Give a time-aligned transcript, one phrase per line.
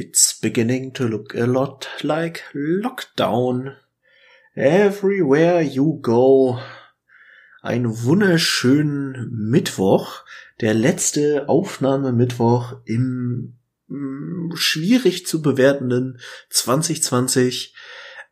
[0.00, 3.74] It's beginning to look a lot like lockdown.
[4.54, 6.60] Everywhere you go.
[7.62, 10.22] Ein wunderschönen Mittwoch.
[10.60, 13.54] Der letzte Aufnahmemittwoch im
[13.88, 16.20] mm, schwierig zu bewertenden
[16.50, 17.74] 2020.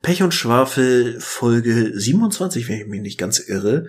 [0.02, 3.88] Pech und Schwafel Folge 27, wenn ich mich nicht ganz irre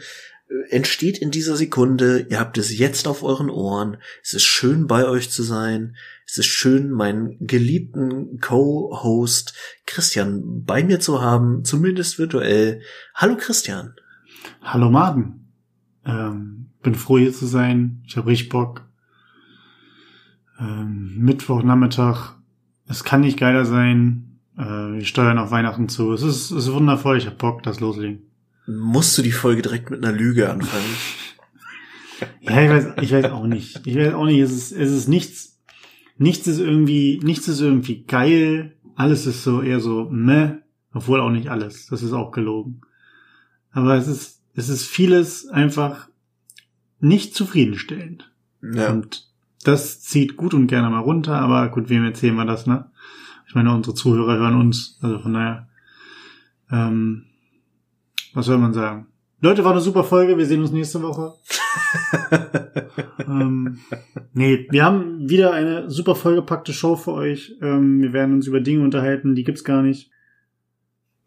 [0.70, 2.28] entsteht in dieser Sekunde.
[2.30, 3.98] Ihr habt es jetzt auf euren Ohren.
[4.24, 5.96] Es ist schön bei euch zu sein.
[6.26, 9.54] Es ist schön, meinen geliebten Co-Host
[9.86, 12.82] Christian bei mir zu haben, zumindest virtuell.
[13.16, 13.94] Hallo Christian.
[14.62, 15.52] Hallo Marden.
[16.06, 18.04] Ähm, bin froh hier zu sein.
[18.06, 18.86] Ich habe richtig Bock.
[20.60, 22.36] Ähm, Mittwochnachmittag.
[22.88, 24.40] Es kann nicht geiler sein.
[24.58, 26.14] Äh, wir steuern auf Weihnachten zu.
[26.14, 27.18] Es ist, es ist wundervoll.
[27.18, 28.27] Ich habe Bock, das loslegen
[28.68, 30.84] musst du die Folge direkt mit einer Lüge anfangen.
[32.42, 33.82] ja, ich weiß, ich weiß auch nicht.
[33.86, 35.60] Ich weiß auch nicht, es ist, es ist nichts,
[36.18, 38.76] nichts ist irgendwie, nichts ist irgendwie geil.
[38.96, 40.56] Alles ist so eher so meh,
[40.94, 41.88] obwohl auch nicht alles.
[41.88, 42.82] Das ist auch gelogen.
[43.72, 46.10] Aber es ist, es ist vieles einfach
[47.00, 48.32] nicht zufriedenstellend.
[48.62, 48.92] Ja.
[48.92, 49.28] Und
[49.64, 52.90] das zieht gut und gerne mal runter, aber gut, wem erzählen wir das, ne?
[53.48, 55.70] Ich meine, unsere Zuhörer hören uns, also von daher,
[56.70, 57.28] ähm,
[58.38, 59.08] was soll man sagen?
[59.42, 60.38] Leute, war eine super Folge.
[60.38, 61.34] Wir sehen uns nächste Woche.
[63.20, 63.80] ähm,
[64.34, 67.56] nee, wir haben wieder eine super vollgepackte Show für euch.
[67.64, 70.12] Ähm, wir werden uns über Dinge unterhalten, die gibt's gar nicht.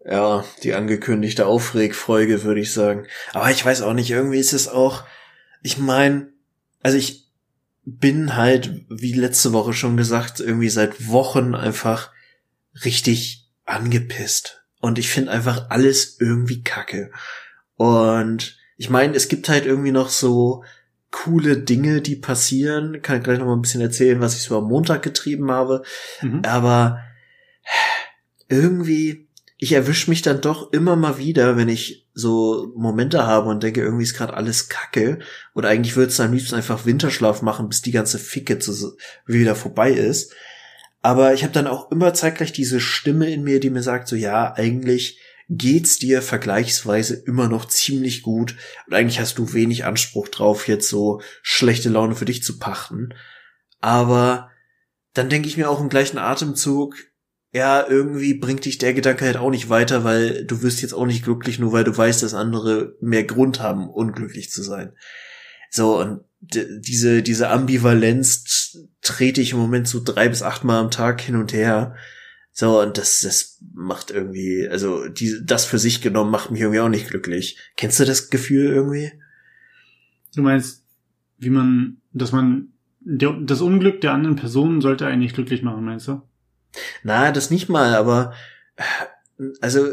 [0.05, 3.07] Ja, die angekündigte Aufregfolge, würde ich sagen.
[3.33, 5.03] Aber ich weiß auch nicht, irgendwie ist es auch,
[5.63, 6.29] ich meine,
[6.81, 7.29] also ich
[7.85, 12.13] bin halt, wie letzte Woche schon gesagt, irgendwie seit Wochen einfach
[12.85, 17.11] richtig angepisst und ich finde einfach alles irgendwie kacke.
[17.77, 20.65] Und ich meine, es gibt halt irgendwie noch so
[21.11, 23.03] coole Dinge, die passieren.
[23.03, 25.83] Kann ich gleich noch mal ein bisschen erzählen, was ich so am Montag getrieben habe.
[26.23, 26.43] Mhm.
[26.45, 27.01] Aber
[28.49, 29.29] irgendwie,
[29.59, 33.83] ich erwische mich dann doch immer mal wieder, wenn ich so Momente habe und denke,
[33.83, 35.19] irgendwie ist gerade alles kacke.
[35.55, 39.55] Oder eigentlich würde es am liebsten einfach Winterschlaf machen, bis die ganze Ficke zu, wieder
[39.55, 40.33] vorbei ist.
[41.03, 44.17] Aber ich habe dann auch immer zeitgleich diese Stimme in mir, die mir sagt, so
[44.17, 45.19] ja, eigentlich
[45.49, 48.55] geht's dir vergleichsweise immer noch ziemlich gut
[48.87, 53.15] und eigentlich hast du wenig Anspruch drauf, jetzt so schlechte Laune für dich zu pachten.
[53.81, 54.51] Aber
[55.13, 56.95] dann denke ich mir auch im gleichen Atemzug,
[57.53, 61.07] ja, irgendwie bringt dich der Gedanke halt auch nicht weiter, weil du wirst jetzt auch
[61.07, 64.95] nicht glücklich, nur weil du weißt, dass andere mehr Grund haben, unglücklich zu sein.
[65.69, 70.91] So, und diese, diese Ambivalenz trete ich im Moment so drei bis acht Mal am
[70.91, 71.95] Tag hin und her.
[72.53, 76.81] So, und das, das macht irgendwie, also die, das für sich genommen macht mich irgendwie
[76.81, 77.59] auch nicht glücklich.
[77.77, 79.13] Kennst du das Gefühl irgendwie?
[80.35, 80.85] Du meinst,
[81.39, 86.09] wie man, dass man, der, das Unglück der anderen Person sollte eigentlich glücklich machen, meinst
[86.09, 86.23] du?
[87.03, 88.35] Na, das nicht mal, aber
[89.61, 89.87] also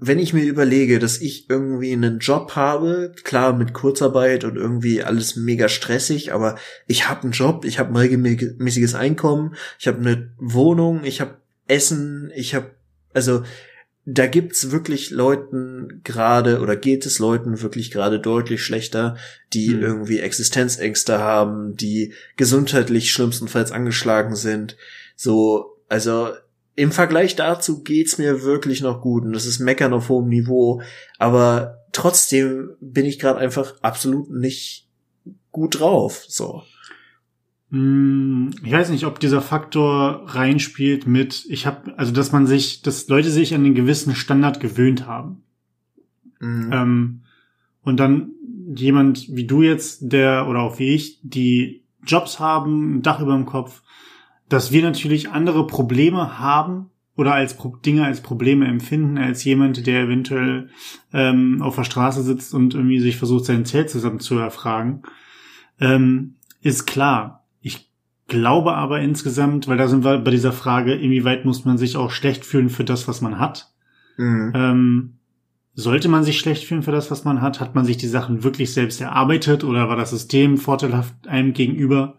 [0.00, 5.02] wenn ich mir überlege, dass ich irgendwie einen Job habe, klar mit Kurzarbeit und irgendwie
[5.02, 6.56] alles mega stressig, aber
[6.86, 11.36] ich habe einen Job, ich habe ein regelmäßiges Einkommen, ich habe eine Wohnung, ich habe
[11.66, 12.72] Essen, ich habe
[13.14, 13.42] also
[14.06, 19.16] da gibt's wirklich Leuten gerade oder geht es Leuten wirklich gerade deutlich schlechter,
[19.52, 19.82] die hm.
[19.82, 24.76] irgendwie Existenzängste haben, die gesundheitlich schlimmstenfalls angeschlagen sind.
[25.16, 26.30] So, also
[26.80, 30.80] im Vergleich dazu geht's mir wirklich noch gut und das ist Meckern auf hohem Niveau,
[31.18, 34.88] aber trotzdem bin ich gerade einfach absolut nicht
[35.52, 36.62] gut drauf, so.
[37.68, 42.80] Hm, ich weiß nicht, ob dieser Faktor reinspielt mit, ich habe, also dass man sich,
[42.80, 45.42] dass Leute sich an den gewissen Standard gewöhnt haben.
[46.40, 46.70] Mhm.
[46.72, 47.20] Ähm,
[47.82, 48.30] und dann
[48.74, 53.34] jemand wie du jetzt, der oder auch wie ich, die Jobs haben, ein Dach über
[53.34, 53.82] dem Kopf,
[54.50, 59.86] dass wir natürlich andere Probleme haben oder als Pro Dinge als Probleme empfinden als jemand,
[59.86, 60.68] der eventuell
[61.12, 65.02] ähm, auf der Straße sitzt und irgendwie sich versucht, sein Zelt zusammen zu erfragen,
[65.80, 67.46] ähm, ist klar.
[67.60, 67.90] Ich
[68.26, 72.10] glaube aber insgesamt, weil da sind wir bei dieser Frage, inwieweit muss man sich auch
[72.10, 73.72] schlecht fühlen für das, was man hat.
[74.16, 74.52] Mhm.
[74.54, 75.16] Ähm,
[75.74, 77.60] sollte man sich schlecht fühlen für das, was man hat?
[77.60, 82.18] Hat man sich die Sachen wirklich selbst erarbeitet oder war das System vorteilhaft einem gegenüber?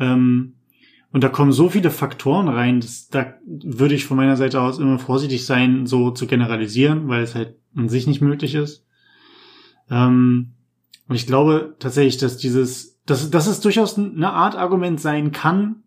[0.00, 0.54] Ähm,
[1.12, 4.78] und da kommen so viele Faktoren rein, dass, da würde ich von meiner Seite aus
[4.78, 8.86] immer vorsichtig sein, so zu generalisieren, weil es halt an sich nicht möglich ist.
[9.90, 10.54] Ähm,
[11.08, 15.82] und ich glaube tatsächlich, dass dieses, dass, dass es durchaus eine Art Argument sein kann,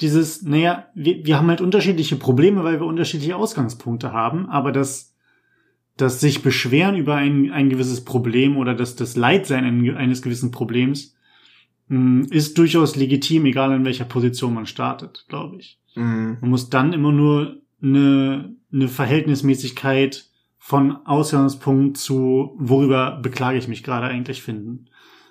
[0.00, 5.14] dieses, naja, wir, wir haben halt unterschiedliche Probleme, weil wir unterschiedliche Ausgangspunkte haben, aber das,
[5.96, 9.64] das sich beschweren über ein, ein gewisses Problem oder das, das Leidsein
[9.96, 11.15] eines gewissen Problems
[11.88, 15.78] ist durchaus legitim, egal in welcher Position man startet, glaube ich.
[15.94, 16.38] Mhm.
[16.40, 20.28] Man muss dann immer nur eine, eine Verhältnismäßigkeit
[20.58, 24.86] von Ausgangspunkt zu, worüber beklage ich mich gerade eigentlich finden.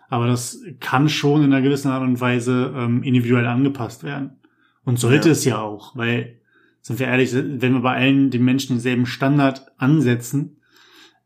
[0.07, 4.39] Aber das kann schon in einer gewissen Art und Weise ähm, individuell angepasst werden.
[4.85, 5.31] Und sollte ja.
[5.33, 6.39] es ja auch, weil,
[6.79, 10.61] sind wir ehrlich, wenn wir bei allen den Menschen denselben Standard ansetzen,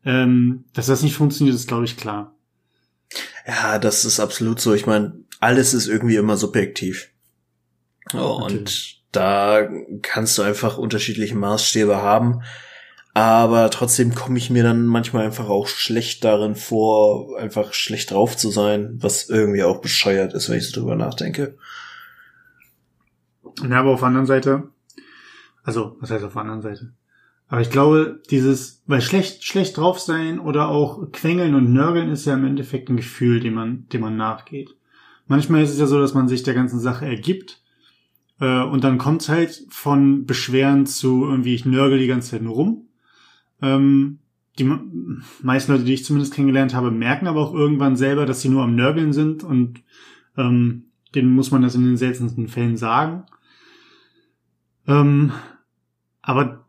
[0.04, 2.34] ähm, dass das nicht funktioniert, ist, glaube ich, klar.
[3.46, 4.74] Ja, das ist absolut so.
[4.74, 7.10] Ich meine, alles ist irgendwie immer subjektiv.
[8.12, 9.68] Oh, und da
[10.02, 12.42] kannst du einfach unterschiedliche Maßstäbe haben.
[13.12, 18.36] Aber trotzdem komme ich mir dann manchmal einfach auch schlecht darin vor, einfach schlecht drauf
[18.36, 21.58] zu sein, was irgendwie auch bescheuert ist, wenn ich so drüber nachdenke.
[23.68, 24.68] Ja, aber auf der anderen Seite,
[25.64, 26.92] also, was heißt auf der anderen Seite?
[27.50, 32.24] Aber ich glaube, dieses, weil schlecht, schlecht drauf sein oder auch quengeln und nörgeln ist
[32.24, 34.74] ja im Endeffekt ein Gefühl, dem man, dem man nachgeht.
[35.26, 37.60] Manchmal ist es ja so, dass man sich der ganzen Sache ergibt,
[38.40, 42.54] äh, und dann kommt's halt von Beschweren zu irgendwie, ich nörgel die ganze Zeit nur
[42.54, 42.88] rum.
[43.62, 44.18] Ähm,
[44.58, 44.64] die
[45.42, 48.62] meisten Leute, die ich zumindest kennengelernt habe, merken aber auch irgendwann selber, dass sie nur
[48.62, 49.82] am Nörgeln sind und
[50.36, 53.24] ähm, denen muss man das in den seltensten Fällen sagen.
[54.86, 55.32] Ähm,
[56.22, 56.66] aber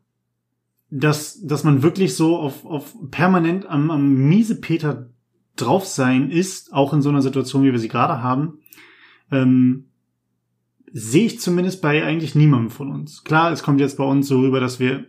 [0.92, 5.10] dass, dass man wirklich so auf, auf permanent am, am miese Peter
[5.56, 8.60] drauf sein ist, auch in so einer Situation, wie wir sie gerade haben,
[9.32, 9.86] ähm,
[10.92, 13.24] sehe ich zumindest bei eigentlich niemandem von uns.
[13.24, 15.06] Klar, es kommt jetzt bei uns so rüber, dass wir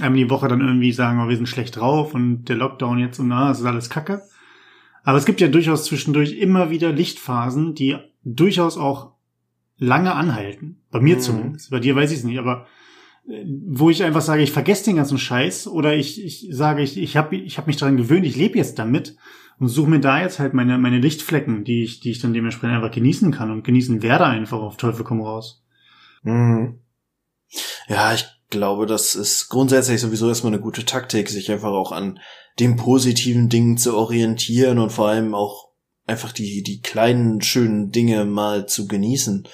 [0.00, 3.18] einmal die Woche dann irgendwie sagen, oh, wir sind schlecht drauf und der Lockdown jetzt
[3.18, 4.22] und na, es ist alles Kacke.
[5.02, 9.12] Aber es gibt ja durchaus zwischendurch immer wieder Lichtphasen, die durchaus auch
[9.76, 10.80] lange anhalten.
[10.90, 11.20] Bei mir mhm.
[11.20, 11.70] zumindest.
[11.70, 12.66] Bei dir weiß ich es nicht, aber
[13.26, 17.16] wo ich einfach sage, ich vergesse den ganzen Scheiß oder ich, ich sage, ich, ich
[17.16, 19.16] habe ich hab mich daran gewöhnt, ich lebe jetzt damit
[19.58, 22.76] und suche mir da jetzt halt meine, meine Lichtflecken, die ich, die ich dann dementsprechend
[22.76, 25.64] einfach genießen kann und genießen werde einfach auf Teufel komm raus.
[26.22, 26.80] Mhm.
[27.88, 32.18] Ja, ich glaube, das ist grundsätzlich sowieso erstmal eine gute Taktik, sich einfach auch an
[32.58, 35.70] den positiven Dingen zu orientieren und vor allem auch
[36.06, 39.48] einfach die, die kleinen, schönen Dinge mal zu genießen.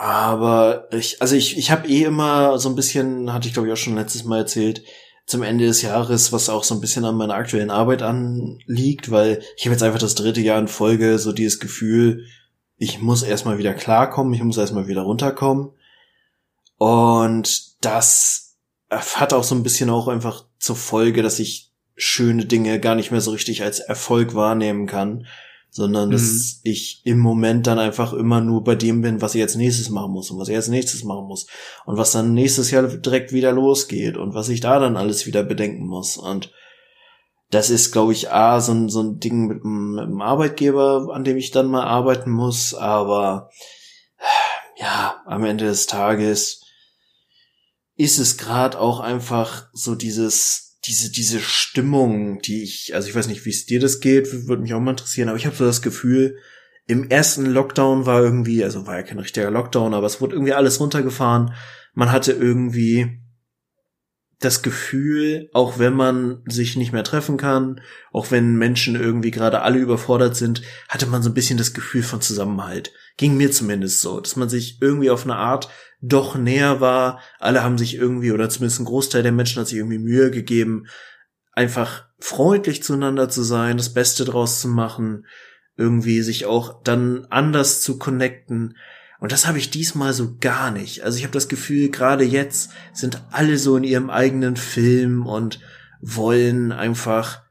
[0.00, 3.74] Aber ich, also ich, ich habe eh immer so ein bisschen, hatte ich glaube ich
[3.74, 4.82] auch schon letztes Mal erzählt,
[5.26, 9.42] zum Ende des Jahres, was auch so ein bisschen an meiner aktuellen Arbeit anliegt, weil
[9.58, 12.24] ich habe jetzt einfach das dritte Jahr in Folge so dieses Gefühl,
[12.78, 15.68] ich muss erstmal wieder klarkommen, ich muss erstmal wieder runterkommen.
[16.78, 18.56] Und das
[18.90, 23.10] hat auch so ein bisschen auch einfach zur Folge, dass ich schöne Dinge gar nicht
[23.10, 25.26] mehr so richtig als Erfolg wahrnehmen kann,
[25.70, 26.12] sondern mhm.
[26.12, 29.88] dass ich im Moment dann einfach immer nur bei dem bin, was ich jetzt nächstes
[29.90, 31.46] machen muss und was ich jetzt nächstes machen muss
[31.86, 35.42] und was dann nächstes Jahr direkt wieder losgeht und was ich da dann alles wieder
[35.42, 36.52] bedenken muss und
[37.50, 41.24] das ist, glaube ich, A, so ein, so ein Ding mit mit einem Arbeitgeber, an
[41.24, 43.50] dem ich dann mal arbeiten muss, aber
[44.76, 46.62] ja, am Ende des Tages
[47.96, 53.28] ist es gerade auch einfach so dieses diese, diese Stimmung, die ich, also ich weiß
[53.28, 55.64] nicht, wie es dir das geht, würde mich auch mal interessieren, aber ich habe so
[55.64, 56.38] das Gefühl,
[56.86, 60.54] im ersten Lockdown war irgendwie, also war ja kein richtiger Lockdown, aber es wurde irgendwie
[60.54, 61.54] alles runtergefahren.
[61.94, 63.19] Man hatte irgendwie
[64.40, 69.60] das Gefühl, auch wenn man sich nicht mehr treffen kann, auch wenn Menschen irgendwie gerade
[69.60, 72.92] alle überfordert sind, hatte man so ein bisschen das Gefühl von Zusammenhalt.
[73.18, 75.68] Ging mir zumindest so, dass man sich irgendwie auf eine Art
[76.00, 77.20] doch näher war.
[77.38, 80.86] Alle haben sich irgendwie, oder zumindest ein Großteil der Menschen hat sich irgendwie Mühe gegeben,
[81.52, 85.26] einfach freundlich zueinander zu sein, das Beste draus zu machen,
[85.76, 88.76] irgendwie sich auch dann anders zu connecten.
[89.20, 91.04] Und das habe ich diesmal so gar nicht.
[91.04, 95.60] Also ich habe das Gefühl, gerade jetzt sind alle so in ihrem eigenen Film und
[96.00, 97.42] wollen einfach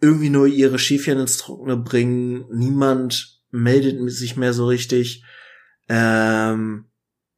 [0.00, 2.44] irgendwie nur ihre Schäfchen ins Trockene bringen.
[2.52, 5.24] Niemand meldet sich mehr so richtig.
[5.88, 6.86] Ähm,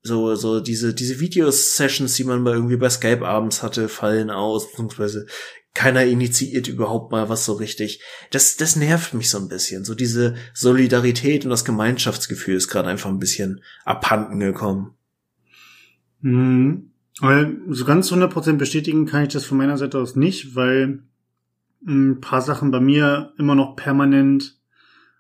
[0.03, 4.71] so, so diese, diese Videosessions, die man mal irgendwie bei Skype abends hatte, fallen aus,
[4.71, 5.27] beziehungsweise
[5.75, 8.01] keiner initiiert überhaupt mal was so richtig.
[8.31, 9.85] Das, das nervt mich so ein bisschen.
[9.85, 14.95] So diese Solidarität und das Gemeinschaftsgefühl ist gerade einfach ein bisschen abhanden gekommen.
[16.21, 16.91] Mhm.
[17.21, 21.03] Weil so ganz 100% bestätigen kann ich das von meiner Seite aus nicht, weil
[21.87, 24.59] ein paar Sachen bei mir immer noch permanent,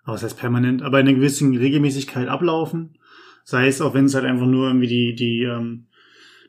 [0.04, 2.98] was heißt permanent, aber in einer gewissen Regelmäßigkeit ablaufen.
[3.44, 5.86] Sei es auch, wenn es halt einfach nur irgendwie die, die, ähm,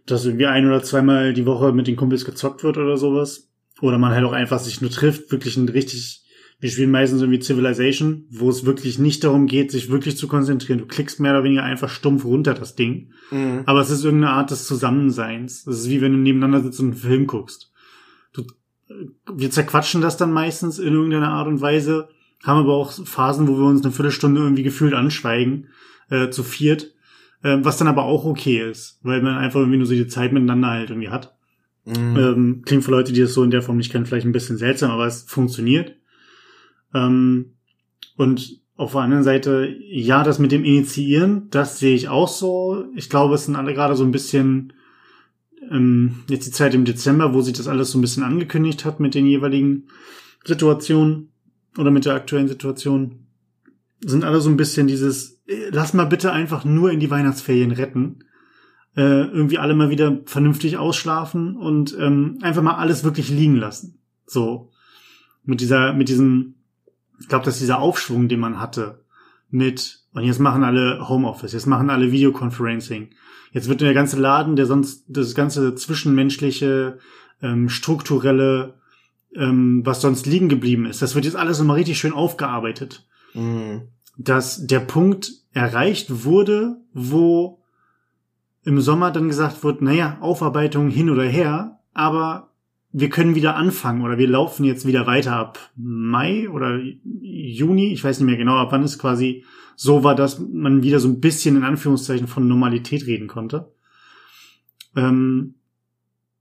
[0.05, 3.49] dass irgendwie ein oder zweimal die Woche mit den Kumpels gezockt wird oder sowas.
[3.81, 6.23] Oder man halt auch einfach sich nur trifft, wirklich ein richtig,
[6.59, 10.79] wir spielen meistens irgendwie Civilization, wo es wirklich nicht darum geht, sich wirklich zu konzentrieren.
[10.79, 13.11] Du klickst mehr oder weniger einfach stumpf runter das Ding.
[13.31, 13.63] Mhm.
[13.65, 15.67] Aber es ist irgendeine Art des Zusammenseins.
[15.67, 17.71] Es ist wie wenn du nebeneinander sitzt und einen Film guckst.
[18.33, 18.43] Du,
[19.33, 22.07] wir zerquatschen das dann meistens in irgendeiner Art und Weise,
[22.43, 25.67] haben aber auch Phasen, wo wir uns eine Viertelstunde irgendwie gefühlt anschweigen
[26.09, 26.95] äh, zu viert.
[27.45, 30.33] äh, was dann aber auch okay ist, weil man einfach irgendwie nur so die Zeit
[30.33, 31.34] miteinander halt irgendwie hat.
[31.85, 32.17] Mhm.
[32.17, 34.57] Ähm, klingt für Leute, die das so in der Form nicht kennen, vielleicht ein bisschen
[34.57, 35.95] seltsam, aber es funktioniert.
[36.93, 37.53] Ähm,
[38.17, 42.85] und auf der anderen Seite, ja, das mit dem Initiieren, das sehe ich auch so.
[42.95, 44.73] Ich glaube, es sind alle gerade so ein bisschen
[45.71, 48.99] ähm, jetzt die Zeit im Dezember, wo sich das alles so ein bisschen angekündigt hat
[48.99, 49.87] mit den jeweiligen
[50.43, 51.29] Situationen
[51.77, 53.27] oder mit der aktuellen Situation,
[54.03, 57.71] sind alle so ein bisschen dieses, äh, lass mal bitte einfach nur in die Weihnachtsferien
[57.71, 58.19] retten.
[58.95, 63.99] Äh, irgendwie alle mal wieder vernünftig ausschlafen und ähm, einfach mal alles wirklich liegen lassen.
[64.25, 64.71] So.
[65.43, 66.55] Mit dieser, mit diesem,
[67.19, 69.03] ich glaube, dass dieser Aufschwung, den man hatte,
[69.49, 73.09] mit, und jetzt machen alle Homeoffice, jetzt machen alle Videoconferencing.
[73.51, 76.99] Jetzt wird der ganze Laden, der sonst, das ganze zwischenmenschliche,
[77.41, 78.75] ähm, strukturelle,
[79.35, 83.05] ähm, was sonst liegen geblieben ist, das wird jetzt alles nochmal richtig schön aufgearbeitet.
[83.33, 83.89] Mhm.
[84.17, 87.59] Dass der Punkt erreicht wurde, wo
[88.65, 92.51] im Sommer dann gesagt wird, naja, Aufarbeitung hin oder her, aber
[92.91, 98.03] wir können wieder anfangen oder wir laufen jetzt wieder weiter ab Mai oder Juni, ich
[98.03, 99.43] weiß nicht mehr genau, ab wann es quasi
[99.75, 103.71] so war, dass man wieder so ein bisschen in Anführungszeichen von Normalität reden konnte.
[104.95, 105.55] Ähm,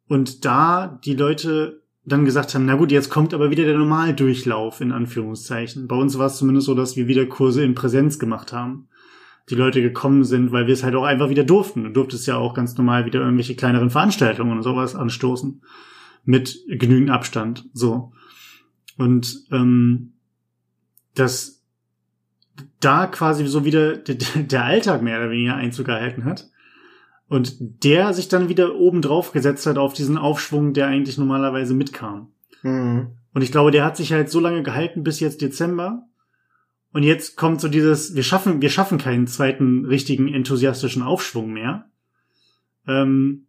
[0.08, 4.80] und da die Leute dann gesagt haben, na gut, jetzt kommt aber wieder der Normaldurchlauf
[4.80, 5.88] in Anführungszeichen.
[5.88, 8.88] Bei uns war es zumindest so, dass wir wieder Kurse in Präsenz gemacht haben.
[9.50, 11.84] Die Leute gekommen sind, weil wir es halt auch einfach wieder durften.
[11.84, 15.62] Du durftest ja auch ganz normal wieder irgendwelche kleineren Veranstaltungen und sowas anstoßen
[16.24, 17.68] mit genügend Abstand.
[17.74, 18.12] So.
[18.96, 20.14] Und ähm,
[21.14, 21.62] dass
[22.80, 26.50] da quasi so wieder der, der Alltag mehr oder weniger Einzug erhalten hat.
[27.26, 31.74] Und der sich dann wieder oben drauf gesetzt hat auf diesen Aufschwung, der eigentlich normalerweise
[31.74, 32.32] mitkam.
[32.62, 33.08] Mhm.
[33.32, 36.06] Und ich glaube, der hat sich halt so lange gehalten bis jetzt Dezember.
[36.94, 41.86] Und jetzt kommt so dieses, wir schaffen, wir schaffen keinen zweiten richtigen enthusiastischen Aufschwung mehr.
[42.86, 43.46] Ähm,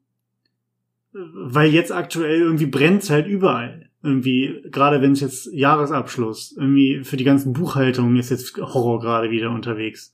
[1.14, 3.92] weil jetzt aktuell irgendwie brennt's halt überall.
[4.02, 9.30] Irgendwie, gerade wenn es jetzt Jahresabschluss, irgendwie für die ganzen Buchhaltungen ist jetzt Horror gerade
[9.30, 10.12] wieder unterwegs.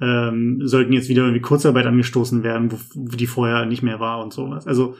[0.00, 4.20] Ähm, sollten jetzt wieder irgendwie Kurzarbeit angestoßen werden, wo, wo die vorher nicht mehr war
[4.20, 4.66] und sowas.
[4.66, 4.96] Also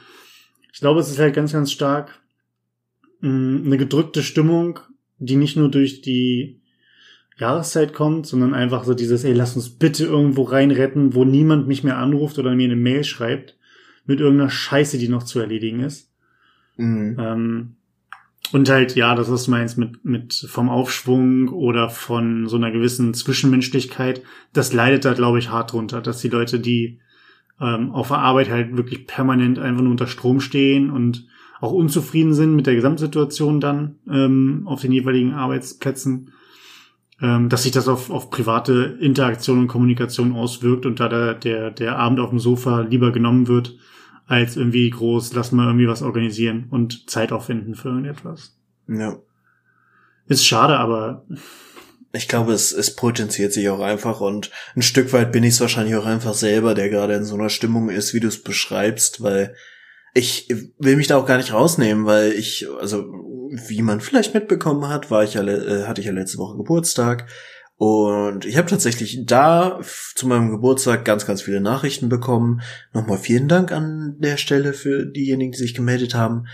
[0.71, 2.21] ich glaube, es ist halt ganz, ganz stark
[3.19, 4.79] mh, mm, eine gedrückte Stimmung,
[5.17, 6.61] die nicht nur durch die
[7.37, 11.83] Jahreszeit kommt, sondern einfach so dieses, ey, lass uns bitte irgendwo reinretten, wo niemand mich
[11.83, 13.57] mehr anruft oder mir eine Mail schreibt
[14.05, 16.11] mit irgendeiner Scheiße, die noch zu erledigen ist.
[16.77, 17.17] Mhm.
[17.19, 17.75] Ähm,
[18.53, 22.71] und halt, ja, das, was du meinst mit, mit vom Aufschwung oder von so einer
[22.71, 26.99] gewissen Zwischenmenschlichkeit, das leidet da, glaube ich, hart drunter, dass die Leute, die
[27.59, 31.27] ähm, auf der Arbeit halt wirklich permanent einfach nur unter Strom stehen und
[31.59, 36.31] auch unzufrieden sind mit der Gesamtsituation dann ähm, auf den jeweiligen Arbeitsplätzen,
[37.21, 41.71] ähm, dass sich das auf, auf private Interaktion und Kommunikation auswirkt und da der, der,
[41.71, 43.75] der Abend auf dem Sofa lieber genommen wird,
[44.27, 48.57] als irgendwie groß, lass mal irgendwie was organisieren und Zeit aufwenden für irgendetwas.
[48.87, 49.17] Ja.
[50.27, 51.25] Ist schade, aber.
[52.13, 55.61] Ich glaube, es, es potenziert sich auch einfach und ein Stück weit bin ich es
[55.61, 59.21] wahrscheinlich auch einfach selber, der gerade in so einer Stimmung ist, wie du es beschreibst,
[59.21, 59.55] weil
[60.13, 60.47] ich
[60.79, 63.13] will mich da auch gar nicht rausnehmen, weil ich, also
[63.49, 67.27] wie man vielleicht mitbekommen hat, war ich ja, äh, hatte ich ja letzte Woche Geburtstag
[67.77, 69.79] und ich habe tatsächlich da
[70.15, 72.61] zu meinem Geburtstag ganz, ganz viele Nachrichten bekommen.
[72.91, 76.47] Nochmal vielen Dank an der Stelle für diejenigen, die sich gemeldet haben.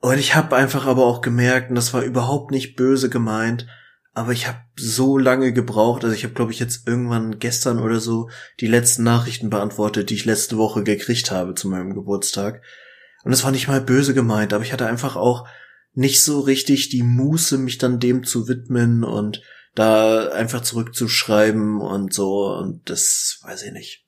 [0.00, 3.66] Und ich habe einfach aber auch gemerkt, und das war überhaupt nicht böse gemeint,
[4.14, 7.98] aber ich habe so lange gebraucht, also ich habe, glaube ich, jetzt irgendwann gestern oder
[7.98, 8.30] so
[8.60, 12.62] die letzten Nachrichten beantwortet, die ich letzte Woche gekriegt habe zu meinem Geburtstag.
[13.24, 15.46] Und es war nicht mal böse gemeint, aber ich hatte einfach auch
[15.92, 19.42] nicht so richtig die Muße, mich dann dem zu widmen und
[19.74, 24.04] da einfach zurückzuschreiben und so und das weiß ich nicht.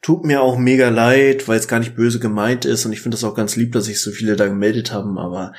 [0.00, 3.16] Tut mir auch mega leid, weil es gar nicht böse gemeint ist und ich finde
[3.16, 5.52] das auch ganz lieb, dass sich so viele da gemeldet haben, aber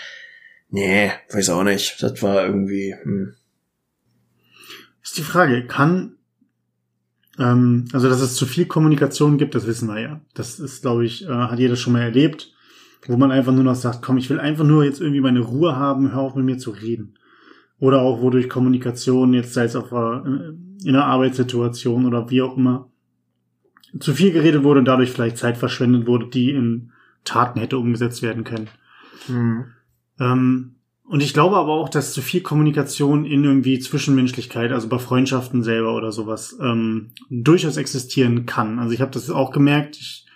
[0.69, 2.01] nee, weiß auch nicht.
[2.01, 2.95] Das war irgendwie.
[3.03, 3.35] Hm.
[5.03, 6.15] Ist die Frage, kann
[7.39, 10.21] ähm, also dass es zu viel Kommunikation gibt, das wissen wir ja.
[10.33, 12.53] Das ist, glaube ich, äh, hat jeder schon mal erlebt,
[13.07, 15.75] wo man einfach nur noch sagt, komm, ich will einfach nur jetzt irgendwie meine Ruhe
[15.75, 17.15] haben, hör auf mit mir zu reden
[17.79, 20.49] oder auch wodurch Kommunikation jetzt sei es auf äh,
[20.83, 22.89] in einer Arbeitssituation oder wie auch immer
[23.99, 26.91] zu viel geredet wurde und dadurch vielleicht Zeit verschwendet wurde, die in
[27.23, 28.67] Taten hätte umgesetzt werden können.
[29.27, 29.65] Mhm.
[30.19, 34.99] Ähm, und ich glaube aber auch, dass zu viel Kommunikation in irgendwie Zwischenmenschlichkeit, also bei
[34.99, 38.77] Freundschaften selber oder sowas, ähm, durchaus existieren kann.
[38.77, 40.27] Also ich habe das auch gemerkt, ich,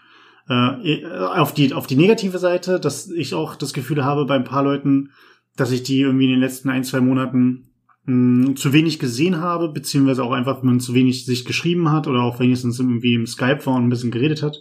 [0.50, 4.44] äh, auf die auf die negative Seite, dass ich auch das Gefühl habe bei ein
[4.44, 5.12] paar Leuten,
[5.56, 7.70] dass ich die irgendwie in den letzten ein, zwei Monaten
[8.06, 12.08] mh, zu wenig gesehen habe, beziehungsweise auch einfach, wenn man zu wenig sich geschrieben hat
[12.08, 14.58] oder auch wenigstens irgendwie im Skype war und ein bisschen geredet hat.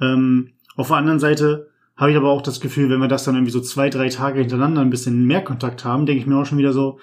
[0.00, 3.34] Ähm, auf der anderen Seite habe ich aber auch das Gefühl, wenn wir das dann
[3.34, 6.46] irgendwie so zwei, drei Tage hintereinander ein bisschen mehr Kontakt haben, denke ich mir auch
[6.46, 6.98] schon wieder so,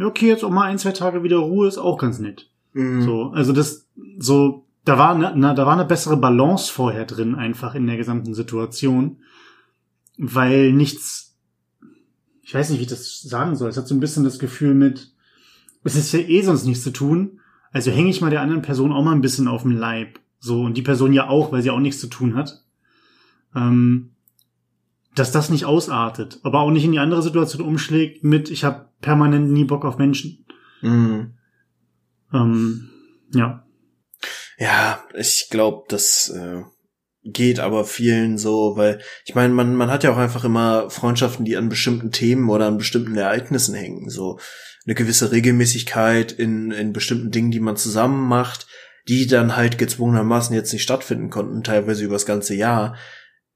[0.00, 2.50] okay, jetzt auch mal ein, zwei Tage wieder Ruhe ist auch ganz nett.
[2.72, 3.02] Mhm.
[3.02, 3.88] So, also das,
[4.18, 7.96] so, da war, ne, na, da war eine bessere Balance vorher drin, einfach in der
[7.96, 9.18] gesamten Situation,
[10.16, 11.38] weil nichts,
[12.42, 13.70] ich weiß nicht, wie ich das sagen soll.
[13.70, 15.12] Es hat so ein bisschen das Gefühl mit,
[15.84, 17.40] es ist ja eh sonst nichts zu tun,
[17.72, 20.18] also hänge ich mal der anderen Person auch mal ein bisschen auf den Leib.
[20.38, 22.64] So, und die Person ja auch, weil sie auch nichts zu tun hat.
[23.54, 24.10] Ähm,
[25.14, 28.88] dass das nicht ausartet, aber auch nicht in die andere Situation umschlägt mit, ich habe
[29.00, 30.44] permanent nie Bock auf Menschen.
[30.82, 31.32] Mhm.
[32.32, 32.88] Ähm,
[33.34, 33.64] ja.
[34.60, 36.62] Ja, ich glaube, das äh,
[37.24, 41.46] geht aber vielen so, weil ich meine, man, man hat ja auch einfach immer Freundschaften,
[41.46, 44.10] die an bestimmten Themen oder an bestimmten Ereignissen hängen.
[44.10, 44.38] So
[44.84, 48.66] eine gewisse Regelmäßigkeit in, in bestimmten Dingen, die man zusammen macht,
[49.08, 52.96] die dann halt gezwungenermaßen jetzt nicht stattfinden konnten, teilweise übers ganze Jahr,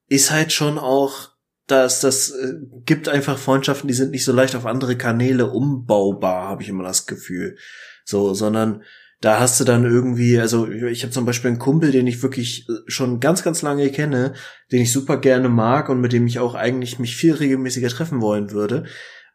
[0.08, 1.34] ist halt schon auch
[1.66, 6.48] dass das äh, gibt einfach Freundschaften, die sind nicht so leicht auf andere Kanäle umbaubar,
[6.48, 7.56] habe ich immer das Gefühl.
[8.04, 8.82] So, sondern
[9.24, 12.68] da hast du dann irgendwie, also ich habe zum Beispiel einen Kumpel, den ich wirklich
[12.68, 14.34] äh, schon ganz, ganz lange kenne,
[14.70, 18.20] den ich super gerne mag und mit dem ich auch eigentlich mich viel regelmäßiger treffen
[18.20, 18.84] wollen würde.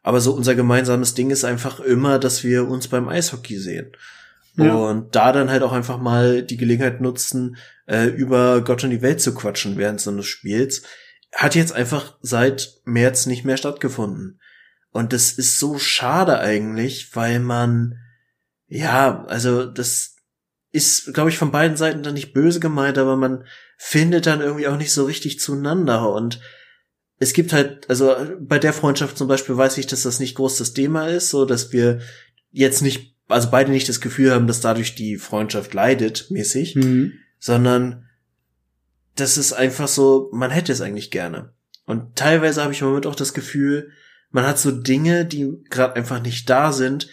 [0.02, 3.92] Aber so unser gemeinsames Ding ist einfach immer, dass wir uns beim Eishockey sehen.
[4.56, 4.74] Ja.
[4.74, 7.56] Und da dann halt auch einfach mal die Gelegenheit nutzen,
[7.86, 10.82] äh, über Gott und die Welt zu quatschen während so eines Spiels
[11.32, 14.40] hat jetzt einfach seit März nicht mehr stattgefunden.
[14.92, 17.99] Und das ist so schade eigentlich, weil man,
[18.70, 20.16] ja, also das
[20.72, 23.44] ist, glaube ich, von beiden Seiten dann nicht böse gemeint, aber man
[23.76, 26.12] findet dann irgendwie auch nicht so richtig zueinander.
[26.12, 26.40] Und
[27.18, 30.56] es gibt halt, also bei der Freundschaft zum Beispiel weiß ich, dass das nicht groß
[30.58, 32.00] das Thema ist, so dass wir
[32.52, 37.14] jetzt nicht, also beide nicht das Gefühl haben, dass dadurch die Freundschaft leidet, mäßig, mhm.
[37.40, 38.06] sondern
[39.16, 41.52] das ist einfach so, man hätte es eigentlich gerne.
[41.86, 43.90] Und teilweise habe ich im Moment auch das Gefühl,
[44.30, 47.08] man hat so Dinge, die gerade einfach nicht da sind,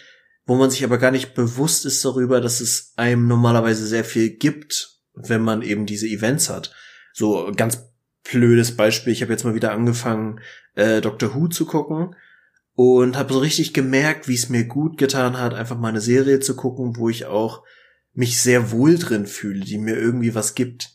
[0.48, 4.30] wo man sich aber gar nicht bewusst ist darüber, dass es einem normalerweise sehr viel
[4.30, 6.74] gibt, wenn man eben diese Events hat.
[7.12, 7.90] So ganz
[8.24, 10.40] blödes Beispiel, ich habe jetzt mal wieder angefangen,
[10.74, 12.16] äh, Doctor Who zu gucken
[12.74, 16.40] und habe so richtig gemerkt, wie es mir gut getan hat, einfach mal eine Serie
[16.40, 17.62] zu gucken, wo ich auch
[18.14, 20.92] mich sehr wohl drin fühle, die mir irgendwie was gibt.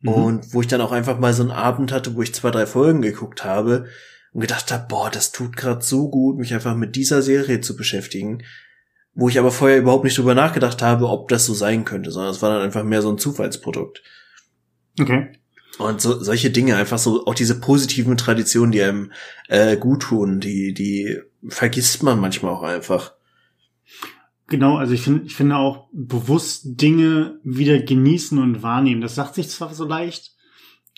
[0.00, 0.08] Mhm.
[0.08, 2.64] Und wo ich dann auch einfach mal so einen Abend hatte, wo ich zwei, drei
[2.64, 3.88] Folgen geguckt habe
[4.32, 7.76] und gedacht habe, boah, das tut gerade so gut, mich einfach mit dieser Serie zu
[7.76, 8.42] beschäftigen.
[9.14, 12.30] Wo ich aber vorher überhaupt nicht drüber nachgedacht habe, ob das so sein könnte, sondern
[12.30, 14.02] es war dann einfach mehr so ein Zufallsprodukt.
[15.00, 15.32] Okay.
[15.78, 19.12] Und so, solche Dinge, einfach so, auch diese positiven Traditionen, die einem
[19.48, 23.14] äh, gut tun, die, die vergisst man manchmal auch einfach.
[24.48, 29.00] Genau, also ich finde, ich finde auch bewusst Dinge wieder genießen und wahrnehmen.
[29.00, 30.32] Das sagt sich zwar so leicht,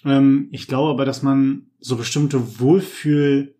[0.05, 3.55] ähm, ich glaube aber, dass man so bestimmte Wohlfühl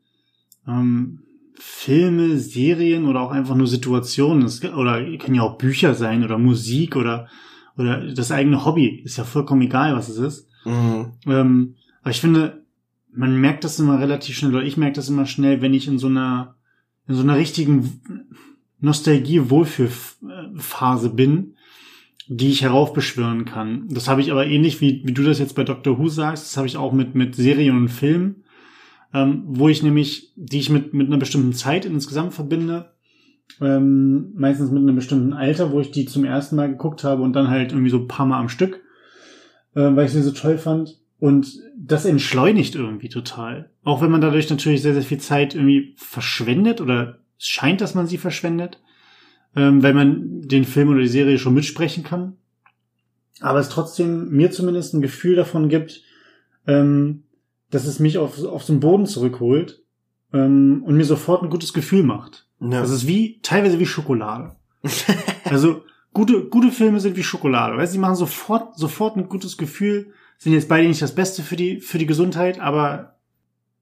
[0.67, 1.21] ähm,
[1.55, 6.39] Filme, Serien oder auch einfach nur Situationen, das, oder können ja auch Bücher sein oder
[6.39, 7.29] Musik oder
[7.77, 10.49] oder das eigene Hobby, ist ja vollkommen egal, was es ist.
[10.65, 11.13] Mhm.
[11.27, 12.65] Ähm, aber ich finde,
[13.13, 15.99] man merkt das immer relativ schnell, oder ich merke das immer schnell, wenn ich in
[15.99, 16.57] so einer
[17.09, 18.03] in so einer richtigen
[18.81, 21.55] Nostalgie-Wohlfühlphase bin,
[22.33, 23.89] die ich heraufbeschwören kann.
[23.91, 26.57] Das habe ich aber ähnlich wie, wie du das jetzt bei Doctor Who sagst, das
[26.57, 28.45] habe ich auch mit, mit Serien und Filmen,
[29.13, 32.93] ähm, wo ich nämlich, die ich mit, mit einer bestimmten Zeit insgesamt verbinde,
[33.61, 37.33] ähm, meistens mit einem bestimmten Alter, wo ich die zum ersten Mal geguckt habe und
[37.33, 38.81] dann halt irgendwie so ein paar Mal am Stück,
[39.75, 41.01] äh, weil ich sie so toll fand.
[41.19, 43.71] Und das entschleunigt irgendwie total.
[43.83, 47.97] Auch wenn man dadurch natürlich sehr, sehr viel Zeit irgendwie verschwendet oder es scheint, dass
[47.97, 48.81] man sie verschwendet,
[49.57, 52.37] ähm, weil man den Film oder die Serie schon mitsprechen kann.
[53.41, 56.03] Aber es trotzdem mir zumindest ein Gefühl davon gibt,
[56.67, 57.25] ähm,
[57.71, 59.83] dass es mich auf, auf den Boden zurückholt
[60.33, 62.47] ähm, und mir sofort ein gutes Gefühl macht.
[62.61, 62.81] Ja.
[62.81, 64.57] Das ist wie, teilweise wie Schokolade.
[65.45, 65.83] also
[66.13, 67.77] gute, gute Filme sind wie Schokolade.
[67.77, 71.57] Weißt, sie machen sofort, sofort ein gutes Gefühl, sind jetzt beide nicht das Beste für
[71.57, 73.17] die, für die Gesundheit, aber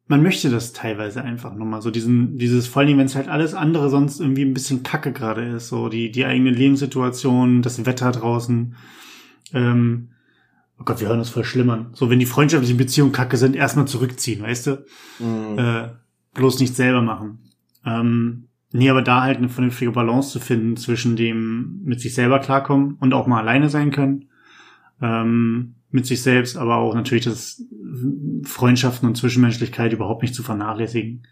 [0.08, 3.54] man möchte das teilweise einfach nochmal so diesen, dieses, vor allem wenn es halt alles
[3.54, 8.10] andere sonst irgendwie ein bisschen kacke gerade ist, so die, die eigene Lebenssituation, das Wetter
[8.10, 8.74] draußen,
[9.52, 10.08] ähm,
[10.80, 11.90] oh Gott, wir hören das voll schlimmern.
[11.92, 14.84] So, wenn die freundschaftlichen Beziehungen kacke sind, erstmal zurückziehen, weißt du?
[15.18, 15.58] Mhm.
[15.58, 15.88] Äh,
[16.34, 17.40] bloß nicht selber machen.
[17.84, 22.38] Ähm, nee, aber da halt eine vernünftige Balance zu finden zwischen dem mit sich selber
[22.38, 24.30] klarkommen und auch mal alleine sein können.
[25.02, 27.62] Ähm, mit sich selbst, aber auch natürlich das
[28.44, 31.26] Freundschaften und Zwischenmenschlichkeit überhaupt nicht zu vernachlässigen.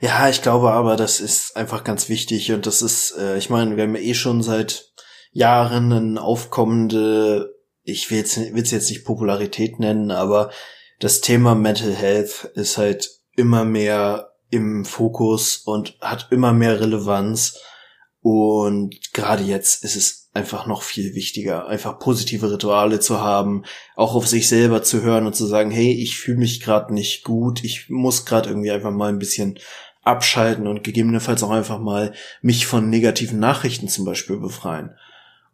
[0.00, 3.76] Ja, ich glaube aber, das ist einfach ganz wichtig und das ist, äh, ich meine,
[3.76, 4.92] wir haben eh schon seit
[5.30, 10.50] Jahren eine aufkommende, ich will es jetzt nicht Popularität nennen, aber
[10.98, 17.58] das Thema Mental Health ist halt immer mehr im Fokus und hat immer mehr Relevanz
[18.20, 23.64] und gerade jetzt ist es einfach noch viel wichtiger, einfach positive Rituale zu haben,
[23.96, 27.22] auch auf sich selber zu hören und zu sagen, hey, ich fühle mich gerade nicht
[27.22, 29.58] gut, ich muss gerade irgendwie einfach mal ein bisschen
[30.02, 34.96] abschalten und gegebenenfalls auch einfach mal mich von negativen Nachrichten zum Beispiel befreien.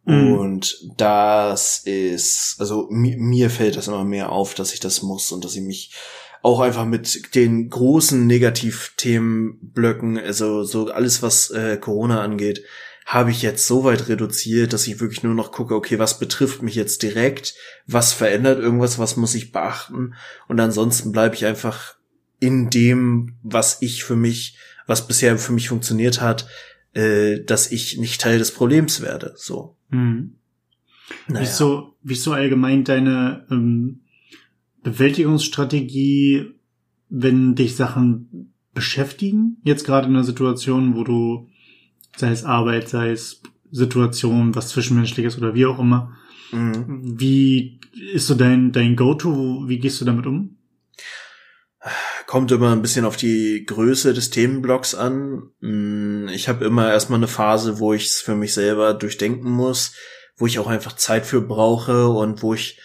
[0.04, 0.32] Mhm.
[0.32, 5.32] Und das ist, also mir, mir fällt das immer mehr auf, dass ich das muss
[5.32, 5.92] und dass ich mich
[6.40, 12.62] auch einfach mit den großen Negativthemenblöcken, also so alles, was äh, Corona angeht,
[13.08, 16.60] habe ich jetzt so weit reduziert, dass ich wirklich nur noch gucke, okay, was betrifft
[16.60, 17.54] mich jetzt direkt,
[17.86, 20.12] was verändert irgendwas, was muss ich beachten
[20.46, 21.96] und ansonsten bleibe ich einfach
[22.38, 26.48] in dem, was ich für mich, was bisher für mich funktioniert hat,
[26.92, 29.32] äh, dass ich nicht Teil des Problems werde.
[29.36, 29.74] So.
[29.88, 30.34] Mhm.
[31.28, 31.40] Naja.
[31.40, 34.00] Wie ist so, wie ist so allgemein deine ähm,
[34.82, 36.52] Bewältigungsstrategie,
[37.08, 39.56] wenn dich Sachen beschäftigen?
[39.64, 41.48] Jetzt gerade in einer Situation, wo du
[42.18, 46.16] sei es Arbeit, sei es Situation, was Zwischenmenschliches oder wie auch immer.
[46.52, 47.20] Mhm.
[47.20, 47.80] Wie
[48.12, 49.64] ist so dein, dein Go-To?
[49.66, 50.56] Wie gehst du damit um?
[52.26, 55.50] Kommt immer ein bisschen auf die Größe des Themenblocks an.
[55.60, 59.94] Mm, ich habe immer erstmal eine Phase, wo ich es für mich selber durchdenken muss,
[60.36, 62.80] wo ich auch einfach Zeit für brauche und wo ich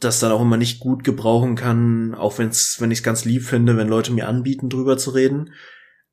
[0.00, 3.44] das dann auch immer nicht gut gebrauchen kann, auch wenn's, wenn ich es ganz lieb
[3.44, 5.52] finde, wenn Leute mir anbieten, drüber zu reden.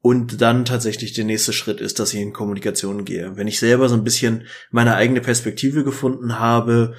[0.01, 3.37] Und dann tatsächlich der nächste Schritt ist, dass ich in Kommunikation gehe.
[3.37, 6.95] Wenn ich selber so ein bisschen meine eigene Perspektive gefunden habe,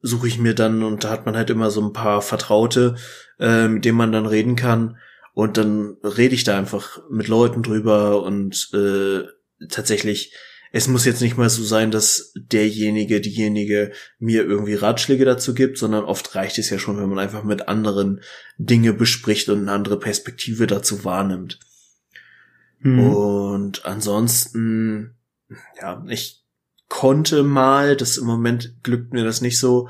[0.00, 2.94] suche ich mir dann, und da hat man halt immer so ein paar Vertraute,
[3.40, 4.96] äh, mit denen man dann reden kann.
[5.34, 9.24] Und dann rede ich da einfach mit Leuten drüber und äh,
[9.68, 10.32] tatsächlich,
[10.72, 15.78] es muss jetzt nicht mal so sein, dass derjenige, diejenige mir irgendwie Ratschläge dazu gibt,
[15.78, 18.20] sondern oft reicht es ja schon, wenn man einfach mit anderen
[18.56, 21.58] Dinge bespricht und eine andere Perspektive dazu wahrnimmt.
[22.80, 22.98] Mhm.
[22.98, 25.16] Und ansonsten,
[25.80, 26.44] ja, ich
[26.88, 29.88] konnte mal, das im Moment glückt mir das nicht so,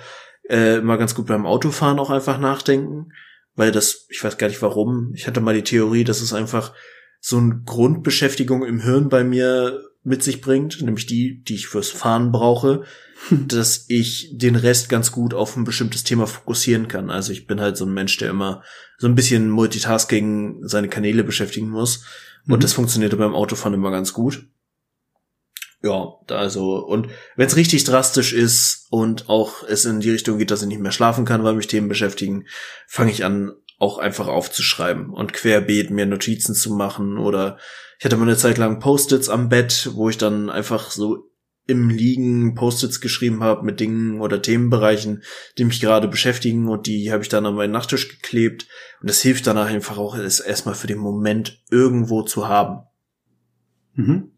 [0.49, 3.13] äh, mal ganz gut beim Autofahren auch einfach nachdenken,
[3.55, 6.73] weil das, ich weiß gar nicht warum, ich hatte mal die Theorie, dass es einfach
[7.21, 11.91] so eine Grundbeschäftigung im Hirn bei mir mit sich bringt, nämlich die, die ich fürs
[11.91, 12.85] Fahren brauche,
[13.31, 17.11] dass ich den Rest ganz gut auf ein bestimmtes Thema fokussieren kann.
[17.11, 18.63] Also ich bin halt so ein Mensch, der immer
[18.99, 22.05] so ein bisschen Multitasking seine Kanäle beschäftigen muss.
[22.47, 22.61] Und mhm.
[22.61, 24.49] das funktionierte beim Autofahren immer ganz gut.
[25.83, 30.51] Ja, also, und wenn es richtig drastisch ist und auch es in die Richtung geht,
[30.51, 32.47] dass ich nicht mehr schlafen kann, weil mich Themen beschäftigen,
[32.89, 37.59] fange ich an, auch einfach aufzuschreiben und querbeet mir Notizen zu machen oder
[37.99, 41.31] ich hatte mal eine Zeit lang Post-its am Bett, wo ich dann einfach so
[41.67, 45.23] im Liegen Post-its geschrieben habe mit Dingen oder Themenbereichen,
[45.59, 48.69] die mich gerade beschäftigen und die habe ich dann an meinen Nachttisch geklebt
[49.03, 52.87] und es hilft danach einfach auch, es erstmal für den Moment irgendwo zu haben.
[53.95, 54.31] Mhm.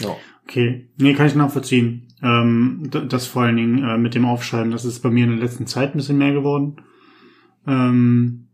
[0.00, 0.16] Ja.
[0.44, 2.08] Okay, nee, kann ich nachvollziehen.
[2.22, 5.40] Ähm, das vor allen Dingen äh, mit dem Aufschreiben, das ist bei mir in der
[5.40, 6.76] letzten Zeit ein bisschen mehr geworden.
[7.66, 8.48] Ähm,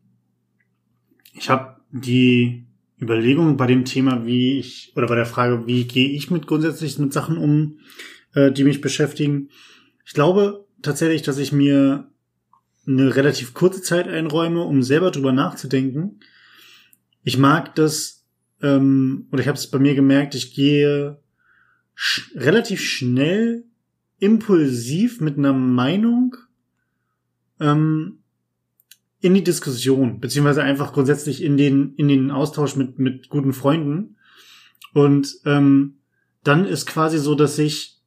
[1.33, 2.66] ich habe die
[3.01, 6.99] Überlegung bei dem Thema, wie ich, oder bei der Frage, wie gehe ich mit grundsätzlich
[6.99, 7.79] mit Sachen um,
[8.35, 9.51] äh, die mich beschäftigen.
[10.05, 12.11] Ich glaube tatsächlich, dass ich mir
[12.87, 16.21] eine relativ kurze Zeit einräume, um selber drüber nachzudenken.
[17.23, 18.25] Ich mag das,
[18.63, 21.19] ähm, oder ich habe es bei mir gemerkt, ich gehe
[21.95, 23.65] sch relativ schnell
[24.19, 26.37] impulsiv mit einer Meinung
[27.61, 28.21] ähm,
[29.27, 34.17] in die Diskussion, beziehungsweise einfach grundsätzlich in den, in den Austausch mit, mit guten Freunden.
[34.95, 35.97] Und ähm,
[36.45, 37.99] dann ist quasi so, dass sich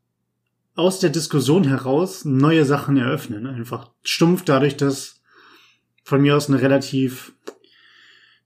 [0.75, 3.47] aus der Diskussion heraus neue Sachen eröffnen.
[3.47, 5.21] Einfach stumpf dadurch, dass
[6.05, 7.34] von mir aus eine relativ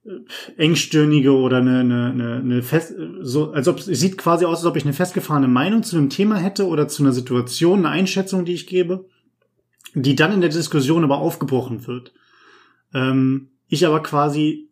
[0.03, 0.09] äh,
[0.57, 4.65] engstirnige oder eine, eine, eine, eine fest, so, als ob es sieht quasi aus, als
[4.65, 8.45] ob ich eine festgefahrene Meinung zu einem Thema hätte oder zu einer Situation, eine Einschätzung,
[8.45, 9.05] die ich gebe,
[9.93, 12.13] die dann in der Diskussion aber aufgebrochen wird.
[12.93, 14.69] Ähm, ich aber quasi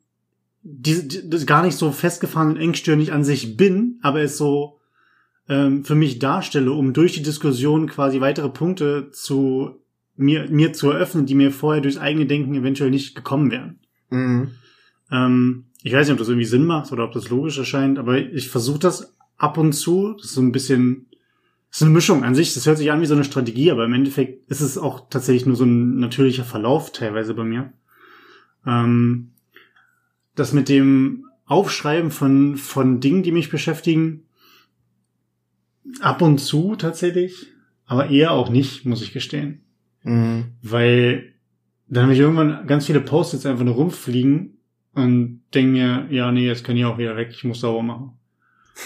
[0.63, 4.79] die, die, gar nicht so festgefahren und engstirnig an sich bin, aber es so
[5.49, 9.81] ähm, für mich darstelle, um durch die Diskussion quasi weitere Punkte zu
[10.15, 13.79] mir, mir zu eröffnen, die mir vorher durchs eigene Denken eventuell nicht gekommen wären.
[14.09, 14.51] Mhm.
[15.11, 18.19] Ähm, ich weiß nicht, ob das irgendwie Sinn macht oder ob das logisch erscheint, aber
[18.19, 20.13] ich versuche das ab und zu.
[20.13, 21.07] Das ist so ein bisschen,
[21.69, 22.53] das ist eine Mischung an sich.
[22.53, 25.47] Das hört sich an wie so eine Strategie, aber im Endeffekt ist es auch tatsächlich
[25.47, 27.73] nur so ein natürlicher Verlauf teilweise bei mir.
[28.65, 29.31] Ähm,
[30.35, 34.23] das mit dem Aufschreiben von, von Dingen, die mich beschäftigen.
[35.99, 37.47] Ab und zu tatsächlich,
[37.85, 39.61] aber eher auch nicht, muss ich gestehen.
[40.03, 40.53] Mhm.
[40.61, 41.33] Weil
[41.87, 44.57] dann habe ich irgendwann ganz viele Posts einfach nur rumfliegen
[44.93, 48.11] und denke mir, ja, nee, jetzt kann ich auch wieder weg, ich muss sauber machen.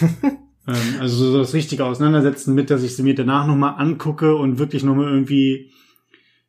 [0.66, 4.58] ähm, also so das richtige Auseinandersetzen mit, dass ich sie mir danach nochmal angucke und
[4.58, 5.70] wirklich nochmal irgendwie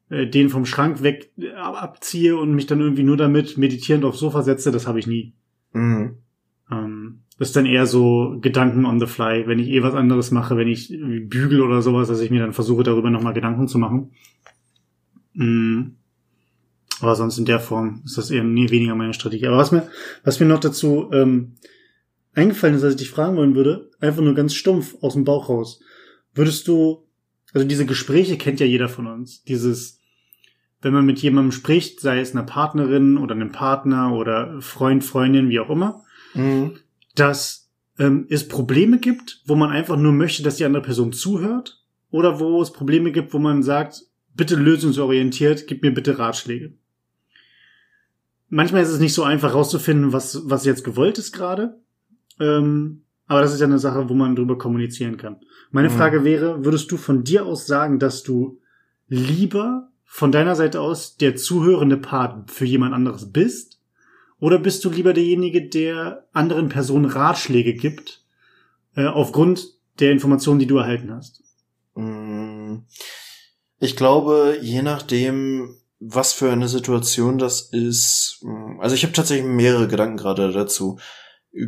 [0.09, 4.19] äh, den vom Schrank weg äh, abziehe und mich dann irgendwie nur damit meditierend aufs
[4.19, 5.33] Sofa setze, das habe ich nie.
[5.73, 6.17] Mhm.
[6.71, 10.31] Ähm, das ist dann eher so Gedanken on the fly, wenn ich eh was anderes
[10.31, 13.77] mache, wenn ich bügel oder sowas, dass ich mir dann versuche, darüber nochmal Gedanken zu
[13.77, 14.11] machen.
[15.33, 15.97] Mhm.
[16.99, 19.47] Aber sonst in der Form ist das eher nie weniger meine Strategie.
[19.47, 19.87] Aber was mir,
[20.23, 21.53] was mir noch dazu ähm,
[22.33, 25.49] eingefallen ist, dass ich dich fragen wollen würde, einfach nur ganz stumpf aus dem Bauch
[25.49, 25.79] raus.
[26.33, 27.07] Würdest du,
[27.53, 29.43] also diese Gespräche kennt ja jeder von uns.
[29.43, 29.96] Dieses,
[30.81, 35.49] wenn man mit jemandem spricht, sei es einer Partnerin oder einem Partner oder Freund, Freundin,
[35.49, 36.77] wie auch immer, mhm.
[37.15, 41.77] dass ähm, es Probleme gibt, wo man einfach nur möchte, dass die andere Person zuhört,
[42.09, 46.73] oder wo es Probleme gibt, wo man sagt, bitte lösungsorientiert, gib mir bitte Ratschläge.
[48.49, 51.81] Manchmal ist es nicht so einfach rauszufinden, was, was jetzt gewollt ist gerade.
[52.39, 55.37] Ähm, aber das ist ja eine Sache, wo man drüber kommunizieren kann.
[55.71, 55.93] Meine mhm.
[55.93, 58.61] Frage wäre, würdest du von dir aus sagen, dass du
[59.09, 63.79] lieber von deiner Seite aus der zuhörende Part für jemand anderes bist?
[64.39, 68.25] Oder bist du lieber derjenige, der anderen Personen Ratschläge gibt,
[68.95, 71.43] äh, aufgrund der Informationen, die du erhalten hast?
[71.93, 72.77] Mm.
[73.79, 78.39] Ich glaube, je nachdem, was für eine Situation das ist.
[78.41, 80.97] Mm, also ich habe tatsächlich mehrere Gedanken gerade dazu.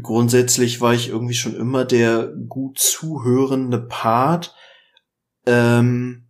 [0.01, 4.55] Grundsätzlich war ich irgendwie schon immer der gut zuhörende Part
[5.45, 6.29] ähm,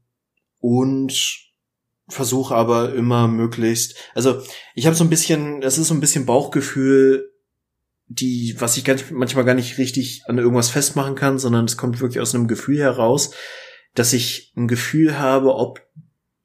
[0.59, 1.48] und
[2.09, 3.95] versuche aber immer möglichst.
[4.13, 4.41] Also
[4.75, 7.31] ich habe so ein bisschen, das ist so ein bisschen Bauchgefühl,
[8.07, 12.01] die, was ich ganz, manchmal gar nicht richtig an irgendwas festmachen kann, sondern es kommt
[12.01, 13.31] wirklich aus einem Gefühl heraus,
[13.93, 15.81] dass ich ein Gefühl habe, ob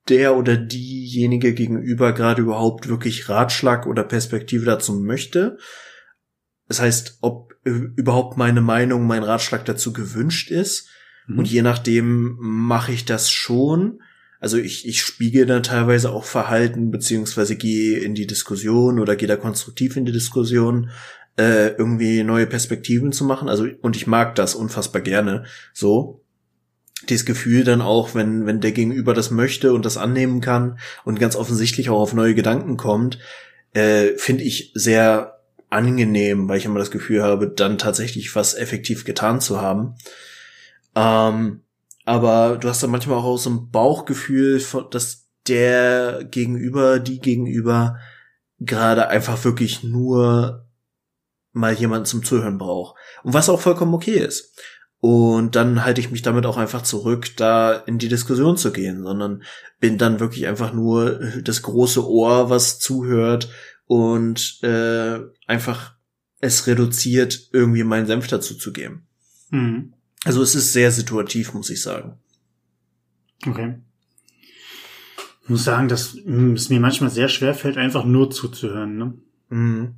[0.08, 5.56] der oder diejenige gegenüber gerade überhaupt wirklich Ratschlag oder Perspektive dazu möchte.
[6.68, 10.88] Das heißt, ob überhaupt meine Meinung, mein Ratschlag dazu gewünscht ist.
[11.26, 11.38] Mhm.
[11.38, 14.02] Und je nachdem mache ich das schon.
[14.44, 19.26] Also ich, ich spiegel dann teilweise auch Verhalten, beziehungsweise gehe in die Diskussion oder gehe
[19.26, 20.90] da konstruktiv in die Diskussion,
[21.38, 23.48] äh, irgendwie neue Perspektiven zu machen.
[23.48, 26.20] Also, und ich mag das unfassbar gerne so
[27.08, 31.18] dieses Gefühl dann auch, wenn, wenn der Gegenüber das möchte und das annehmen kann und
[31.18, 33.18] ganz offensichtlich auch auf neue Gedanken kommt,
[33.72, 39.06] äh, finde ich sehr angenehm, weil ich immer das Gefühl habe, dann tatsächlich was effektiv
[39.06, 39.94] getan zu haben.
[40.94, 41.63] Ähm,
[42.04, 47.98] aber du hast dann manchmal auch so ein Bauchgefühl, dass der Gegenüber, die Gegenüber
[48.60, 50.66] gerade einfach wirklich nur
[51.52, 52.96] mal jemanden zum Zuhören braucht.
[53.22, 54.54] Und was auch vollkommen okay ist.
[55.00, 59.02] Und dann halte ich mich damit auch einfach zurück, da in die Diskussion zu gehen,
[59.02, 59.42] sondern
[59.78, 63.50] bin dann wirklich einfach nur das große Ohr, was zuhört
[63.86, 65.94] und äh, einfach
[66.40, 69.06] es reduziert, irgendwie meinen Senf dazu zu geben.
[69.50, 69.92] Mhm.
[70.24, 72.18] Also es ist sehr situativ, muss ich sagen.
[73.46, 73.74] Okay.
[75.42, 78.96] Ich muss sagen, dass es mir manchmal sehr schwer fällt, einfach nur zuzuhören.
[78.96, 79.14] Ne?
[79.50, 79.94] Mhm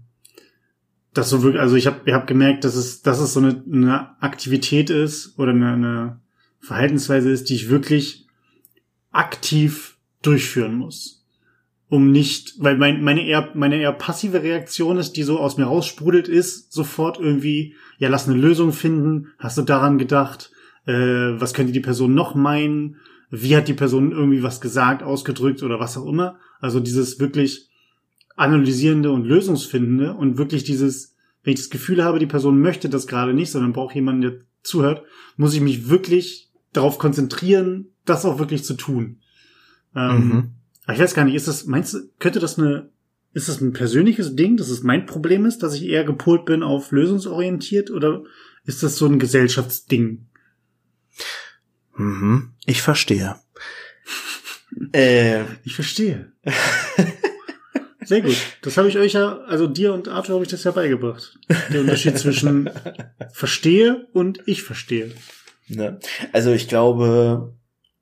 [1.17, 3.63] das so wirklich, also ich habe ich hab gemerkt, dass es, dass es so eine,
[3.71, 6.21] eine Aktivität ist oder eine, eine
[6.61, 8.27] Verhaltensweise ist, die ich wirklich
[9.13, 11.25] aktiv durchführen muss.
[11.89, 15.65] Um nicht, weil mein, meine eher, meine eher passive Reaktion ist, die so aus mir
[15.65, 20.51] raussprudelt, ist sofort irgendwie, ja, lass eine Lösung finden, hast du daran gedacht,
[20.87, 22.97] äh, was könnte die Person noch meinen,
[23.31, 26.39] wie hat die Person irgendwie was gesagt, ausgedrückt oder was auch immer.
[26.61, 27.71] Also dieses wirklich,
[28.37, 33.07] analysierende und lösungsfindende und wirklich dieses, wenn ich das Gefühl habe, die Person möchte das
[33.07, 35.03] gerade nicht, sondern braucht jemanden, der zuhört,
[35.37, 39.21] muss ich mich wirklich darauf konzentrieren, das auch wirklich zu tun.
[39.95, 40.51] Ähm, mhm.
[40.93, 42.91] ich weiß gar nicht, ist das, meinst du, könnte das eine,
[43.37, 46.63] ist das ein persönliches Ding, dass es mein Problem ist, dass ich eher gepolt bin
[46.63, 48.25] auf lösungsorientiert oder
[48.65, 50.27] ist das so ein Gesellschaftsding?
[51.97, 52.55] Mhm.
[52.65, 53.37] Ich verstehe.
[54.93, 56.33] äh, ich verstehe.
[58.03, 58.39] Sehr gut.
[58.63, 61.39] Das habe ich euch ja, also dir und Arthur habe ich das ja beigebracht.
[61.71, 62.71] Der Unterschied zwischen
[63.35, 65.13] verstehe und ich verstehe.
[65.67, 65.99] Ja.
[66.33, 67.55] Also ich glaube,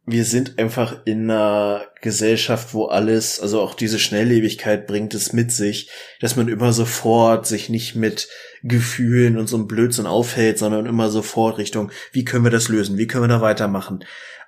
[0.06, 5.50] wir sind einfach in einer Gesellschaft, wo alles, also auch diese Schnelllebigkeit bringt es mit
[5.50, 5.90] sich,
[6.20, 8.28] dass man immer sofort sich nicht mit
[8.62, 12.98] Gefühlen und so einem Blödsinn aufhält, sondern immer sofort Richtung, wie können wir das lösen?
[12.98, 14.04] Wie können wir da weitermachen?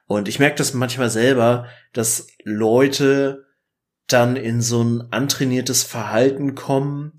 [0.06, 3.46] Und ich merke das manchmal selber, dass Leute
[4.08, 7.18] dann in so ein antrainiertes Verhalten kommen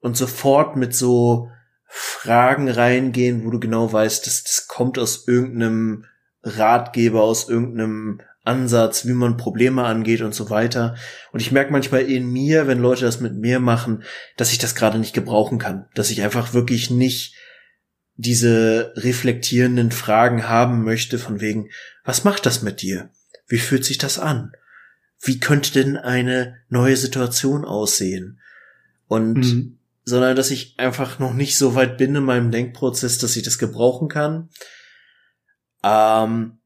[0.00, 1.48] und sofort mit so
[1.86, 6.04] Fragen reingehen, wo du genau weißt, dass das kommt aus irgendeinem
[6.42, 10.96] Ratgeber, aus irgendeinem Ansatz, wie man Probleme angeht und so weiter.
[11.32, 14.02] Und ich merke manchmal in mir, wenn Leute das mit mir machen,
[14.36, 17.34] dass ich das gerade nicht gebrauchen kann, dass ich einfach wirklich nicht
[18.16, 21.68] diese reflektierenden Fragen haben möchte von wegen,
[22.04, 23.10] was macht das mit dir?
[23.46, 24.52] Wie fühlt sich das an?
[25.20, 28.40] Wie könnte denn eine neue Situation aussehen?
[29.06, 29.78] Und mhm.
[30.04, 33.58] sondern dass ich einfach noch nicht so weit bin in meinem Denkprozess, dass ich das
[33.58, 34.48] gebrauchen kann.
[35.82, 36.58] Ähm,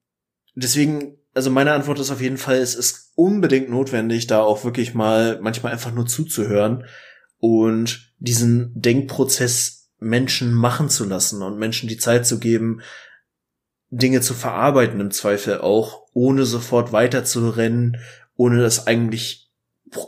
[0.55, 4.95] deswegen, also meine Antwort ist auf jeden Fall, es ist unbedingt notwendig, da auch wirklich
[4.95, 6.85] mal manchmal einfach nur zuzuhören
[7.39, 12.81] und diesen Denkprozess Menschen machen zu lassen und Menschen die Zeit zu geben,
[13.91, 17.99] Dinge zu verarbeiten im Zweifel auch, ohne sofort weiter zu rennen,
[18.37, 19.51] ohne das eigentlich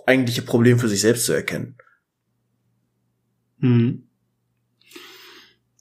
[0.07, 1.77] eigentliche Problem für sich selbst zu erkennen.
[3.61, 4.09] Hm.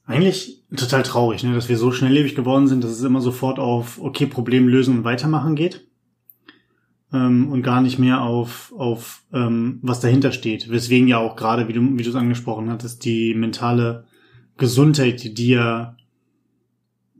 [0.05, 3.99] Eigentlich total traurig, ne, dass wir so schnelllebig geworden sind, dass es immer sofort auf
[4.01, 5.87] okay Problem lösen und weitermachen geht
[7.13, 10.69] ähm, und gar nicht mehr auf auf ähm, was dahinter steht.
[10.69, 14.05] Weswegen ja auch gerade, wie du wie du es angesprochen hattest, die mentale
[14.57, 15.95] Gesundheit, die ja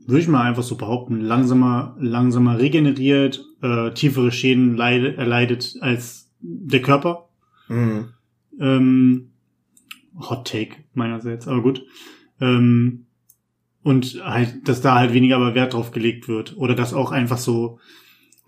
[0.06, 6.30] würde ich mal einfach so behaupten, langsamer, langsamer regeneriert, äh, tiefere Schäden leid, erleidet als
[6.40, 7.28] der Körper.
[7.68, 8.10] Mhm.
[8.60, 9.30] Ähm,
[10.18, 11.84] Hot Take meinerseits, aber gut.
[12.40, 13.03] Ähm,
[13.84, 16.56] und halt, dass da halt weniger aber Wert drauf gelegt wird.
[16.56, 17.78] Oder dass auch einfach so,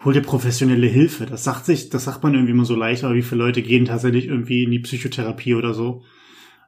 [0.03, 1.27] hol dir professionelle Hilfe.
[1.27, 3.85] Das sagt sich, das sagt man irgendwie immer so leicht, aber wie viele Leute gehen
[3.85, 6.03] tatsächlich irgendwie in die Psychotherapie oder so.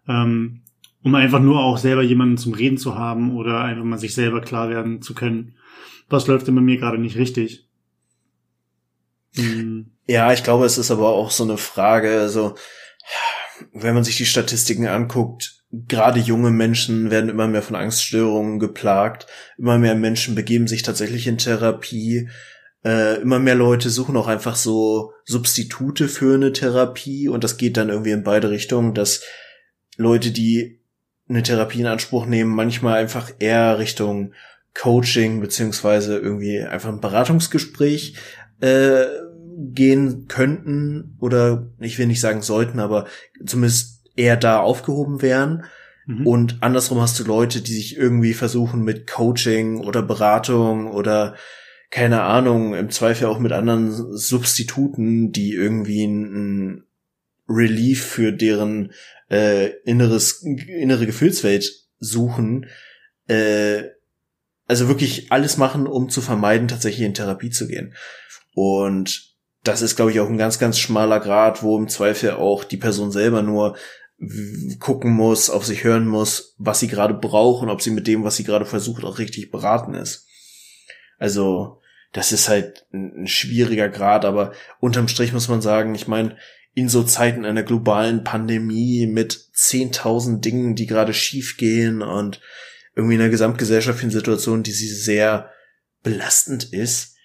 [0.06, 0.60] Ähm,
[1.02, 4.42] um einfach nur auch selber jemanden zum Reden zu haben oder einfach mal sich selber
[4.42, 5.54] klar werden zu können.
[6.10, 7.66] Was läuft denn bei mir gerade nicht richtig?
[9.34, 9.92] Hm.
[10.06, 12.54] Ja, ich glaube, es ist aber auch so eine Frage, also
[13.72, 19.26] wenn man sich die Statistiken anguckt, gerade junge Menschen werden immer mehr von Angststörungen geplagt,
[19.58, 22.28] immer mehr Menschen begeben sich tatsächlich in Therapie,
[22.84, 27.28] äh, immer mehr Leute suchen auch einfach so Substitute für eine Therapie.
[27.28, 29.22] Und das geht dann irgendwie in beide Richtungen, dass
[29.96, 30.80] Leute, die
[31.28, 34.32] eine Therapie in Anspruch nehmen, manchmal einfach eher Richtung
[34.74, 38.14] Coaching beziehungsweise irgendwie einfach ein Beratungsgespräch
[38.60, 39.04] äh,
[39.58, 43.06] gehen könnten oder ich will nicht sagen sollten, aber
[43.44, 45.64] zumindest eher da aufgehoben wären.
[46.06, 46.26] Mhm.
[46.26, 51.36] Und andersrum hast du Leute, die sich irgendwie versuchen mit Coaching oder Beratung oder
[51.90, 56.84] keine Ahnung, im Zweifel auch mit anderen Substituten, die irgendwie ein,
[57.48, 58.92] Relief für deren
[59.30, 62.66] äh, inneres, innere Gefühlswelt suchen,
[63.26, 63.84] äh,
[64.66, 67.94] also wirklich alles machen, um zu vermeiden, tatsächlich in Therapie zu gehen.
[68.54, 72.64] Und das ist, glaube ich, auch ein ganz, ganz schmaler Grad, wo im Zweifel auch
[72.64, 73.76] die Person selber nur
[74.80, 78.24] gucken muss, auf sich hören muss, was sie gerade braucht und ob sie mit dem,
[78.24, 80.26] was sie gerade versucht, auch richtig beraten ist.
[81.18, 81.80] Also,
[82.12, 86.36] das ist halt ein schwieriger Grad, aber unterm Strich muss man sagen, ich meine,
[86.74, 92.40] in so Zeiten einer globalen Pandemie mit 10.000 Dingen, die gerade schief gehen und
[92.94, 95.50] irgendwie in einer gesamtgesellschaftlichen Situation, die sie sehr
[96.02, 97.16] belastend ist,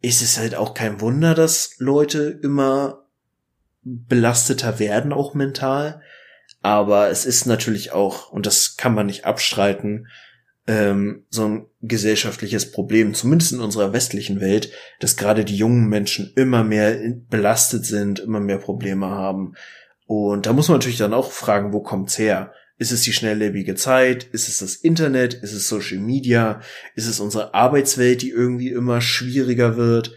[0.00, 3.06] ist es halt auch kein Wunder, dass Leute immer
[3.82, 6.02] belasteter werden, auch mental.
[6.62, 10.08] Aber es ist natürlich auch, und das kann man nicht abstreiten,
[10.66, 14.70] ähm, so ein gesellschaftliches Problem, zumindest in unserer westlichen Welt,
[15.00, 16.96] dass gerade die jungen Menschen immer mehr
[17.28, 19.54] belastet sind, immer mehr Probleme haben.
[20.06, 22.52] Und da muss man natürlich dann auch fragen, wo kommt's her?
[22.78, 24.24] Ist es die schnelllebige Zeit?
[24.24, 25.34] Ist es das Internet?
[25.34, 26.60] Ist es Social Media?
[26.94, 30.14] Ist es unsere Arbeitswelt, die irgendwie immer schwieriger wird?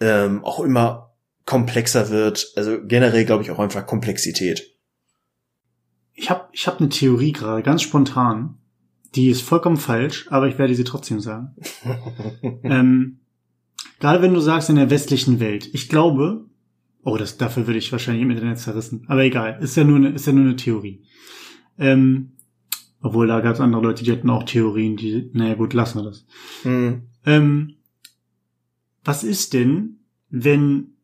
[0.00, 1.14] Ähm, auch immer
[1.46, 2.52] komplexer wird?
[2.56, 4.76] Also generell glaube ich auch einfach Komplexität.
[6.20, 8.58] Ich habe ich hab eine Theorie gerade, ganz spontan.
[9.14, 11.56] Die ist vollkommen falsch, aber ich werde sie trotzdem sagen.
[12.62, 13.20] ähm,
[14.00, 16.44] gerade wenn du sagst in der westlichen Welt, ich glaube,
[17.04, 20.10] oh, das dafür würde ich wahrscheinlich im Internet zerrissen, aber egal, ist ja nur eine,
[20.10, 21.02] ist ja nur eine Theorie.
[21.78, 22.32] Ähm,
[23.00, 26.04] obwohl da gab es andere Leute, die hatten auch Theorien, die, naja gut, lassen wir
[26.04, 26.26] das.
[26.64, 27.08] Mhm.
[27.24, 27.76] Ähm,
[29.04, 30.98] was ist denn, wenn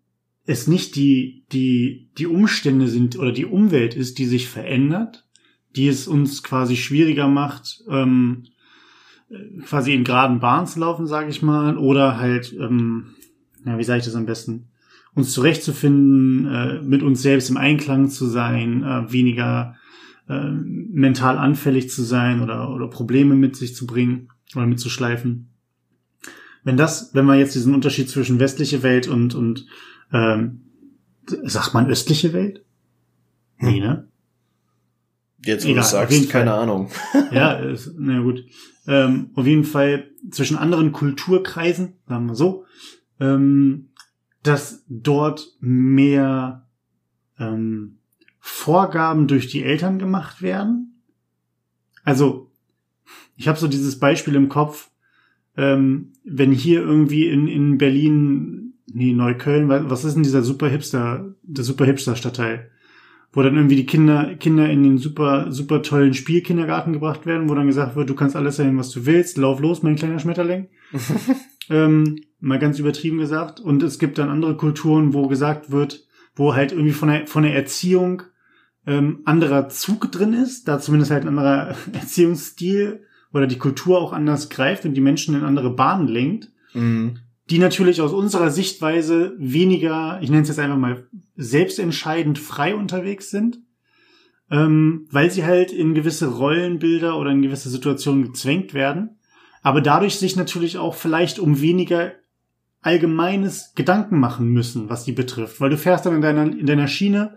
[0.47, 5.27] es nicht die, die, die Umstände sind oder die Umwelt ist, die sich verändert,
[5.75, 8.45] die es uns quasi schwieriger macht, ähm,
[9.67, 13.17] quasi in geraden Bahnen zu laufen, sage ich mal, oder halt, ähm,
[13.65, 14.69] ja, wie sage ich das am besten,
[15.15, 19.75] uns zurechtzufinden, äh, mit uns selbst im Einklang zu sein, äh, weniger
[20.29, 25.49] äh, mental anfällig zu sein oder, oder Probleme mit sich zu bringen oder mitzuschleifen.
[26.63, 29.67] Wenn das, wenn man jetzt diesen Unterschied zwischen westliche Welt und, und
[30.13, 30.63] ähm,
[31.45, 32.65] sagt man östliche Welt?
[33.59, 34.09] Nee, ne?
[35.45, 36.61] Jetzt, wo du sagst, keine Fall.
[36.61, 36.91] Ahnung.
[37.31, 38.45] ja, ist, na gut.
[38.87, 42.65] Ähm, auf jeden Fall zwischen anderen Kulturkreisen, sagen wir so,
[43.21, 43.89] ähm,
[44.43, 46.67] dass dort mehr
[47.39, 47.99] ähm,
[48.39, 51.03] Vorgaben durch die Eltern gemacht werden.
[52.05, 52.51] Also,
[53.37, 54.91] ich habe so dieses Beispiel im Kopf,
[55.57, 58.56] ähm, wenn hier irgendwie in, in Berlin,
[58.93, 62.71] nee, Neukölln, was ist denn dieser super Hipster, der super Hipster Stadtteil?
[63.33, 67.55] Wo dann irgendwie die Kinder, Kinder in den super, super tollen Spielkindergarten gebracht werden, wo
[67.55, 70.69] dann gesagt wird, du kannst alles sein, was du willst, lauf los, mein kleiner Schmetterling.
[71.71, 73.61] ähm, mal ganz übertrieben gesagt.
[73.61, 77.43] Und es gibt dann andere Kulturen, wo gesagt wird, wo halt irgendwie von der, von
[77.43, 78.23] der Erziehung
[78.87, 84.13] ähm, anderer Zug drin ist, da zumindest halt ein anderer Erziehungsstil oder die Kultur auch
[84.13, 87.19] anders greift und die Menschen in andere Bahnen lenkt, mhm.
[87.51, 93.31] Die natürlich aus unserer Sichtweise weniger, ich nenne es jetzt einfach mal, selbstentscheidend frei unterwegs
[93.31, 93.61] sind,
[94.51, 99.19] ähm, weil sie halt in gewisse Rollenbilder oder in gewisse Situationen gezwängt werden,
[99.63, 102.13] aber dadurch sich natürlich auch vielleicht um weniger
[102.83, 106.89] allgemeines Gedanken machen müssen, was die betrifft, weil du fährst dann in deiner, in deiner
[106.89, 107.37] Schiene,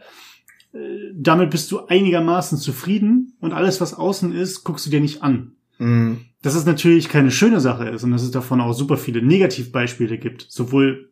[0.74, 5.24] äh, damit bist du einigermaßen zufrieden und alles, was außen ist, guckst du dir nicht
[5.24, 5.53] an.
[5.78, 6.26] Mhm.
[6.41, 10.17] Dass es natürlich keine schöne Sache ist und dass es davon auch super viele Negativbeispiele
[10.17, 11.11] gibt, sowohl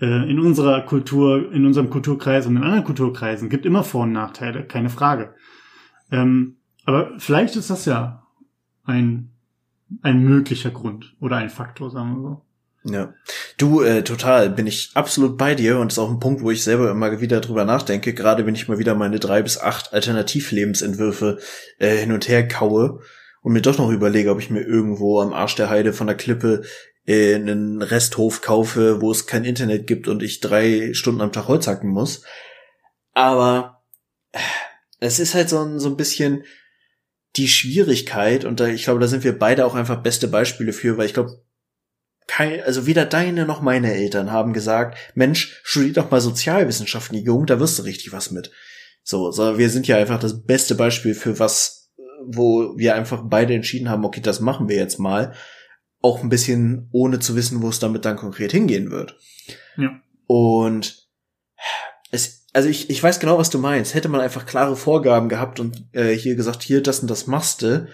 [0.00, 4.12] äh, in unserer Kultur, in unserem Kulturkreis und in anderen Kulturkreisen, gibt immer Vor- und
[4.12, 5.34] Nachteile, keine Frage.
[6.10, 8.26] Ähm, aber vielleicht ist das ja
[8.84, 9.30] ein,
[10.02, 12.44] ein möglicher Grund oder ein Faktor, sagen wir so.
[12.84, 13.14] Ja.
[13.56, 16.62] Du, äh, total, bin ich absolut bei dir und ist auch ein Punkt, wo ich
[16.62, 21.38] selber immer wieder drüber nachdenke, gerade wenn ich mal wieder meine drei bis acht Alternativlebensentwürfe
[21.78, 23.00] äh, hin und her kaue
[23.44, 26.16] und mir doch noch überlege, ob ich mir irgendwo am Arsch der Heide von der
[26.16, 26.62] Klippe
[27.06, 31.46] äh, einen Resthof kaufe, wo es kein Internet gibt und ich drei Stunden am Tag
[31.46, 32.24] Holz hacken muss.
[33.12, 33.84] Aber
[34.32, 34.38] äh,
[34.98, 36.44] es ist halt so ein, so ein bisschen
[37.36, 40.96] die Schwierigkeit und da, ich glaube, da sind wir beide auch einfach beste Beispiele für,
[40.96, 41.44] weil ich glaube,
[42.26, 47.24] kein, also weder deine noch meine Eltern haben gesagt, Mensch, studier doch mal Sozialwissenschaften, die
[47.24, 48.50] Jugend, da wirst du richtig was mit.
[49.02, 51.83] So, so, wir sind ja einfach das beste Beispiel für was
[52.26, 55.34] wo wir einfach beide entschieden haben, okay, das machen wir jetzt mal.
[56.02, 59.18] Auch ein bisschen ohne zu wissen, wo es damit dann konkret hingehen wird.
[59.76, 60.00] Ja.
[60.26, 61.08] Und
[62.10, 63.94] es, also ich, ich weiß genau, was du meinst.
[63.94, 67.62] Hätte man einfach klare Vorgaben gehabt und äh, hier gesagt, hier, das und das machst
[67.62, 67.88] du,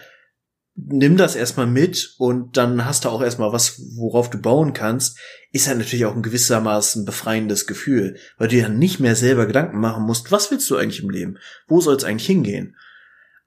[0.75, 5.19] nimm das erstmal mit und dann hast du auch erstmal was, worauf du bauen kannst,
[5.51, 9.79] ist ja natürlich auch ein gewissermaßen befreiendes Gefühl, weil du ja nicht mehr selber Gedanken
[9.79, 11.37] machen musst, was willst du eigentlich im Leben?
[11.67, 12.77] Wo soll es eigentlich hingehen?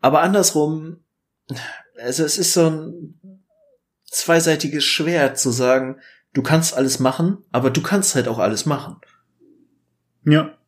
[0.04, 0.98] Aber andersrum,
[1.98, 3.40] also es ist so ein
[4.04, 5.96] zweiseitiges Schwert zu sagen,
[6.34, 8.96] du kannst alles machen, aber du kannst halt auch alles machen.
[10.26, 10.58] Ja.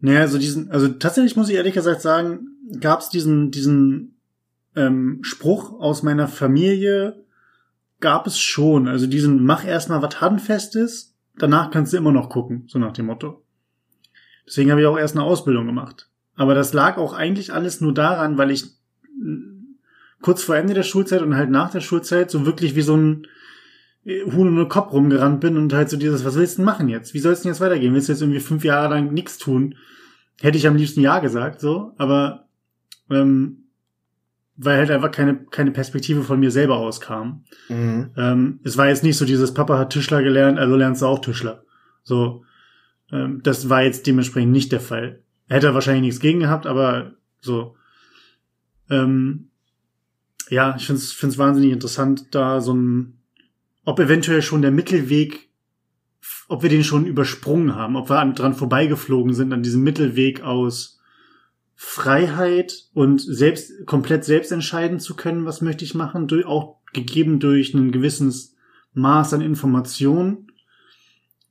[0.00, 2.48] Naja, also diesen, also tatsächlich muss ich ehrlich gesagt sagen,
[2.80, 4.18] gab es diesen, diesen
[4.74, 7.24] ähm, Spruch aus meiner Familie,
[8.00, 8.88] gab es schon.
[8.88, 13.06] Also diesen, mach erstmal was Handfestes, danach kannst du immer noch gucken, so nach dem
[13.06, 13.44] Motto.
[14.48, 16.08] Deswegen habe ich auch erst eine Ausbildung gemacht.
[16.36, 18.64] Aber das lag auch eigentlich alles nur daran, weil ich
[20.22, 23.26] kurz vor Ende der Schulzeit und halt nach der Schulzeit so wirklich wie so ein
[24.04, 27.14] Huhn und Kopf rumgerannt bin und halt so dieses, was willst du denn machen jetzt?
[27.14, 27.94] Wie soll es denn jetzt weitergehen?
[27.94, 29.76] Willst du jetzt irgendwie fünf Jahre lang nichts tun?
[30.40, 32.48] Hätte ich am liebsten Ja gesagt, so, aber
[33.10, 33.58] ähm,
[34.56, 37.44] weil halt einfach keine, keine Perspektive von mir selber auskam.
[37.68, 38.10] Mhm.
[38.16, 41.20] Ähm, es war jetzt nicht so dieses Papa hat Tischler gelernt, also lernst du auch
[41.20, 41.64] Tischler.
[42.02, 42.44] So,
[43.12, 45.20] ähm, das war jetzt dementsprechend nicht der Fall.
[45.52, 47.76] Hätte er wahrscheinlich nichts gegen gehabt, aber so.
[48.88, 49.50] Ähm,
[50.48, 53.18] ja, ich finde es wahnsinnig interessant, da so ein,
[53.84, 55.50] ob eventuell schon der Mittelweg,
[56.48, 61.00] ob wir den schon übersprungen haben, ob wir dran vorbeigeflogen sind an diesem Mittelweg aus
[61.74, 67.40] Freiheit und selbst komplett selbst entscheiden zu können, was möchte ich machen, durch, auch gegeben
[67.40, 68.54] durch ein gewisses
[68.94, 70.50] Maß an Information,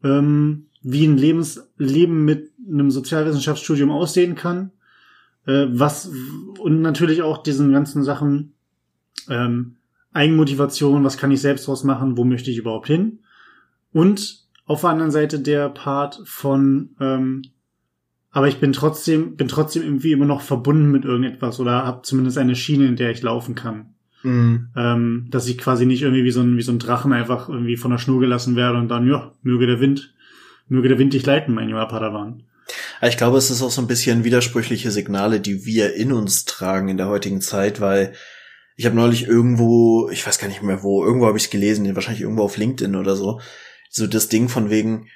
[0.03, 4.71] ähm, wie ein Lebens Leben mit einem Sozialwissenschaftsstudium aussehen kann,
[5.45, 6.11] äh, was
[6.59, 8.53] und natürlich auch diesen ganzen Sachen
[9.29, 9.77] ähm,
[10.13, 13.19] Eigenmotivation, was kann ich selbst draus machen, wo möchte ich überhaupt hin
[13.91, 17.43] und auf der anderen Seite der Part von ähm,
[18.33, 22.37] aber ich bin trotzdem bin trotzdem irgendwie immer noch verbunden mit irgendetwas oder habe zumindest
[22.37, 23.93] eine Schiene, in der ich laufen kann.
[24.23, 24.67] Mhm.
[24.75, 27.75] Ähm, dass ich quasi nicht irgendwie wie so ein wie so ein Drachen einfach irgendwie
[27.75, 30.13] von der Schnur gelassen werde und dann ja möge der Wind
[30.67, 32.43] möge der Wind dich leiten, mein junger Padawan.
[33.01, 36.89] Ich glaube, es ist auch so ein bisschen widersprüchliche Signale, die wir in uns tragen
[36.89, 38.13] in der heutigen Zeit, weil
[38.75, 41.93] ich habe neulich irgendwo, ich weiß gar nicht mehr wo, irgendwo habe ich es gelesen,
[41.95, 43.41] wahrscheinlich irgendwo auf LinkedIn oder so,
[43.89, 45.07] so das Ding von wegen,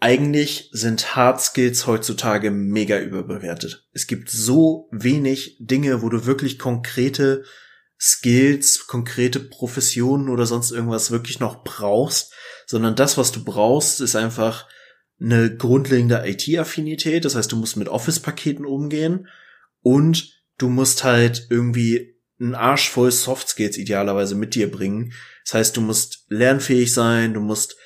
[0.00, 3.88] eigentlich sind Hard Skills heutzutage mega überbewertet.
[3.92, 7.44] Es gibt so wenig Dinge, wo du wirklich konkrete
[7.98, 12.34] Skills, konkrete Professionen oder sonst irgendwas wirklich noch brauchst,
[12.66, 14.68] sondern das, was du brauchst, ist einfach
[15.20, 17.24] eine grundlegende IT-Affinität.
[17.24, 19.28] Das heißt, du musst mit Office-Paketen umgehen
[19.80, 25.12] und du musst halt irgendwie einen Arsch voll Soft Skills idealerweise mit dir bringen.
[25.44, 27.76] Das heißt, du musst lernfähig sein, du musst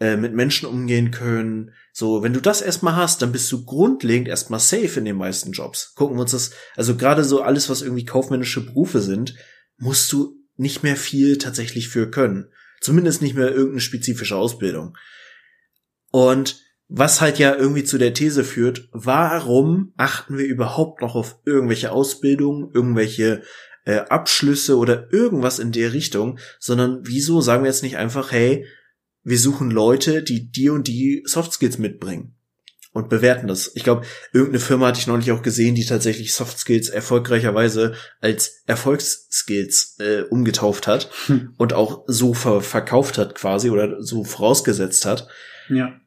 [0.00, 1.72] äh, mit Menschen umgehen können.
[1.92, 5.52] So, wenn du das erstmal hast, dann bist du grundlegend erstmal safe in den meisten
[5.52, 5.94] Jobs.
[5.94, 9.36] Gucken wir uns das, also gerade so alles, was irgendwie kaufmännische Berufe sind,
[9.76, 12.50] musst du nicht mehr viel tatsächlich für können.
[12.80, 14.96] Zumindest nicht mehr irgendeine spezifische Ausbildung.
[16.10, 16.60] Und
[16.94, 21.90] was halt ja irgendwie zu der These führt, warum achten wir überhaupt noch auf irgendwelche
[21.90, 23.42] Ausbildungen, irgendwelche
[23.86, 28.66] äh, Abschlüsse oder irgendwas in der Richtung, sondern wieso sagen wir jetzt nicht einfach, hey,
[29.24, 32.34] wir suchen Leute, die die und die Soft Skills mitbringen
[32.92, 33.72] und bewerten das.
[33.74, 38.62] Ich glaube, irgendeine Firma hatte ich neulich auch gesehen, die tatsächlich Soft Skills erfolgreicherweise als
[38.66, 41.54] Erfolgsskills äh, umgetauft hat hm.
[41.56, 45.28] und auch so ver verkauft hat quasi oder so vorausgesetzt hat.
[45.70, 46.01] Ja.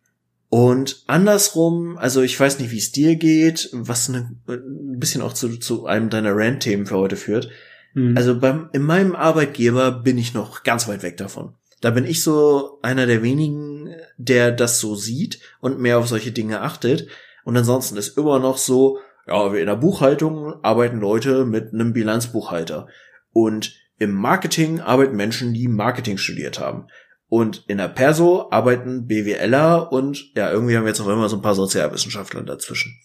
[0.55, 5.33] Und andersrum, also ich weiß nicht, wie es dir geht, was ne, ein bisschen auch
[5.33, 7.49] zu, zu einem deiner Rant-Themen für heute führt.
[7.93, 8.15] Mhm.
[8.15, 11.55] Also beim, in meinem Arbeitgeber bin ich noch ganz weit weg davon.
[11.81, 16.31] Da bin ich so einer der wenigen, der das so sieht und mehr auf solche
[16.31, 17.09] Dinge achtet.
[17.43, 22.87] Und ansonsten ist immer noch so, ja, in der Buchhaltung arbeiten Leute mit einem Bilanzbuchhalter.
[23.33, 26.87] Und im Marketing arbeiten Menschen, die Marketing studiert haben.
[27.27, 31.37] Und in der Perso arbeiten BWLer und ja, irgendwie haben wir jetzt auch immer so
[31.37, 32.95] ein paar Sozialwissenschaftler dazwischen.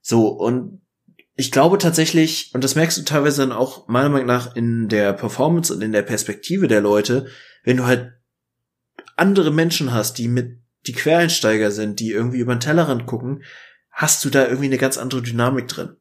[0.00, 0.80] So, und
[1.36, 5.12] ich glaube tatsächlich, und das merkst du teilweise dann auch meiner Meinung nach in der
[5.12, 7.28] Performance und in der Perspektive der Leute,
[7.62, 8.12] wenn du halt
[9.14, 13.44] andere Menschen hast, die mit die Quereinsteiger sind, die irgendwie über den Tellerrand gucken,
[13.90, 15.96] hast du da irgendwie eine ganz andere Dynamik drin.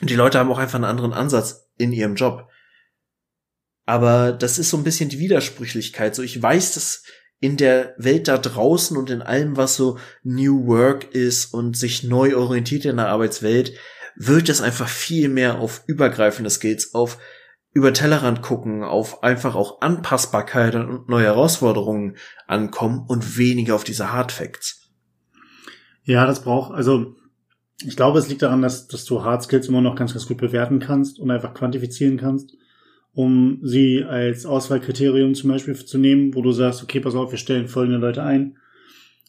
[0.00, 2.48] Und die Leute haben auch einfach einen anderen Ansatz in ihrem Job.
[3.86, 6.14] Aber das ist so ein bisschen die Widersprüchlichkeit.
[6.14, 7.04] So, ich weiß, dass
[7.38, 12.02] in der Welt da draußen und in allem, was so New Work ist und sich
[12.02, 13.72] neu orientiert in der Arbeitswelt,
[14.16, 17.18] wird es einfach viel mehr auf übergreifende Skills, auf
[17.72, 22.16] über Tellerrand gucken, auf einfach auch Anpassbarkeit und neue Herausforderungen
[22.46, 24.90] ankommen und weniger auf diese Hard Facts.
[26.02, 27.16] Ja, das braucht, also
[27.84, 30.38] ich glaube, es liegt daran, dass, dass du Hard Skills immer noch ganz, ganz gut
[30.38, 32.56] bewerten kannst und einfach quantifizieren kannst,
[33.16, 37.38] um sie als Auswahlkriterium zum Beispiel zu nehmen, wo du sagst, okay, pass auf, wir
[37.38, 38.58] stellen folgende Leute ein.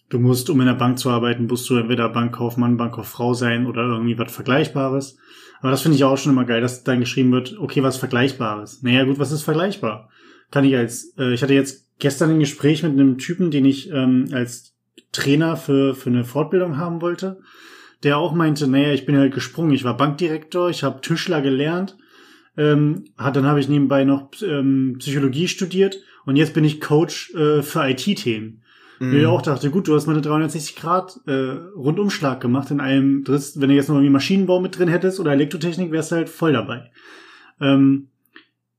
[0.09, 3.83] Du musst, um in der Bank zu arbeiten, musst du entweder Bankkaufmann, Bankkauffrau sein oder
[3.83, 5.17] irgendwie was Vergleichbares.
[5.61, 8.83] Aber das finde ich auch schon immer geil, dass dann geschrieben wird, okay, was Vergleichbares.
[8.83, 10.09] Naja, gut, was ist vergleichbar?
[10.51, 13.89] Kann ich als, äh, ich hatte jetzt gestern ein Gespräch mit einem Typen, den ich
[13.89, 14.75] ähm, als
[15.13, 17.39] Trainer für, für eine Fortbildung haben wollte,
[18.03, 21.97] der auch meinte, naja, ich bin halt gesprungen, ich war Bankdirektor, ich habe Tischler gelernt,
[22.57, 27.33] ähm, hat, dann habe ich nebenbei noch ähm, Psychologie studiert und jetzt bin ich Coach
[27.35, 28.63] äh, für IT-Themen.
[28.99, 29.11] Mhm.
[29.11, 32.79] Wo ich auch dachte, gut, du hast mal eine 360 Grad äh, Rundumschlag gemacht in
[32.79, 36.29] einem, wenn du jetzt noch irgendwie Maschinenbau mit drin hättest oder Elektrotechnik, wärst du halt
[36.29, 36.91] voll dabei.
[37.61, 38.07] Ähm,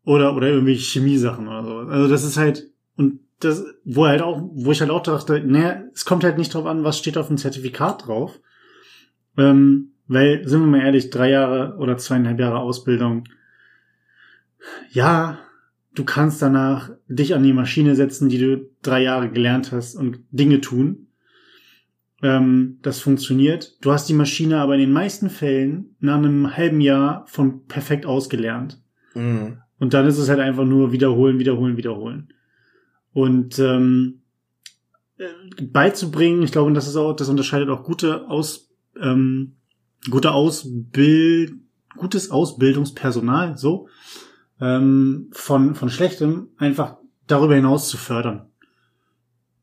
[0.05, 1.77] oder, oder irgendwie Chemiesachen oder so.
[1.79, 5.83] Also das ist halt, und das, wo halt auch, wo ich halt auch dachte, naja,
[5.95, 8.41] es kommt halt nicht drauf an, was steht auf dem Zertifikat drauf.
[9.37, 13.25] Ähm, weil, sind wir mal ehrlich, drei Jahre oder zweieinhalb Jahre Ausbildung,
[14.91, 15.39] ja,
[15.95, 20.21] du kannst danach dich an die Maschine setzen, die du drei Jahre gelernt hast und
[20.31, 21.09] Dinge tun.
[22.23, 23.77] Ähm, das funktioniert.
[23.81, 28.07] Du hast die Maschine aber in den meisten Fällen nach einem halben Jahr von perfekt
[28.07, 28.81] ausgelernt.
[29.15, 29.59] Mhm.
[29.79, 32.33] Und dann ist es halt einfach nur wiederholen, wiederholen, wiederholen.
[33.13, 34.23] Und ähm,
[35.19, 39.57] äh, beizubringen, ich glaube, das ist auch, das unterscheidet auch gute Aus, ähm,
[40.11, 41.55] gute Ausbild,
[41.97, 43.89] gutes Ausbildungspersonal, so,
[44.61, 46.97] ähm, von, von Schlechtem einfach
[47.27, 48.47] darüber hinaus zu fördern.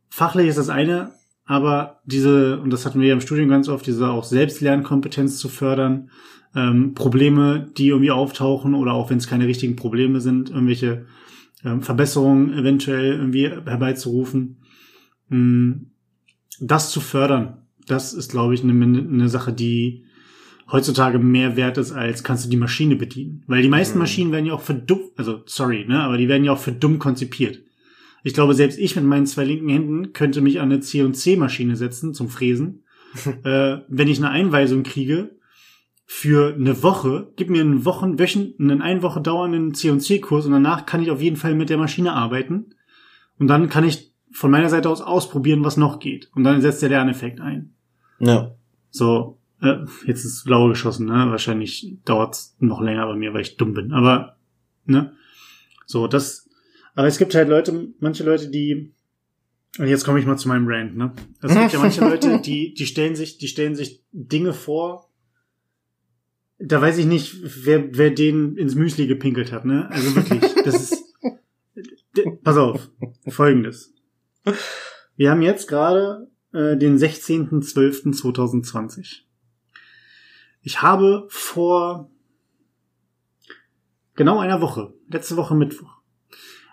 [0.10, 1.12] Fachlich ist das eine,
[1.46, 5.50] aber diese, und das hatten wir ja im Studium ganz oft, diese auch Selbstlernkompetenz zu
[5.50, 6.10] fördern,
[6.56, 11.06] ähm, Probleme, die irgendwie auftauchen oder auch wenn es keine richtigen Probleme sind, irgendwelche
[11.64, 14.58] ähm, Verbesserungen eventuell irgendwie herbeizurufen,
[15.30, 15.92] ähm,
[16.60, 20.05] das zu fördern, das ist, glaube ich, eine, eine Sache, die
[20.72, 23.44] heutzutage mehr wert ist, als kannst du die Maschine bedienen.
[23.48, 24.04] Weil die meisten mhm.
[24.04, 26.72] Maschinen werden ja auch für dumm, also sorry, ne, aber die werden ja auch für
[26.72, 27.62] dumm konzipiert.
[28.24, 32.14] Ich glaube, selbst ich mit meinen zwei linken Händen könnte mich an eine C&C-Maschine setzen
[32.16, 32.84] zum Fräsen.
[33.44, 35.36] äh, wenn ich eine Einweisung kriege
[36.06, 40.86] für eine Woche, gib mir einen Wochen, Wöchen, einen ein Woche dauernden C&C-Kurs und danach
[40.86, 42.74] kann ich auf jeden Fall mit der Maschine arbeiten.
[43.38, 46.30] Und dann kann ich von meiner Seite aus ausprobieren, was noch geht.
[46.36, 47.76] Und dann setzt der Lerneffekt ein.
[48.20, 48.56] Ja.
[48.90, 51.28] So, äh, jetzt ist Blaue geschossen, ne?
[51.30, 53.92] Wahrscheinlich dauert's noch länger bei mir, weil ich dumm bin.
[53.92, 54.38] Aber,
[54.86, 55.14] ne?
[55.86, 56.50] So, das.
[56.96, 58.94] Aber es gibt halt Leute, manche Leute, die.
[59.78, 61.14] Und jetzt komme ich mal zu meinem Rant, ne?
[61.42, 65.10] Es gibt ja manche Leute, die, die stellen sich, die stellen sich Dinge vor.
[66.58, 67.36] Da weiß ich nicht,
[67.66, 69.90] wer, wer den ins Müsli gepinkelt hat, ne?
[69.92, 71.04] Also wirklich, das ist.
[72.44, 72.90] Pass auf,
[73.28, 73.94] folgendes.
[75.18, 79.25] Wir haben jetzt gerade äh, den 16.12.2020.
[80.66, 82.10] Ich habe vor
[84.16, 86.02] genau einer Woche, letzte Woche Mittwoch,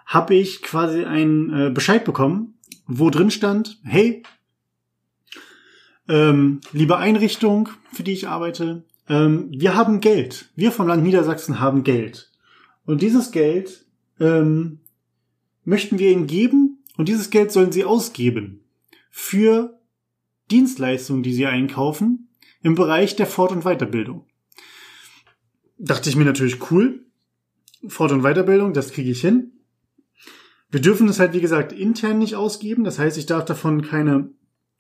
[0.07, 2.55] habe ich quasi einen äh, Bescheid bekommen,
[2.87, 4.23] wo drin stand, hey,
[6.09, 10.51] ähm, liebe Einrichtung, für die ich arbeite, ähm, wir haben Geld.
[10.57, 12.33] Wir vom Land Niedersachsen haben Geld.
[12.87, 13.85] Und dieses Geld
[14.21, 14.81] ähm,
[15.65, 18.65] möchten wir Ihnen geben und dieses Geld sollen Sie ausgeben
[19.11, 19.79] für
[20.51, 22.31] Dienstleistungen, die Sie einkaufen
[22.63, 24.27] im Bereich der Fort- und Weiterbildung.
[25.79, 27.05] Dachte ich mir natürlich cool.
[27.89, 29.53] Fort- und Weiterbildung, das kriege ich hin.
[30.71, 32.85] Wir dürfen es halt, wie gesagt, intern nicht ausgeben.
[32.85, 34.31] Das heißt, ich darf davon keine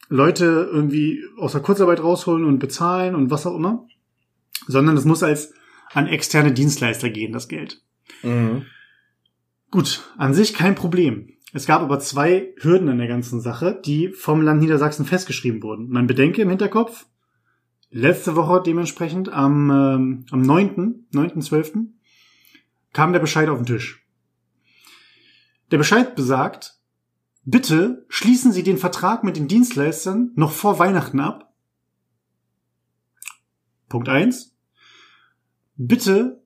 [0.08, 3.86] Leute irgendwie aus der Kurzarbeit rausholen und bezahlen und was auch immer.
[4.66, 5.52] Sondern es muss als
[5.92, 7.82] an externe Dienstleister gehen, das Geld.
[8.22, 8.66] Mhm.
[9.70, 11.30] Gut, an sich kein Problem.
[11.52, 15.88] Es gab aber zwei Hürden an der ganzen Sache, die vom Land Niedersachsen festgeschrieben wurden.
[15.88, 17.06] Man bedenke im Hinterkopf,
[17.92, 21.86] letzte Woche dementsprechend am, ähm, am 9., 9.12.
[22.92, 24.04] kam der Bescheid auf den Tisch.
[25.70, 26.80] Der Bescheid besagt,
[27.44, 31.52] bitte schließen Sie den Vertrag mit den Dienstleistern noch vor Weihnachten ab.
[33.88, 34.56] Punkt eins.
[35.76, 36.42] Bitte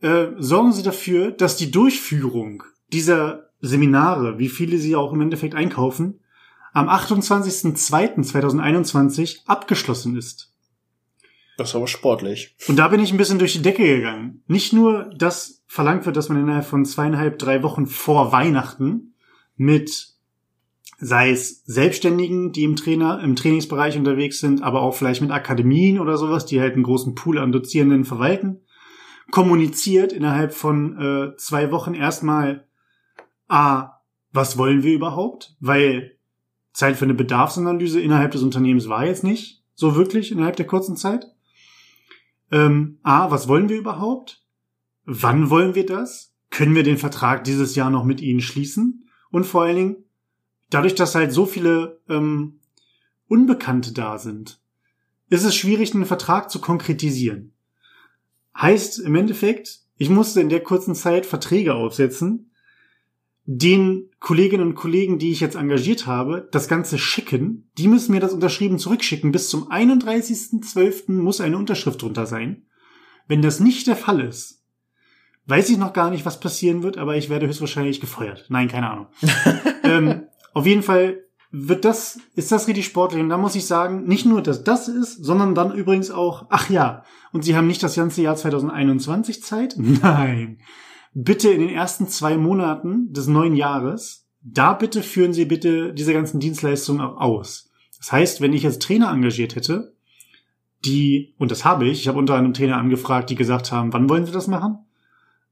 [0.00, 5.54] äh, sorgen Sie dafür, dass die Durchführung dieser Seminare, wie viele Sie auch im Endeffekt
[5.54, 6.20] einkaufen,
[6.72, 10.47] am 28.02.2021 abgeschlossen ist.
[11.58, 12.54] Das ist aber sportlich.
[12.68, 14.42] Und da bin ich ein bisschen durch die Decke gegangen.
[14.46, 19.14] Nicht nur, dass verlangt wird, dass man innerhalb von zweieinhalb, drei Wochen vor Weihnachten
[19.56, 20.14] mit
[21.00, 26.00] sei es Selbstständigen, die im Trainer, im Trainingsbereich unterwegs sind, aber auch vielleicht mit Akademien
[26.00, 28.60] oder sowas, die halt einen großen Pool an Dozierenden verwalten,
[29.30, 32.66] kommuniziert innerhalb von äh, zwei Wochen erstmal,
[33.48, 34.00] a,
[34.32, 35.56] was wollen wir überhaupt?
[35.60, 36.16] Weil
[36.72, 40.96] Zeit für eine Bedarfsanalyse innerhalb des Unternehmens war jetzt nicht so wirklich innerhalb der kurzen
[40.96, 41.26] Zeit.
[42.50, 44.42] Ähm, A, was wollen wir überhaupt?
[45.04, 46.34] Wann wollen wir das?
[46.50, 49.08] Können wir den Vertrag dieses Jahr noch mit Ihnen schließen?
[49.30, 49.96] Und vor allen Dingen,
[50.70, 52.60] dadurch, dass halt so viele ähm,
[53.28, 54.60] Unbekannte da sind,
[55.28, 57.52] ist es schwierig, einen Vertrag zu konkretisieren.
[58.56, 62.47] Heißt im Endeffekt, ich musste in der kurzen Zeit Verträge aufsetzen,
[63.50, 67.70] den Kolleginnen und Kollegen, die ich jetzt engagiert habe, das Ganze schicken.
[67.78, 69.32] Die müssen mir das unterschrieben zurückschicken.
[69.32, 71.12] Bis zum 31.12.
[71.12, 72.66] muss eine Unterschrift drunter sein.
[73.26, 74.66] Wenn das nicht der Fall ist,
[75.46, 78.44] weiß ich noch gar nicht, was passieren wird, aber ich werde höchstwahrscheinlich gefeuert.
[78.50, 79.06] Nein, keine Ahnung.
[79.82, 83.22] ähm, auf jeden Fall wird das, ist das richtig sportlich.
[83.22, 86.68] Und da muss ich sagen, nicht nur, dass das ist, sondern dann übrigens auch, ach
[86.68, 89.74] ja, und sie haben nicht das ganze Jahr 2021 Zeit?
[89.78, 90.58] Nein
[91.22, 96.12] bitte in den ersten zwei Monaten des neuen Jahres, da bitte führen Sie bitte diese
[96.12, 97.70] ganzen Dienstleistungen auch aus.
[97.98, 99.94] Das heißt, wenn ich jetzt Trainer engagiert hätte,
[100.84, 104.08] die, und das habe ich, ich habe unter anderem Trainer angefragt, die gesagt haben, wann
[104.08, 104.78] wollen Sie das machen?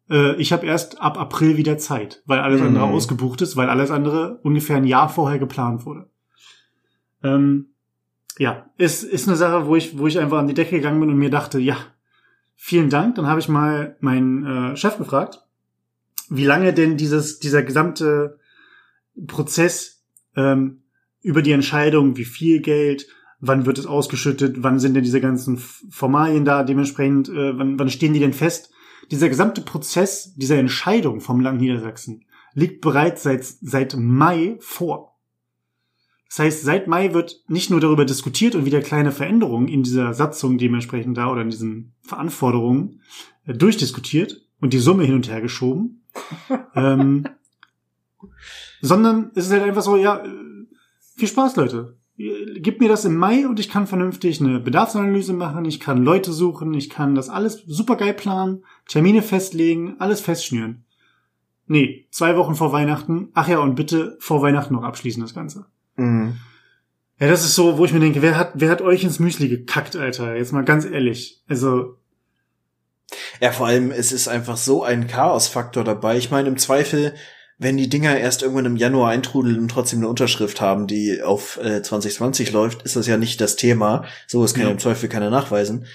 [0.09, 2.69] Äh, ich habe erst ab April wieder Zeit, weil alles mhm.
[2.69, 6.09] andere ausgebucht ist, weil alles andere ungefähr ein Jahr vorher geplant wurde.
[7.25, 7.71] Ähm,
[8.39, 11.11] ja, ist, ist eine Sache, wo ich, wo ich einfach an die Decke gegangen bin
[11.11, 11.77] und mir dachte, ja,
[12.55, 13.17] vielen Dank.
[13.17, 15.46] Dann habe ich mal meinen äh, Chef gefragt,
[16.31, 18.39] wie lange denn dieses, dieser gesamte
[19.27, 20.05] Prozess
[20.35, 20.83] ähm,
[21.23, 23.09] über die Entscheidung, wie viel Geld,
[23.41, 27.91] wann wird es ausgeschüttet, wann sind denn diese ganzen Formalien da, dementsprechend, äh, wann, wann
[27.91, 28.71] stehen die denn fest?
[29.11, 32.25] Dieser gesamte Prozess dieser Entscheidung vom Land Niedersachsen
[32.55, 35.17] liegt bereits seit, seit Mai vor.
[36.29, 40.13] Das heißt, seit Mai wird nicht nur darüber diskutiert und wieder kleine Veränderungen in dieser
[40.13, 43.01] Satzung dementsprechend da oder in diesen Verantwortungen
[43.47, 46.03] äh, durchdiskutiert und die Summe hin und her geschoben,
[46.75, 47.27] ähm,
[48.81, 50.23] sondern es ist halt einfach so, ja,
[51.17, 51.97] viel Spaß, Leute.
[52.17, 56.33] Gib mir das im Mai und ich kann vernünftig eine Bedarfsanalyse machen, ich kann Leute
[56.33, 60.85] suchen, ich kann das alles super geil planen, Termine festlegen, alles festschnüren.
[61.67, 63.29] Nee, zwei Wochen vor Weihnachten.
[63.35, 65.67] Ach ja, und bitte vor Weihnachten noch abschließen das Ganze.
[65.97, 66.37] Mhm.
[67.19, 69.49] Ja, das ist so, wo ich mir denke, wer hat, wer hat euch ins Müsli
[69.49, 70.37] gekackt, Alter?
[70.37, 71.43] Jetzt mal ganz ehrlich.
[71.49, 71.97] Also,
[73.41, 76.17] ja, vor allem, es ist einfach so ein Chaosfaktor dabei.
[76.17, 77.15] Ich meine, im Zweifel
[77.59, 81.59] wenn die Dinger erst irgendwann im Januar eintrudeln und trotzdem eine Unterschrift haben, die auf
[81.63, 84.05] äh, 2020 läuft, ist das ja nicht das Thema.
[84.27, 84.71] So ist kann ja.
[84.71, 85.87] im Zweifel keiner nachweisen.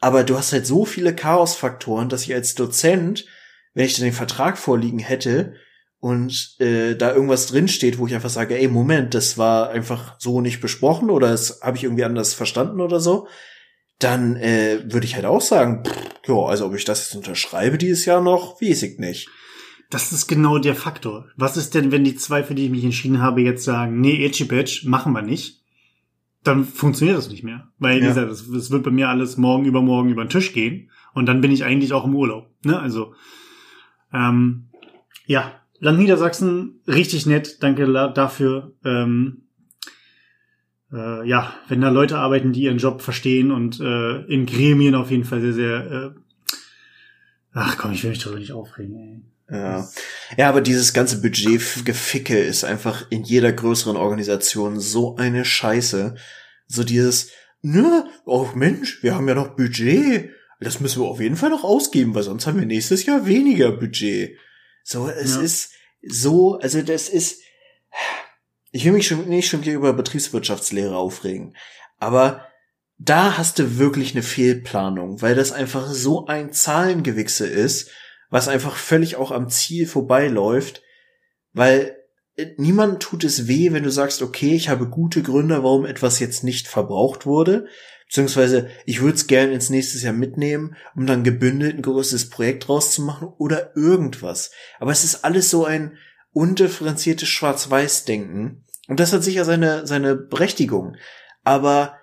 [0.00, 3.26] Aber du hast halt so viele Chaosfaktoren, dass ich als Dozent,
[3.74, 5.54] wenn ich dann den Vertrag vorliegen hätte
[6.00, 10.40] und äh, da irgendwas drinsteht, wo ich einfach sage, ey, Moment, das war einfach so
[10.40, 13.28] nicht besprochen oder das habe ich irgendwie anders verstanden oder so,
[14.02, 15.96] dann äh, würde ich halt auch sagen, pff,
[16.26, 19.28] ja, also ob ich das jetzt unterschreibe dieses Jahr noch, weiß ich nicht.
[19.90, 21.26] Das ist genau der Faktor.
[21.36, 24.24] Was ist denn, wenn die zwei, für die ich mich entschieden habe, jetzt sagen, nee,
[24.24, 25.60] Edgy Badge machen wir nicht?
[26.44, 27.68] Dann funktioniert das nicht mehr.
[27.78, 28.08] Weil, wie ja.
[28.08, 30.90] gesagt, das, wird bei mir alles morgen übermorgen über den Tisch gehen.
[31.12, 32.50] Und dann bin ich eigentlich auch im Urlaub.
[32.64, 32.80] Ne?
[32.80, 33.14] Also,
[34.14, 34.70] ähm,
[35.26, 38.72] ja, Land Niedersachsen, richtig nett, danke dafür.
[38.84, 39.41] Ähm,
[40.92, 45.10] äh, ja, wenn da Leute arbeiten, die ihren Job verstehen und äh, in Gremien auf
[45.10, 46.10] jeden Fall sehr, sehr äh,
[47.54, 49.22] Ach komm, ich will mich darüber nicht aufregen, ey.
[49.50, 49.86] Ja.
[50.38, 56.14] ja, aber dieses ganze Budgetgeficke ist einfach in jeder größeren Organisation so eine Scheiße.
[56.68, 60.30] So dieses, nö, oh Mensch, wir haben ja noch Budget.
[60.60, 63.72] Das müssen wir auf jeden Fall noch ausgeben, weil sonst haben wir nächstes Jahr weniger
[63.72, 64.38] Budget.
[64.84, 65.42] So, es ja.
[65.42, 65.72] ist
[66.02, 67.42] so, also das ist,
[68.72, 71.56] ich will mich schon nicht schon hier über Betriebswirtschaftslehre aufregen,
[71.98, 72.46] aber
[72.98, 77.90] da hast du wirklich eine Fehlplanung, weil das einfach so ein Zahlengewichse ist
[78.32, 80.82] was einfach völlig auch am Ziel vorbeiläuft,
[81.52, 81.98] weil
[82.56, 86.42] niemand tut es weh, wenn du sagst, okay, ich habe gute Gründe, warum etwas jetzt
[86.42, 87.66] nicht verbraucht wurde,
[88.06, 92.68] beziehungsweise ich würde es gerne ins nächste Jahr mitnehmen, um dann gebündelt ein größeres Projekt
[92.68, 94.50] draus zu machen oder irgendwas.
[94.80, 95.98] Aber es ist alles so ein
[96.32, 100.96] undifferenziertes Schwarz-Weiß-Denken und das hat sicher seine, seine Berechtigung.
[101.44, 101.96] Aber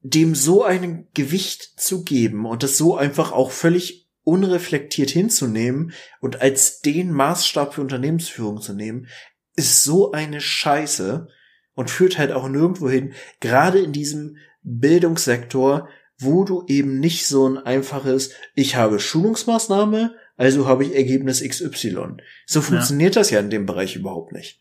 [0.00, 6.40] dem so ein Gewicht zu geben und das so einfach auch völlig unreflektiert hinzunehmen und
[6.40, 9.08] als den Maßstab für Unternehmensführung zu nehmen,
[9.54, 11.28] ist so eine Scheiße
[11.74, 15.88] und führt halt auch nirgendwo hin, gerade in diesem Bildungssektor,
[16.18, 22.18] wo du eben nicht so ein einfaches, ich habe Schulungsmaßnahme, also habe ich Ergebnis XY.
[22.46, 23.20] So funktioniert ja.
[23.20, 24.60] das ja in dem Bereich überhaupt nicht.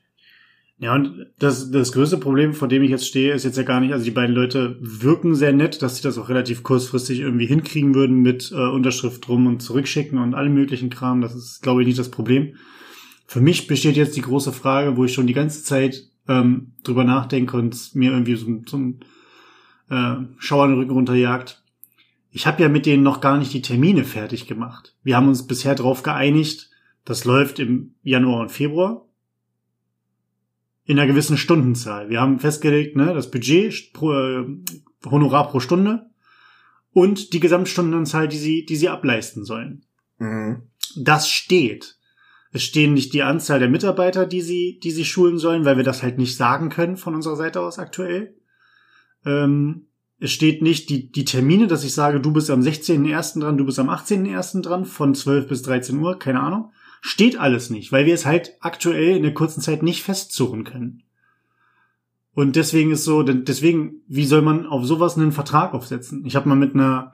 [0.77, 3.79] Ja, und das, das größte Problem, vor dem ich jetzt stehe, ist jetzt ja gar
[3.79, 7.45] nicht, also die beiden Leute wirken sehr nett, dass sie das auch relativ kurzfristig irgendwie
[7.45, 11.21] hinkriegen würden mit äh, Unterschrift drum und zurückschicken und allem möglichen Kram.
[11.21, 12.55] Das ist, glaube ich, nicht das Problem.
[13.25, 17.05] Für mich besteht jetzt die große Frage, wo ich schon die ganze Zeit ähm, drüber
[17.05, 18.99] nachdenke und mir irgendwie so, so ein
[19.89, 21.63] äh, Schauer den Rücken runterjagt.
[22.35, 24.93] Ich habe ja mit denen noch gar nicht die Termine fertig gemacht.
[25.03, 26.69] Wir haben uns bisher darauf geeinigt,
[27.05, 29.05] das läuft im Januar und Februar
[30.83, 32.09] in einer gewissen Stundenzahl.
[32.09, 34.45] Wir haben festgelegt, ne, das Budget pro, äh,
[35.05, 36.09] Honorar pro Stunde
[36.91, 39.85] und die Gesamtstundenzahl, die sie, die sie ableisten sollen.
[40.17, 40.63] Mhm.
[40.97, 41.97] Das steht.
[42.51, 45.85] Es stehen nicht die Anzahl der Mitarbeiter, die sie, die sie schulen sollen, weil wir
[45.85, 48.35] das halt nicht sagen können von unserer Seite aus aktuell.
[49.25, 49.87] Ähm,
[50.19, 53.41] es steht nicht die, die Termine, dass ich sage, du bist am 16.01.
[53.41, 54.61] dran, du bist am 18.01.
[54.61, 56.71] dran, von 12 bis 13 Uhr, keine Ahnung.
[57.01, 61.03] Steht alles nicht, weil wir es halt aktuell in der kurzen Zeit nicht festzurren können.
[62.33, 66.25] Und deswegen ist so, deswegen, wie soll man auf sowas einen Vertrag aufsetzen?
[66.25, 67.13] Ich habe mal mit einer,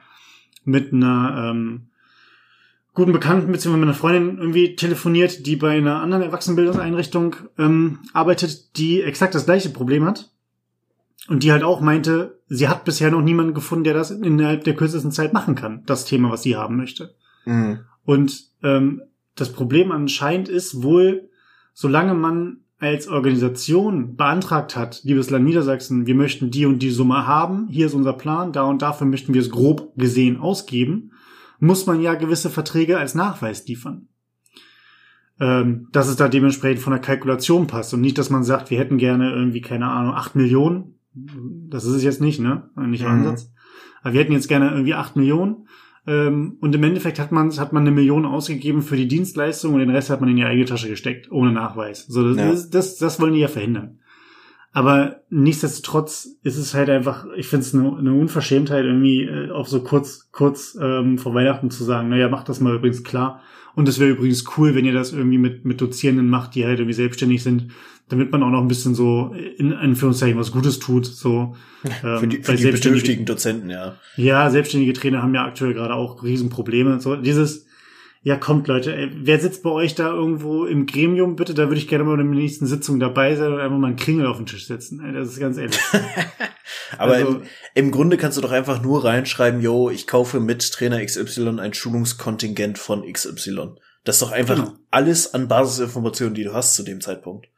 [0.64, 1.88] mit einer ähm,
[2.94, 3.76] guten Bekannten bzw.
[3.76, 9.44] mit einer Freundin irgendwie telefoniert, die bei einer anderen Erwachsenenbildungseinrichtung ähm, arbeitet, die exakt das
[9.44, 10.31] gleiche Problem hat.
[11.28, 14.74] Und die halt auch meinte, sie hat bisher noch niemanden gefunden, der das innerhalb der
[14.74, 17.14] kürzesten Zeit machen kann, das Thema, was sie haben möchte.
[17.44, 17.80] Mhm.
[18.04, 19.02] Und ähm,
[19.34, 21.30] das Problem anscheinend ist wohl,
[21.72, 27.28] solange man als Organisation beantragt hat, liebes Land Niedersachsen, wir möchten die und die Summe
[27.28, 31.12] haben, hier ist unser Plan, da und dafür möchten wir es grob gesehen ausgeben,
[31.60, 34.08] muss man ja gewisse Verträge als Nachweis liefern.
[35.38, 38.78] Ähm, dass es da dementsprechend von der Kalkulation passt und nicht, dass man sagt, wir
[38.78, 40.98] hätten gerne irgendwie, keine Ahnung, acht Millionen.
[41.14, 42.70] Das ist es jetzt nicht, ne?
[42.76, 43.10] Nicht mhm.
[43.10, 43.52] Ansatz.
[44.02, 45.66] Aber wir hätten jetzt gerne irgendwie acht Millionen
[46.06, 49.80] ähm, und im Endeffekt hat man, hat man eine Million ausgegeben für die Dienstleistung und
[49.80, 52.06] den Rest hat man in die eigene Tasche gesteckt, ohne Nachweis.
[52.06, 52.50] So, das, ja.
[52.50, 53.98] das, das, das wollen die ja verhindern.
[54.72, 59.68] Aber nichtsdestotrotz ist es halt einfach, ich finde es eine, eine Unverschämtheit, irgendwie äh, auf
[59.68, 63.42] so kurz, kurz ähm, vor Weihnachten zu sagen, naja, macht das mal übrigens klar.
[63.74, 66.78] Und es wäre übrigens cool, wenn ihr das irgendwie mit, mit Dozierenden macht, die halt
[66.78, 67.68] irgendwie selbstständig sind,
[68.12, 71.06] damit man auch noch ein bisschen so in Anführungszeichen was Gutes tut.
[71.06, 71.56] So
[72.04, 73.96] ähm, für die, für die bedürftigen Dozenten, ja.
[74.16, 77.00] Ja, selbstständige Trainer haben ja aktuell gerade auch Riesenprobleme.
[77.00, 77.66] So dieses,
[78.22, 81.36] ja kommt Leute, ey, wer sitzt bei euch da irgendwo im Gremium?
[81.36, 83.88] Bitte, da würde ich gerne mal in der nächsten Sitzung dabei sein und einfach mal
[83.88, 85.02] einen Kringel auf den Tisch setzen.
[85.02, 85.80] Ey, das ist ganz ehrlich.
[86.98, 87.42] Aber also, im,
[87.74, 91.72] im, Grunde kannst du doch einfach nur reinschreiben, yo, ich kaufe mit Trainer XY ein
[91.72, 93.70] Schulungskontingent von XY.
[94.04, 94.72] Das ist doch einfach genau.
[94.90, 97.48] alles an Basisinformationen, die du hast zu dem Zeitpunkt.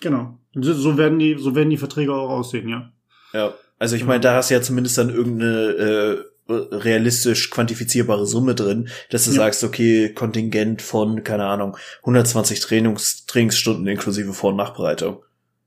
[0.00, 0.38] Genau.
[0.54, 2.92] So werden die, so werden die Verträge auch aussehen, ja.
[3.32, 3.54] Ja.
[3.78, 8.88] Also ich meine, da hast du ja zumindest dann irgendeine äh, realistisch quantifizierbare Summe drin,
[9.10, 9.36] dass du ja.
[9.36, 15.22] sagst, okay, Kontingent von, keine Ahnung, 120 Trainings, Trainingsstunden inklusive Vor- und Nachbereitung.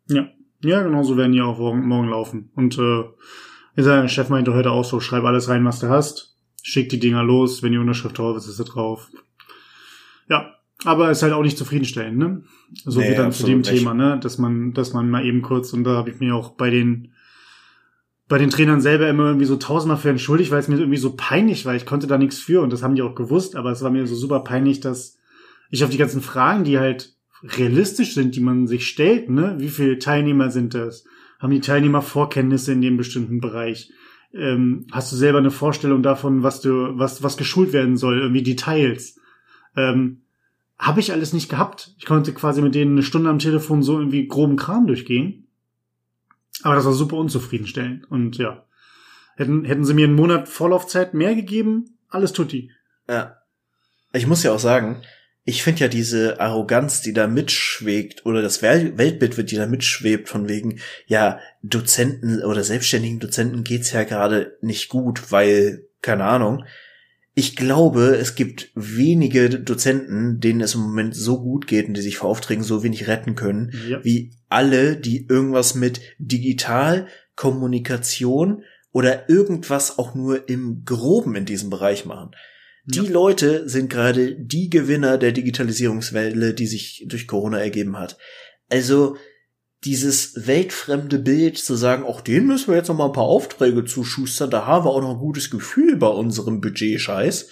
[0.07, 0.27] Ja.
[0.61, 2.51] Ja, genau so werden die auch morgen, morgen laufen.
[2.55, 3.03] Und äh,
[3.77, 7.23] der Chef meinte heute auch so, schreib alles rein, was du hast, schick die Dinger
[7.23, 9.09] los, wenn die Unterschrift drauf ist, ist sie drauf.
[10.27, 12.43] Ja, aber ist halt auch nicht zufriedenstellend, ne?
[12.85, 13.69] So nee, wie dann zu dem nicht.
[13.69, 14.19] Thema, ne?
[14.21, 17.11] Dass man, dass man mal eben kurz, und da habe ich mir auch bei den
[18.29, 21.15] bei den Trainern selber immer irgendwie so tausendmal für entschuldigt, weil es mir irgendwie so
[21.17, 21.75] peinlich war.
[21.75, 24.05] Ich konnte da nichts für und das haben die auch gewusst, aber es war mir
[24.05, 25.17] so super peinlich, dass
[25.71, 29.55] ich auf die ganzen Fragen, die halt realistisch sind, die man sich stellt, ne?
[29.57, 31.05] Wie viele Teilnehmer sind das?
[31.39, 33.91] Haben die Teilnehmer Vorkenntnisse in dem bestimmten Bereich?
[34.31, 38.43] Ähm, hast du selber eine Vorstellung davon, was du, was, was geschult werden soll, irgendwie
[38.43, 39.19] Details?
[39.75, 40.21] Ähm,
[40.79, 41.93] habe ich alles nicht gehabt.
[41.97, 45.47] Ich konnte quasi mit denen eine Stunde am Telefon so irgendwie groben Kram durchgehen.
[46.63, 48.09] Aber das war super unzufriedenstellend.
[48.09, 48.65] Und ja,
[49.35, 52.71] hätten, hätten sie mir einen Monat Vorlaufzeit mehr gegeben, alles tutti.
[53.09, 53.35] Ja.
[54.13, 55.03] Ich muss ja auch sagen,
[55.43, 60.47] ich finde ja diese Arroganz, die da mitschwebt, oder das Weltbild, die da mitschwebt, von
[60.47, 66.65] wegen, ja, Dozenten oder selbstständigen Dozenten geht's ja gerade nicht gut, weil, keine Ahnung,
[67.39, 72.01] ich glaube, es gibt wenige Dozenten, denen es im Moment so gut geht und die
[72.01, 74.03] sich vor Aufträgen so wenig retten können, ja.
[74.03, 81.69] wie alle, die irgendwas mit digital, Kommunikation oder irgendwas auch nur im Groben in diesem
[81.69, 82.31] Bereich machen.
[82.83, 83.09] Die ja.
[83.09, 88.17] Leute sind gerade die Gewinner der Digitalisierungswelle, die sich durch Corona ergeben hat.
[88.67, 89.15] Also
[89.85, 93.85] dieses weltfremde Bild zu sagen, auch den müssen wir jetzt noch mal ein paar Aufträge
[93.85, 97.49] zuschustern, da haben wir auch noch ein gutes Gefühl bei unserem Budget-Scheiß,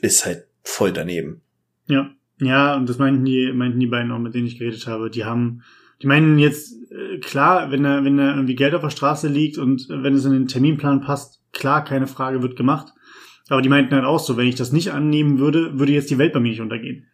[0.00, 1.42] ist halt voll daneben.
[1.86, 2.10] Ja,
[2.40, 5.10] ja, und das meinten die, meinten die beiden auch, mit denen ich geredet habe.
[5.10, 5.62] Die haben,
[6.02, 9.58] die meinen jetzt, äh, klar, wenn da, wenn da irgendwie Geld auf der Straße liegt
[9.58, 12.92] und wenn es in den Terminplan passt, klar, keine Frage, wird gemacht.
[13.48, 16.18] Aber die meinten halt auch so, wenn ich das nicht annehmen würde, würde jetzt die
[16.18, 17.06] Welt bei mir nicht untergehen.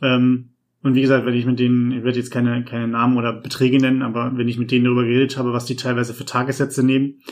[0.00, 3.32] Ähm, und wie gesagt, wenn ich mit denen, ich werde jetzt keine, keine Namen oder
[3.32, 6.84] Beträge nennen, aber wenn ich mit denen darüber geredet habe, was die teilweise für Tagessätze
[6.84, 7.22] nehmen,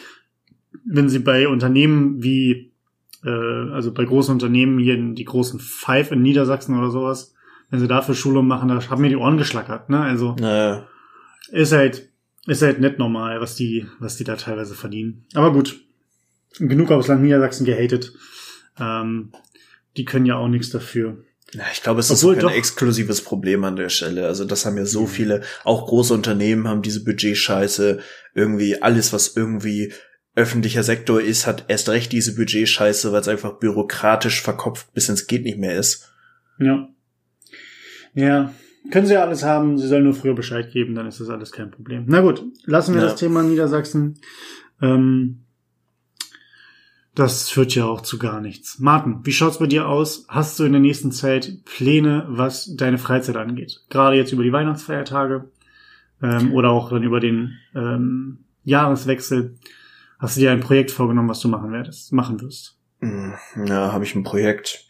[0.84, 2.72] wenn sie bei Unternehmen wie,
[3.24, 7.34] äh, also bei großen Unternehmen hier in die großen Five in Niedersachsen oder sowas,
[7.70, 10.00] wenn sie dafür Schulung machen, da haben mir die Ohren geschlackert, ne?
[10.00, 10.86] Also naja.
[11.50, 12.08] ist halt,
[12.46, 15.24] ist halt nicht normal, was die, was die da teilweise verdienen.
[15.34, 15.80] Aber gut,
[16.58, 18.12] genug aus Land Niedersachsen gehatet.
[18.78, 19.32] Ähm,
[19.96, 21.23] die können ja auch nichts dafür.
[21.52, 24.26] Ja, ich glaube, es Obwohl ist kein exklusives Problem an der Stelle.
[24.26, 25.08] Also das haben ja so mhm.
[25.08, 28.00] viele, auch große Unternehmen haben diese Budgetscheiße.
[28.34, 29.92] Irgendwie alles, was irgendwie
[30.34, 35.26] öffentlicher Sektor ist, hat erst recht diese Budgetscheiße, weil es einfach bürokratisch verkopft bis ins
[35.26, 36.10] geht nicht mehr ist.
[36.58, 36.88] Ja.
[38.14, 38.52] Ja,
[38.90, 41.52] können sie ja alles haben, sie sollen nur früher Bescheid geben, dann ist das alles
[41.52, 42.04] kein Problem.
[42.06, 43.08] Na gut, lassen wir ja.
[43.08, 44.18] das Thema Niedersachsen.
[44.82, 45.43] Ähm,
[47.14, 48.78] das führt ja auch zu gar nichts.
[48.80, 50.26] Martin, wie schaut's bei dir aus?
[50.28, 53.82] Hast du in der nächsten Zeit Pläne, was deine Freizeit angeht?
[53.88, 55.48] Gerade jetzt über die Weihnachtsfeiertage
[56.22, 59.56] ähm, oder auch dann über den ähm, Jahreswechsel.
[60.18, 62.78] Hast du dir ein Projekt vorgenommen, was du machen werdest, machen wirst?
[63.00, 63.34] Hm,
[63.66, 64.86] ja, habe ich ein Projekt.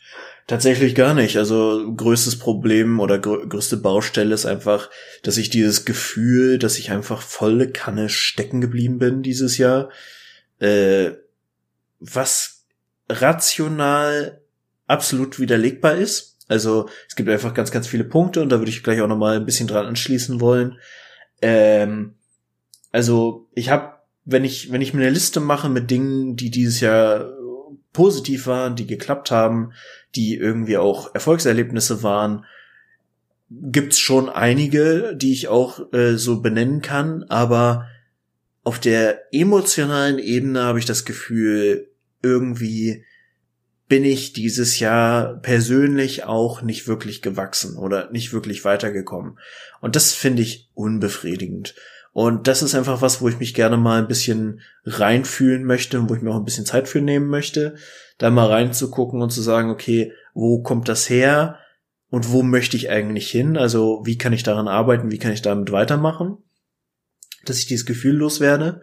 [0.46, 1.36] Tatsächlich gar nicht.
[1.36, 4.90] Also größtes Problem oder grö größte Baustelle ist einfach,
[5.22, 9.88] dass ich dieses Gefühl, dass ich einfach volle Kanne stecken geblieben bin dieses Jahr.
[10.58, 11.12] Äh,
[12.12, 12.66] was
[13.08, 14.40] rational
[14.86, 16.38] absolut widerlegbar ist.
[16.48, 19.16] Also es gibt einfach ganz, ganz viele Punkte und da würde ich gleich auch noch
[19.16, 20.78] mal ein bisschen dran anschließen wollen.
[21.40, 22.14] Ähm,
[22.92, 23.94] also ich habe,
[24.24, 27.32] wenn ich, wenn ich mir eine Liste mache mit Dingen, die dieses Jahr
[27.92, 29.72] positiv waren, die geklappt haben,
[30.14, 32.44] die irgendwie auch Erfolgserlebnisse waren,
[33.50, 37.86] gibt's schon einige, die ich auch äh, so benennen kann, aber
[38.64, 41.90] auf der emotionalen Ebene habe ich das Gefühl,
[42.24, 43.04] irgendwie
[43.86, 49.38] bin ich dieses Jahr persönlich auch nicht wirklich gewachsen oder nicht wirklich weitergekommen.
[49.80, 51.74] Und das finde ich unbefriedigend.
[52.12, 56.08] Und das ist einfach was, wo ich mich gerne mal ein bisschen reinfühlen möchte und
[56.08, 57.74] wo ich mir auch ein bisschen Zeit für nehmen möchte,
[58.18, 61.58] da mal reinzugucken und zu sagen, okay, wo kommt das her
[62.10, 63.56] und wo möchte ich eigentlich hin?
[63.56, 65.10] Also wie kann ich daran arbeiten?
[65.10, 66.38] Wie kann ich damit weitermachen?
[67.44, 68.80] Dass ich dieses Gefühl loswerde.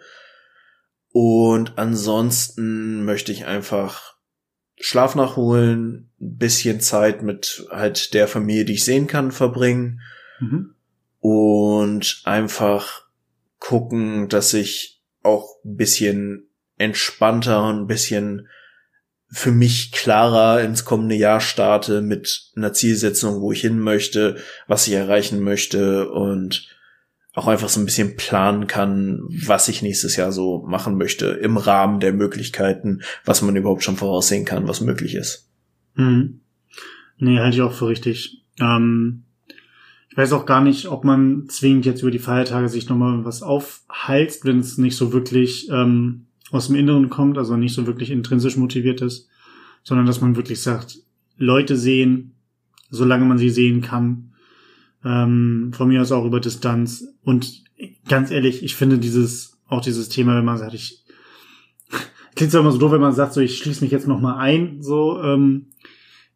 [1.12, 4.16] Und ansonsten möchte ich einfach
[4.80, 10.02] Schlaf nachholen, ein bisschen Zeit mit halt der Familie, die ich sehen kann, verbringen.
[10.40, 10.76] Mhm.
[11.20, 13.06] Und einfach
[13.60, 16.48] gucken, dass ich auch ein bisschen
[16.78, 18.48] entspannter und ein bisschen
[19.30, 24.38] für mich klarer ins kommende Jahr starte mit einer Zielsetzung, wo ich hin möchte,
[24.68, 26.68] was ich erreichen möchte und
[27.34, 31.58] auch einfach so ein bisschen planen kann, was ich nächstes Jahr so machen möchte, im
[31.58, 35.50] Rahmen der Möglichkeiten, was man überhaupt schon voraussehen kann, was möglich ist.
[35.96, 36.42] Mhm.
[37.18, 38.44] Nee, halte ich auch für richtig.
[38.60, 39.24] Ähm,
[40.10, 43.44] ich weiß auch gar nicht, ob man zwingend jetzt über die Feiertage sich nochmal was
[43.44, 48.12] aufhalst, wenn es nicht so wirklich ähm, aus dem Inneren kommt, also nicht so wirklich
[48.12, 49.30] intrinsisch motiviert ist,
[49.84, 51.00] sondern dass man wirklich sagt,
[51.38, 52.34] Leute sehen,
[52.90, 54.31] solange man sie sehen kann,
[55.04, 57.06] ähm, von mir aus auch über Distanz.
[57.24, 57.64] Und
[58.08, 61.04] ganz ehrlich, ich finde dieses, auch dieses Thema, wenn man sagt, ich,
[62.36, 64.82] klingt zwar immer so doof, wenn man sagt, so, ich schließe mich jetzt nochmal ein,
[64.82, 65.68] so, ähm,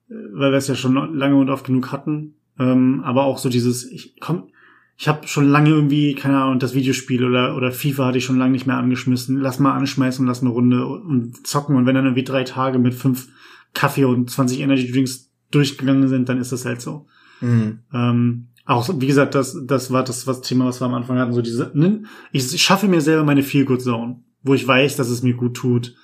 [0.08, 2.36] weil wir es ja schon lange und oft genug hatten.
[2.58, 4.50] Ähm, aber auch so dieses, ich komm,
[4.98, 8.38] ich habe schon lange irgendwie, keine Ahnung, das Videospiel oder, oder FIFA hatte ich schon
[8.38, 9.38] lange nicht mehr angeschmissen.
[9.38, 11.76] Lass mal anschmeißen, lass eine Runde und zocken.
[11.76, 13.28] Und wenn dann irgendwie drei Tage mit fünf
[13.74, 17.08] Kaffee und 20 Energy Drinks durchgegangen sind, dann ist das halt so.
[17.42, 17.80] Mhm.
[17.94, 21.34] Ähm, auch, wie gesagt, das, das war das was Thema, was wir am Anfang hatten.
[21.34, 22.04] So diese, ne?
[22.32, 25.56] ich schaffe mir selber meine Feel Good Zone, wo ich weiß, dass es mir gut
[25.56, 25.96] tut.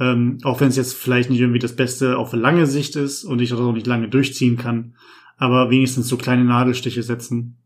[0.00, 3.40] Ähm, auch wenn es jetzt vielleicht nicht irgendwie das Beste auf lange Sicht ist und
[3.40, 4.94] ich das auch nicht lange durchziehen kann.
[5.36, 7.58] Aber wenigstens so kleine Nadelstiche setzen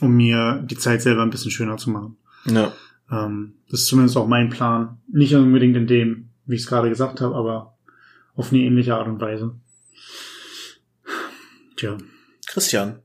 [0.00, 2.16] um mir die Zeit selber ein bisschen schöner zu machen.
[2.46, 2.72] Ja.
[3.10, 4.98] Ähm, das ist zumindest auch mein Plan.
[5.08, 7.76] Nicht unbedingt in dem, wie ich es gerade gesagt habe, aber
[8.34, 9.56] auf eine ähnliche Art und Weise.
[11.76, 11.98] Tja.
[12.46, 13.00] Christian,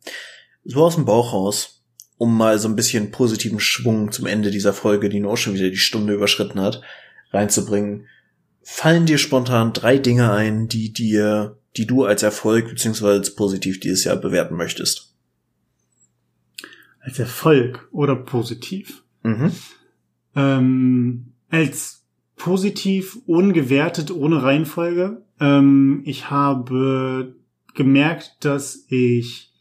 [0.65, 1.83] so aus dem Bauch raus,
[2.17, 5.53] um mal so ein bisschen positiven Schwung zum Ende dieser Folge, die nur auch schon
[5.53, 6.81] wieder die Stunde überschritten hat,
[7.31, 8.07] reinzubringen.
[8.63, 13.07] Fallen dir spontan drei Dinge ein, die dir, die du als Erfolg bzw.
[13.07, 15.15] als positiv dieses Jahr bewerten möchtest?
[17.05, 19.03] als Erfolg oder positiv.
[19.23, 19.51] Mhm.
[20.35, 22.03] Ähm, als
[22.35, 25.21] positiv, ungewertet, ohne Reihenfolge.
[25.39, 27.35] Ähm, ich habe
[27.73, 29.53] gemerkt, dass ich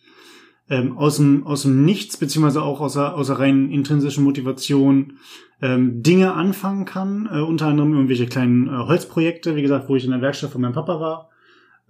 [0.70, 5.14] ähm, aus, dem, aus dem Nichts, beziehungsweise auch aus der, aus der rein intrinsischen Motivation
[5.60, 10.04] ähm, Dinge anfangen kann, äh, unter anderem irgendwelche kleinen äh, Holzprojekte, wie gesagt, wo ich
[10.04, 11.30] in der Werkstatt von meinem Papa war.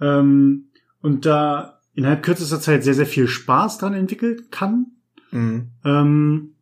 [0.01, 0.67] Ähm,
[1.01, 4.87] und da innerhalb kürzester Zeit sehr, sehr viel Spaß dran entwickelt kann,
[5.35, 5.71] Mhm.
[5.85, 6.55] Ähm,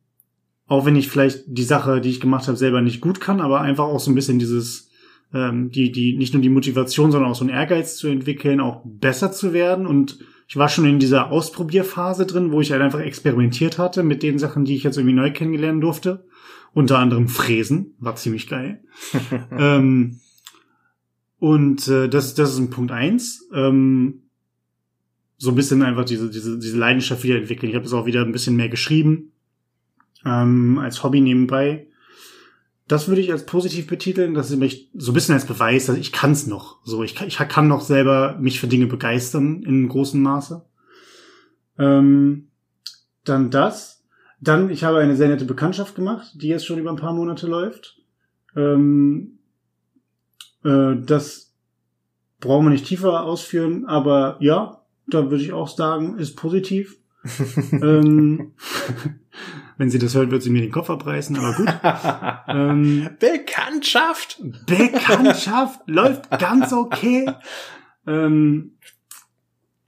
[0.67, 3.61] auch wenn ich vielleicht die Sache, die ich gemacht habe, selber nicht gut kann, aber
[3.61, 4.91] einfach auch so ein bisschen dieses,
[5.35, 8.83] ähm, die, die, nicht nur die Motivation, sondern auch so ein Ehrgeiz zu entwickeln, auch
[8.85, 9.87] besser zu werden.
[9.87, 10.19] Und
[10.53, 14.39] ich war schon in dieser Ausprobierphase drin, wo ich halt einfach experimentiert hatte mit den
[14.39, 16.27] Sachen, die ich jetzt irgendwie neu kennengelernt durfte.
[16.75, 18.85] Unter anderem Fräsen, war ziemlich geil.
[19.51, 20.21] ähm,
[21.39, 23.49] und äh, das, das ist ein Punkt eins.
[23.55, 24.25] Ähm,
[25.39, 27.71] so ein bisschen einfach diese, diese, diese Leidenschaft wieder entwickeln.
[27.71, 29.33] Ich habe es auch wieder ein bisschen mehr geschrieben,
[30.27, 31.87] ähm, als Hobby nebenbei.
[32.93, 34.35] Das würde ich als positiv betiteln.
[34.35, 36.77] Das ist mich so ein bisschen als Beweis, dass ich kann es noch.
[36.85, 40.63] So, ich, ich kann noch selber mich für Dinge begeistern in großem Maße.
[41.79, 42.49] Ähm,
[43.25, 44.05] dann das.
[44.43, 47.47] Dann, ich habe eine sehr nette Bekanntschaft gemacht, die jetzt schon über ein paar Monate
[47.47, 47.97] läuft.
[48.55, 49.39] Ähm,
[50.63, 51.55] äh, das
[52.41, 56.99] brauchen wir nicht tiefer ausführen, aber ja, da würde ich auch sagen, ist positiv.
[57.73, 58.53] ähm,
[59.79, 61.69] wenn sie das hört, wird sie mir den Kopf abreißen, aber gut.
[62.49, 64.41] ähm, Bekanntschaft!
[64.67, 67.31] Bekanntschaft läuft ganz okay.
[68.07, 68.79] Ähm,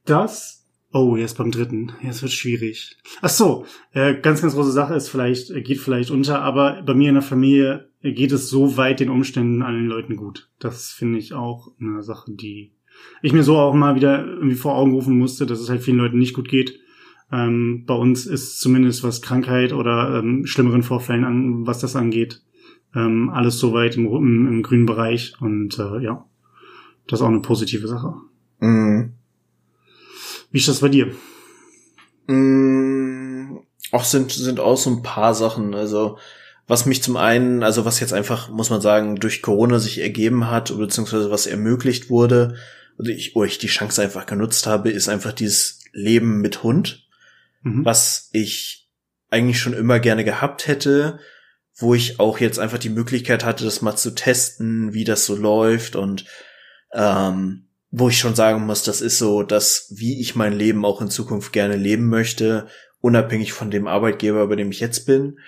[0.05, 0.67] das.
[0.93, 1.93] Oh, jetzt beim dritten.
[2.03, 2.97] Jetzt wird schwierig.
[3.21, 6.95] Ach so, äh, ganz, ganz große Sache ist vielleicht, äh, geht vielleicht unter, aber bei
[6.95, 10.51] mir in der Familie geht es so weit den Umständen an den Leuten gut.
[10.59, 12.75] Das finde ich auch eine Sache, die
[13.23, 15.97] ich mir so auch mal wieder irgendwie vor Augen rufen musste, dass es halt vielen
[15.97, 16.79] Leuten nicht gut geht.
[17.35, 22.43] Ähm, bei uns ist zumindest was Krankheit oder ähm, schlimmeren Vorfällen an, was das angeht,
[22.95, 26.25] ähm, alles soweit im, im, im grünen Bereich und äh, ja,
[27.09, 28.15] das ist auch eine positive Sache.
[28.61, 29.15] Mhm.
[30.53, 31.11] Wie ist das bei dir?
[32.29, 33.61] Mhm.
[33.91, 35.75] Auch sind sind auch so ein paar Sachen.
[35.75, 36.19] Also
[36.69, 40.51] was mich zum einen, also was jetzt einfach, muss man sagen, durch Corona sich ergeben
[40.51, 42.55] hat, beziehungsweise was ermöglicht wurde,
[42.97, 47.04] oder ich, wo ich die Chance einfach genutzt habe, ist einfach dieses Leben mit Hund,
[47.65, 47.85] mhm.
[47.85, 48.89] was ich
[49.31, 51.19] eigentlich schon immer gerne gehabt hätte,
[51.77, 55.35] wo ich auch jetzt einfach die Möglichkeit hatte, das mal zu testen, wie das so
[55.35, 56.25] läuft und
[56.93, 61.01] ähm, wo ich schon sagen muss, das ist so, dass wie ich mein Leben auch
[61.01, 62.69] in Zukunft gerne leben möchte,
[63.01, 65.39] unabhängig von dem Arbeitgeber, bei dem ich jetzt bin.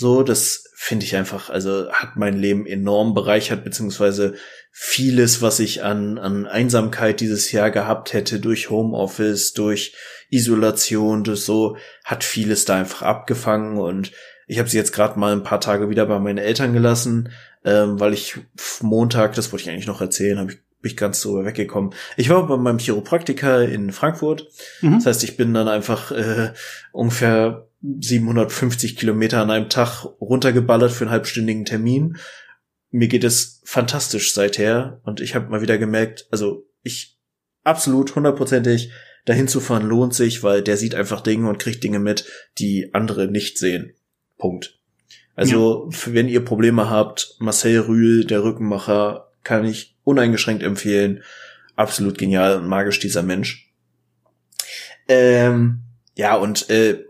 [0.00, 4.34] So, das finde ich einfach, also hat mein Leben enorm bereichert, beziehungsweise
[4.70, 9.96] vieles, was ich an, an Einsamkeit dieses Jahr gehabt hätte durch Homeoffice, durch
[10.30, 14.12] Isolation, durch so, hat vieles da einfach abgefangen und
[14.46, 17.32] ich habe sie jetzt gerade mal ein paar Tage wieder bei meinen Eltern gelassen,
[17.64, 18.36] ähm, weil ich
[18.80, 21.92] Montag, das wollte ich eigentlich noch erzählen, habe ich bin ich ganz so weggekommen.
[22.16, 24.46] Ich war bei meinem Chiropraktiker in Frankfurt.
[24.80, 24.94] Mhm.
[24.94, 26.52] Das heißt, ich bin dann einfach äh,
[26.92, 32.16] ungefähr 750 Kilometer an einem Tag runtergeballert für einen halbstündigen Termin.
[32.90, 37.18] Mir geht es fantastisch seither und ich habe mal wieder gemerkt, also ich
[37.64, 38.90] absolut hundertprozentig
[39.26, 42.24] dahin zu fahren lohnt sich, weil der sieht einfach Dinge und kriegt Dinge mit,
[42.58, 43.92] die andere nicht sehen.
[44.38, 44.80] Punkt.
[45.34, 46.14] Also, ja.
[46.14, 51.22] wenn ihr Probleme habt, Marcel Rühl, der Rückenmacher, kann ich uneingeschränkt empfehlen.
[51.76, 53.72] Absolut genial und magisch dieser Mensch.
[55.06, 55.84] Ähm,
[56.16, 57.04] ja, und äh,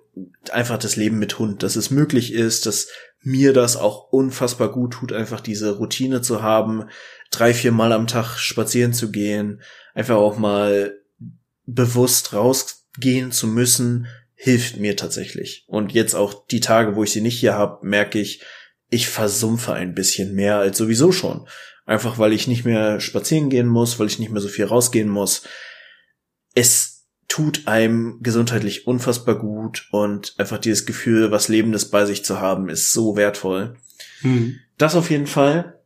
[0.50, 2.88] einfach das Leben mit Hund, dass es möglich ist, dass
[3.20, 6.84] mir das auch unfassbar gut tut, einfach diese Routine zu haben,
[7.30, 9.60] drei, vier Mal am Tag spazieren zu gehen,
[9.94, 10.96] einfach auch mal
[11.66, 15.64] bewusst rausgehen zu müssen, hilft mir tatsächlich.
[15.66, 18.42] Und jetzt auch die Tage, wo ich sie nicht hier habe, merke ich,
[18.88, 21.46] ich versumpfe ein bisschen mehr als sowieso schon.
[21.84, 25.08] Einfach weil ich nicht mehr spazieren gehen muss, weil ich nicht mehr so viel rausgehen
[25.08, 25.42] muss.
[26.54, 26.97] Es
[27.28, 32.68] tut einem gesundheitlich unfassbar gut und einfach dieses Gefühl, was Lebendes bei sich zu haben,
[32.68, 33.76] ist so wertvoll.
[34.22, 34.58] Mhm.
[34.78, 35.78] Das auf jeden Fall.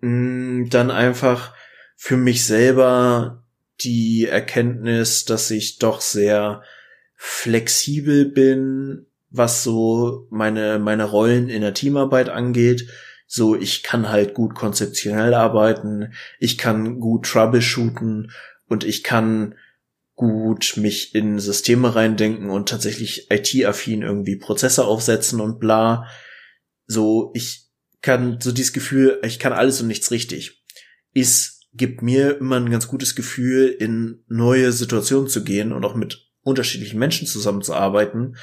[0.00, 1.54] Mm, dann einfach
[1.96, 3.42] für mich selber
[3.80, 6.62] die Erkenntnis, dass ich doch sehr
[7.16, 12.88] flexibel bin, was so meine, meine Rollen in der Teamarbeit angeht.
[13.26, 18.32] So, ich kann halt gut konzeptionell arbeiten, ich kann gut troubleshooten
[18.68, 19.54] und ich kann
[20.18, 26.08] gut mich in Systeme reindenken und tatsächlich IT-affin irgendwie Prozesse aufsetzen und bla.
[26.86, 27.68] So, ich
[28.02, 30.64] kann so dieses Gefühl, ich kann alles und nichts richtig.
[31.14, 35.94] Ist, gibt mir immer ein ganz gutes Gefühl, in neue Situationen zu gehen und auch
[35.94, 38.36] mit unterschiedlichen Menschen zusammenzuarbeiten,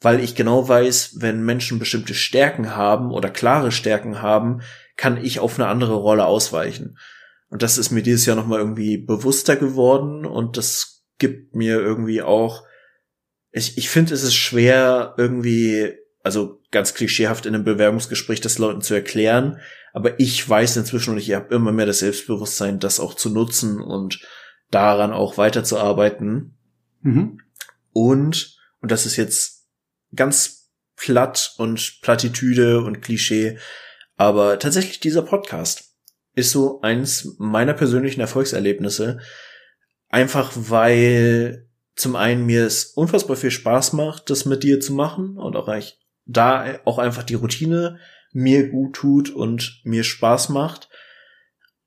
[0.00, 4.62] weil ich genau weiß, wenn Menschen bestimmte Stärken haben oder klare Stärken haben,
[4.96, 6.96] kann ich auf eine andere Rolle ausweichen.
[7.50, 12.22] Und das ist mir dieses Jahr nochmal irgendwie bewusster geworden und das gibt mir irgendwie
[12.22, 12.64] auch,
[13.52, 15.92] ich, ich finde, es ist schwer irgendwie,
[16.24, 19.60] also ganz klischeehaft in einem Bewerbungsgespräch das Leuten zu erklären,
[19.92, 23.80] aber ich weiß inzwischen und ich habe immer mehr das Selbstbewusstsein, das auch zu nutzen
[23.80, 24.20] und
[24.70, 26.56] daran auch weiterzuarbeiten.
[27.02, 27.40] Mhm.
[27.92, 29.68] Und, und das ist jetzt
[30.14, 33.58] ganz platt und Plattitüde und Klischee,
[34.16, 35.94] aber tatsächlich dieser Podcast
[36.34, 39.18] ist so eins meiner persönlichen Erfolgserlebnisse,
[40.10, 45.38] Einfach weil zum einen mir es unfassbar viel Spaß macht, das mit dir zu machen
[45.38, 47.98] und auch eigentlich da auch einfach die Routine
[48.32, 50.88] mir gut tut und mir Spaß macht.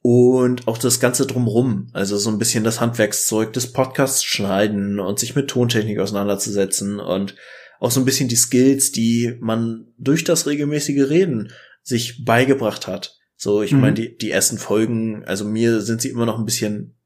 [0.02, 5.18] Und auch das Ganze drumrum, also so ein bisschen das Handwerkszeug des Podcasts schneiden und
[5.18, 7.36] sich mit Tontechnik auseinanderzusetzen und
[7.80, 11.54] auch so ein bisschen die Skills, die man durch das regelmäßige Reden
[11.84, 13.18] sich beigebracht hat.
[13.38, 13.80] So, ich mhm.
[13.80, 16.98] meine, die, die ersten Folgen, also mir sind sie immer noch ein bisschen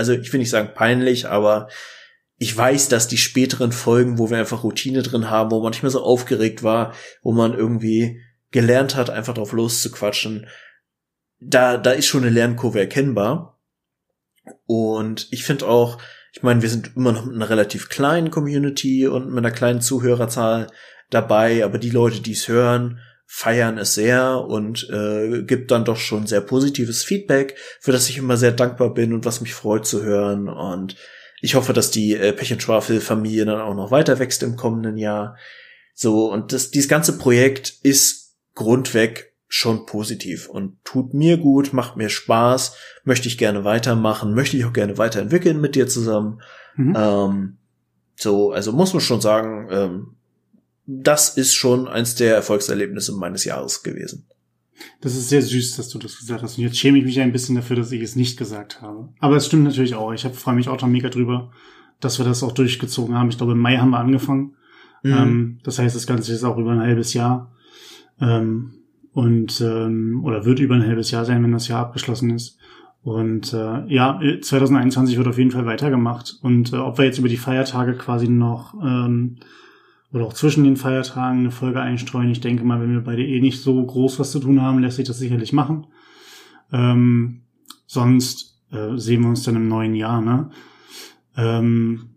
[0.00, 1.68] also ich will nicht sagen peinlich, aber
[2.38, 5.82] ich weiß, dass die späteren Folgen, wo wir einfach Routine drin haben, wo man nicht
[5.82, 10.46] mehr so aufgeregt war, wo man irgendwie gelernt hat, einfach drauf loszuquatschen,
[11.38, 13.60] da, da ist schon eine Lernkurve erkennbar.
[14.64, 15.98] Und ich finde auch,
[16.32, 19.82] ich meine, wir sind immer noch mit einer relativ kleinen Community und mit einer kleinen
[19.82, 20.68] Zuhörerzahl
[21.10, 23.00] dabei, aber die Leute, die es hören,
[23.32, 28.18] feiern es sehr und äh, gibt dann doch schon sehr positives Feedback, für das ich
[28.18, 30.48] immer sehr dankbar bin und was mich freut zu hören.
[30.48, 30.96] Und
[31.40, 34.56] ich hoffe, dass die äh, Pech und Schwafel Familie dann auch noch weiter wächst im
[34.56, 35.36] kommenden Jahr.
[35.94, 41.96] So, und das, dieses ganze Projekt ist grundweg schon positiv und tut mir gut, macht
[41.96, 46.42] mir Spaß, möchte ich gerne weitermachen, möchte ich auch gerne weiterentwickeln mit dir zusammen.
[46.74, 46.96] Mhm.
[46.98, 47.58] Ähm,
[48.16, 50.16] so, also muss man schon sagen, ähm,
[50.90, 54.26] das ist schon eins der Erfolgserlebnisse meines Jahres gewesen.
[55.00, 56.58] Das ist sehr süß, dass du das gesagt hast.
[56.58, 59.10] Und jetzt schäme ich mich ein bisschen dafür, dass ich es nicht gesagt habe.
[59.20, 60.12] Aber es stimmt natürlich auch.
[60.12, 61.52] Ich freue mich auch da mega drüber,
[62.00, 63.28] dass wir das auch durchgezogen haben.
[63.28, 64.56] Ich glaube, im Mai haben wir angefangen.
[65.02, 65.12] Mhm.
[65.12, 67.52] Ähm, das heißt, das Ganze ist auch über ein halbes Jahr.
[68.20, 68.72] Ähm,
[69.12, 72.58] und ähm, oder wird über ein halbes Jahr sein, wenn das Jahr abgeschlossen ist.
[73.02, 76.38] Und äh, ja, 2021 wird auf jeden Fall weitergemacht.
[76.42, 79.36] Und äh, ob wir jetzt über die Feiertage quasi noch ähm,
[80.12, 82.30] oder auch zwischen den Feiertagen eine Folge einstreuen.
[82.30, 84.96] Ich denke mal, wenn wir beide eh nicht so groß was zu tun haben, lässt
[84.96, 85.86] sich das sicherlich machen.
[86.72, 87.42] Ähm,
[87.86, 90.50] sonst äh, sehen wir uns dann im neuen Jahr, ne?
[91.36, 92.10] Ähm,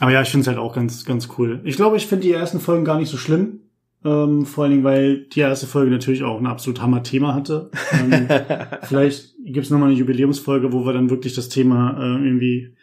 [0.00, 1.60] aber ja, ich finde es halt auch ganz, ganz cool.
[1.64, 3.60] Ich glaube, ich finde die ersten Folgen gar nicht so schlimm.
[4.04, 7.70] Ähm, vor allen Dingen, weil die erste Folge natürlich auch ein absolut Hammer-Thema hatte.
[7.92, 8.28] Ähm,
[8.82, 12.74] vielleicht gibt's noch mal eine Jubiläumsfolge, wo wir dann wirklich das Thema äh, irgendwie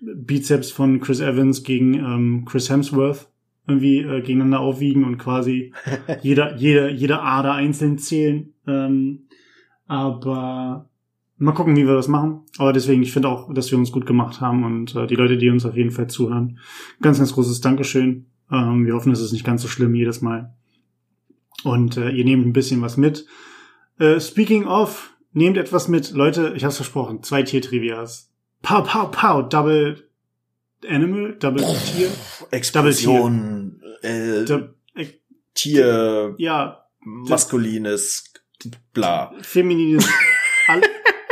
[0.00, 3.31] Bizeps von Chris Evans gegen ähm, Chris Hemsworth
[3.66, 5.72] irgendwie äh, gegeneinander aufwiegen und quasi
[6.22, 8.52] jeder, jede, jede Ader einzeln zählen.
[8.66, 9.26] Ähm,
[9.86, 10.88] aber
[11.42, 12.42] Mal gucken, wie wir das machen.
[12.58, 15.36] Aber deswegen, ich finde auch, dass wir uns gut gemacht haben und äh, die Leute,
[15.36, 16.60] die uns auf jeden Fall zuhören,
[17.00, 18.26] ganz, ganz großes Dankeschön.
[18.48, 20.54] Ähm, wir hoffen, es ist nicht ganz so schlimm jedes Mal.
[21.64, 23.26] Und äh, ihr nehmt ein bisschen was mit.
[23.98, 26.12] Äh, speaking of, nehmt etwas mit.
[26.12, 28.30] Leute, ich hab's versprochen, zwei Tier-Trivias.
[28.62, 29.96] Pow, pow, pow, Double
[30.88, 32.08] Animal, Double Tier.
[32.50, 35.06] Explosion, äh, Dub- äh,
[35.54, 38.32] Tier, ja, maskulines,
[38.92, 39.32] bla.
[39.42, 40.08] feminines.
[40.68, 40.80] all,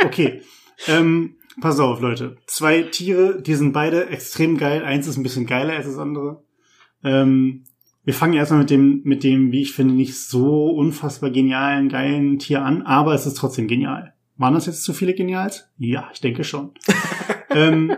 [0.03, 0.41] okay.
[0.87, 2.37] Ähm, pass auf, Leute.
[2.47, 4.83] Zwei Tiere, die sind beide extrem geil.
[4.83, 6.43] Eins ist ein bisschen geiler als das andere.
[7.03, 7.63] Ähm,
[8.03, 12.39] wir fangen erstmal mit dem, mit dem, wie ich finde, nicht so unfassbar genialen, geilen
[12.39, 14.13] Tier an, aber es ist trotzdem genial.
[14.37, 15.69] Waren das jetzt zu viele Genials?
[15.77, 16.71] Ja, ich denke schon.
[17.51, 17.95] ähm,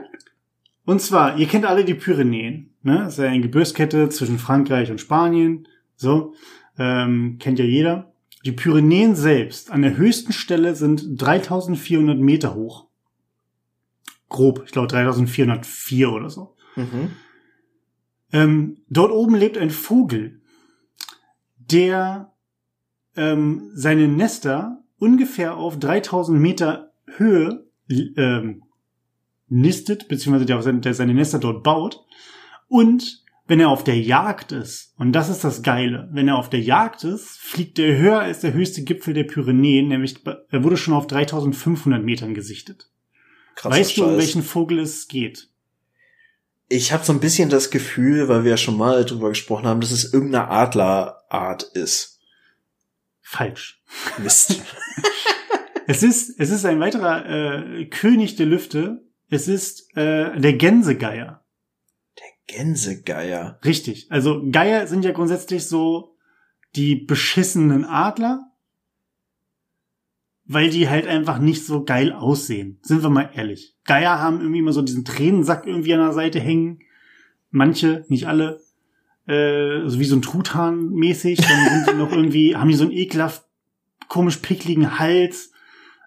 [0.85, 2.73] und zwar, ihr kennt alle die Pyrenäen.
[2.81, 2.99] Ne?
[2.99, 5.67] Das ist ja eine Gebirgskette zwischen Frankreich und Spanien.
[5.95, 6.33] So,
[6.77, 8.13] ähm, kennt ja jeder.
[8.45, 12.87] Die Pyrenäen selbst an der höchsten Stelle sind 3400 Meter hoch.
[14.27, 16.55] Grob, ich glaube 3404 oder so.
[16.75, 17.11] Mhm.
[18.33, 20.41] Ähm, dort oben lebt ein Vogel,
[21.57, 22.33] der
[23.15, 28.63] ähm, seine Nester ungefähr auf 3000 Meter Höhe ähm,
[29.53, 32.03] nistet, beziehungsweise der, der seine Nester dort baut.
[32.67, 36.49] Und wenn er auf der Jagd ist, und das ist das Geile, wenn er auf
[36.49, 40.15] der Jagd ist, fliegt er höher als der höchste Gipfel der Pyrenäen, nämlich
[40.49, 42.89] er wurde schon auf 3500 Metern gesichtet.
[43.55, 44.17] Krasser weißt du, um Scheiß.
[44.17, 45.49] welchen Vogel es geht?
[46.69, 49.81] Ich habe so ein bisschen das Gefühl, weil wir ja schon mal drüber gesprochen haben,
[49.81, 52.19] dass es irgendeine Adlerart ist.
[53.21, 53.81] Falsch.
[54.17, 54.61] Mist.
[55.85, 59.03] Es ist, es ist ein weiterer äh, König der Lüfte.
[59.33, 61.43] Es ist äh, der Gänsegeier.
[62.45, 63.59] Gänsegeier.
[63.65, 64.05] Richtig.
[64.11, 66.15] Also Geier sind ja grundsätzlich so
[66.75, 68.51] die beschissenen Adler,
[70.45, 72.77] weil die halt einfach nicht so geil aussehen.
[72.83, 73.75] Sind wir mal ehrlich.
[73.85, 76.81] Geier haben irgendwie immer so diesen Tränensack irgendwie an der Seite hängen.
[77.49, 78.61] Manche, nicht alle.
[79.25, 81.39] Äh, so wie so ein Truthahn mäßig.
[81.39, 83.45] Dann sind die noch irgendwie, haben die so einen ekelhaft
[84.09, 85.52] komisch pickligen Hals.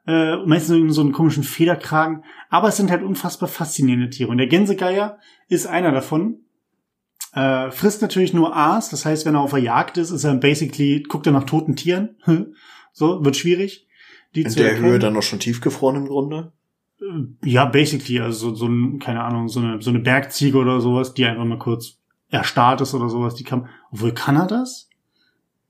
[0.07, 2.23] Äh, meistens so einen komischen Federkragen.
[2.49, 4.31] Aber es sind halt unfassbar faszinierende Tiere.
[4.31, 5.19] Und der Gänsegeier
[5.49, 6.41] ist einer davon.
[7.33, 8.89] Äh, frisst natürlich nur Aas.
[8.91, 11.75] Das heißt, wenn er auf der Jagd ist, ist er basically, guckt er nach toten
[11.75, 12.17] Tieren.
[12.93, 13.87] so, wird schwierig.
[14.35, 14.91] Die In zu der erkennen.
[14.91, 16.53] Höhe dann noch schon tiefgefroren im Grunde.
[17.45, 21.15] Ja, basically, also so, so ein, keine Ahnung, so eine, so eine Bergziege oder sowas,
[21.15, 21.99] die einfach mal kurz
[22.31, 24.89] erstarrt ist oder sowas, die kann, obwohl kann er das?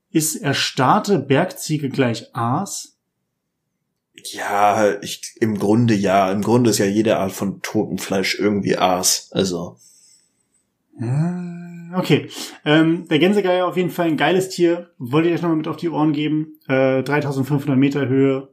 [0.09, 2.96] Ist erstarrte Bergziege gleich Aas?
[4.23, 6.31] Ja, ich, im Grunde ja.
[6.31, 9.29] Im Grunde ist ja jede Art von totem Fleisch irgendwie Aas.
[9.31, 9.77] Also,
[10.99, 11.47] Äh,
[11.95, 12.29] Okay,
[12.65, 14.89] ähm, der Gänsegeier auf jeden Fall ein geiles Tier.
[14.97, 16.59] Wollte ich euch nochmal mit auf die Ohren geben.
[16.67, 18.49] Äh, 3500 Meter Höhe.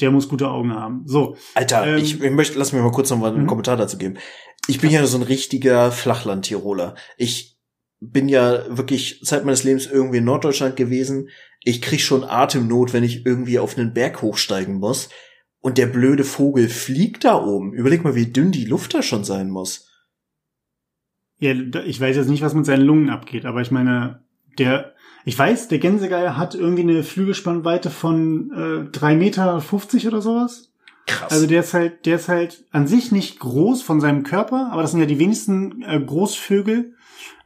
[0.00, 1.02] Der muss gute Augen haben.
[1.06, 3.46] So, Alter, Ähm, ich, ich möchte, lass mir mal kurz noch mal einen Mhm.
[3.46, 4.16] Kommentar dazu geben.
[4.66, 6.96] Ich bin ja so ein richtiger Flachland-Tiroler.
[7.16, 7.53] Ich
[8.00, 11.28] bin ja wirklich Zeit meines Lebens irgendwie in Norddeutschland gewesen.
[11.62, 15.08] Ich krieg schon Atemnot, wenn ich irgendwie auf einen Berg hochsteigen muss.
[15.60, 17.72] Und der blöde Vogel fliegt da oben.
[17.72, 19.88] Überleg mal, wie dünn die Luft da schon sein muss.
[21.38, 24.22] ja, ich weiß jetzt nicht, was mit seinen Lungen abgeht, aber ich meine,
[24.58, 24.94] der,
[25.24, 29.56] ich weiß, der Gänsegeier hat irgendwie eine Flügelspannweite von äh, 3,50 Meter
[30.08, 30.70] oder sowas.
[31.06, 31.32] Krass.
[31.32, 34.82] Also der ist halt, der ist halt an sich nicht groß von seinem Körper, aber
[34.82, 36.94] das sind ja die wenigsten äh, Großvögel.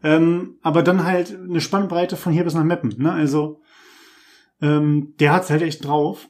[0.02, 2.94] Ähm, aber dann halt eine Spannbreite von hier bis nach Meppen.
[2.98, 3.12] Ne?
[3.12, 3.60] Also
[4.60, 6.28] ähm, der hat's halt echt drauf.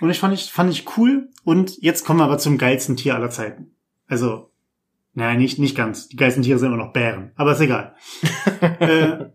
[0.00, 1.28] Und ich fand ich fand ich cool.
[1.44, 3.70] Und jetzt kommen wir aber zum geilsten Tier aller Zeiten.
[4.06, 4.50] Also
[5.14, 6.08] naja, nicht nicht ganz.
[6.08, 7.32] Die geilsten Tiere sind immer noch Bären.
[7.36, 7.94] Aber ist egal.
[8.80, 9.26] äh,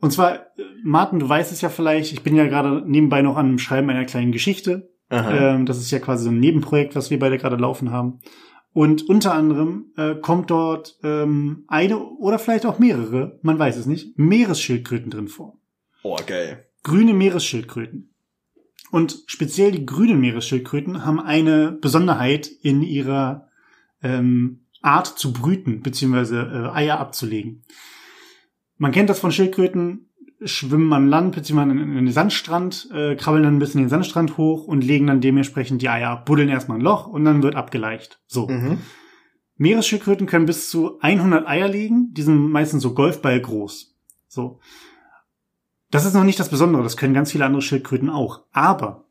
[0.00, 2.12] und zwar, äh, Martin, du weißt es ja vielleicht.
[2.12, 4.90] Ich bin ja gerade nebenbei noch an dem Schreiben einer kleinen Geschichte.
[5.10, 8.20] Ähm, das ist ja quasi so ein Nebenprojekt, was wir beide gerade laufen haben.
[8.72, 13.86] Und unter anderem äh, kommt dort ähm, eine oder vielleicht auch mehrere, man weiß es
[13.86, 15.58] nicht, Meeresschildkröten drin vor.
[16.02, 16.66] oh, geil.
[16.82, 18.14] Grüne Meeresschildkröten.
[18.90, 23.48] Und speziell die grünen Meeresschildkröten haben eine Besonderheit in ihrer
[24.02, 27.64] ähm, Art zu brüten, beziehungsweise äh, Eier abzulegen.
[28.78, 30.09] Man kennt das von Schildkröten,
[30.44, 34.36] schwimmen am Land, beziehungsweise in in den Sandstrand, äh, krabbeln dann ein bisschen den Sandstrand
[34.36, 37.56] hoch und legen dann dementsprechend die Eier ab, buddeln erstmal ein Loch und dann wird
[37.56, 38.20] abgeleicht.
[38.26, 38.48] So.
[38.48, 38.78] Mhm.
[39.56, 43.94] Meeresschildkröten können bis zu 100 Eier legen, die sind meistens so Golfball groß.
[44.26, 44.60] So.
[45.90, 48.44] Das ist noch nicht das Besondere, das können ganz viele andere Schildkröten auch.
[48.52, 49.04] Aber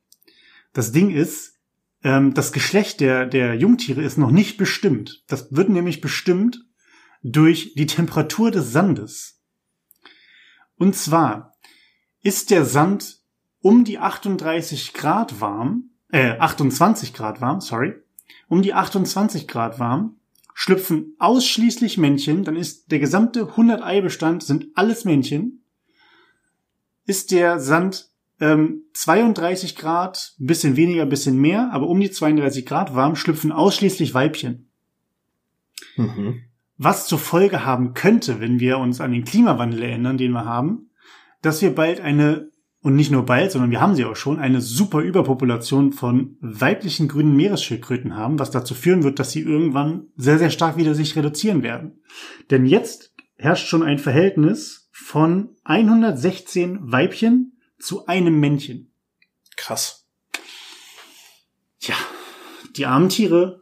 [0.74, 1.60] das Ding ist,
[2.04, 5.24] ähm, das Geschlecht der, der Jungtiere ist noch nicht bestimmt.
[5.28, 6.66] Das wird nämlich bestimmt
[7.22, 9.39] durch die Temperatur des Sandes.
[10.80, 11.54] Und zwar
[12.24, 13.20] ist der Sand
[13.62, 17.94] um die 38 Grad warm, äh, 28 Grad warm, sorry,
[18.48, 20.16] um die 28 Grad warm
[20.54, 25.64] schlüpfen ausschließlich Männchen, dann ist der gesamte 100 Eibestand sind alles Männchen.
[27.06, 28.10] Ist der Sand
[28.42, 34.14] ähm, 32 Grad, bisschen weniger, bisschen mehr, aber um die 32 Grad warm schlüpfen ausschließlich
[34.14, 34.70] Weibchen.
[35.96, 36.44] Mhm.
[36.82, 40.92] Was zur Folge haben könnte, wenn wir uns an den Klimawandel erinnern, den wir haben,
[41.42, 42.50] dass wir bald eine
[42.82, 47.10] und nicht nur bald, sondern wir haben sie auch schon, eine super Überpopulation von weiblichen
[47.10, 51.18] grünen Meeresschildkröten haben, was dazu führen wird, dass sie irgendwann sehr, sehr stark wieder sich
[51.18, 52.02] reduzieren werden.
[52.50, 58.94] Denn jetzt herrscht schon ein Verhältnis von 116 Weibchen zu einem Männchen.
[59.58, 60.08] Krass.
[61.82, 61.96] Tja,
[62.78, 63.60] die armen Tiere.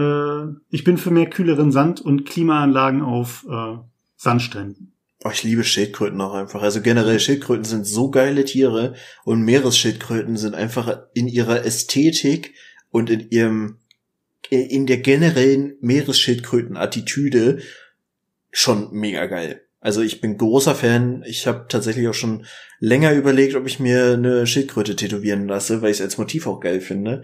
[0.00, 3.76] Äh, ich bin für mehr kühleren Sand und Klimaanlagen auf äh,
[4.16, 4.92] Sandstränden.
[5.22, 6.62] Oh, ich liebe Schildkröten auch einfach.
[6.62, 8.94] Also generell Schildkröten sind so geile Tiere
[9.24, 12.54] und Meeresschildkröten sind einfach in ihrer Ästhetik
[12.90, 13.76] und in ihrem
[14.48, 17.60] in der generellen Meeresschildkröten-Attitüde
[18.50, 19.62] schon mega geil.
[19.80, 21.22] Also ich bin großer Fan.
[21.26, 22.46] Ich habe tatsächlich auch schon
[22.80, 26.60] länger überlegt, ob ich mir eine Schildkröte tätowieren lasse, weil ich es als Motiv auch
[26.60, 27.22] geil finde.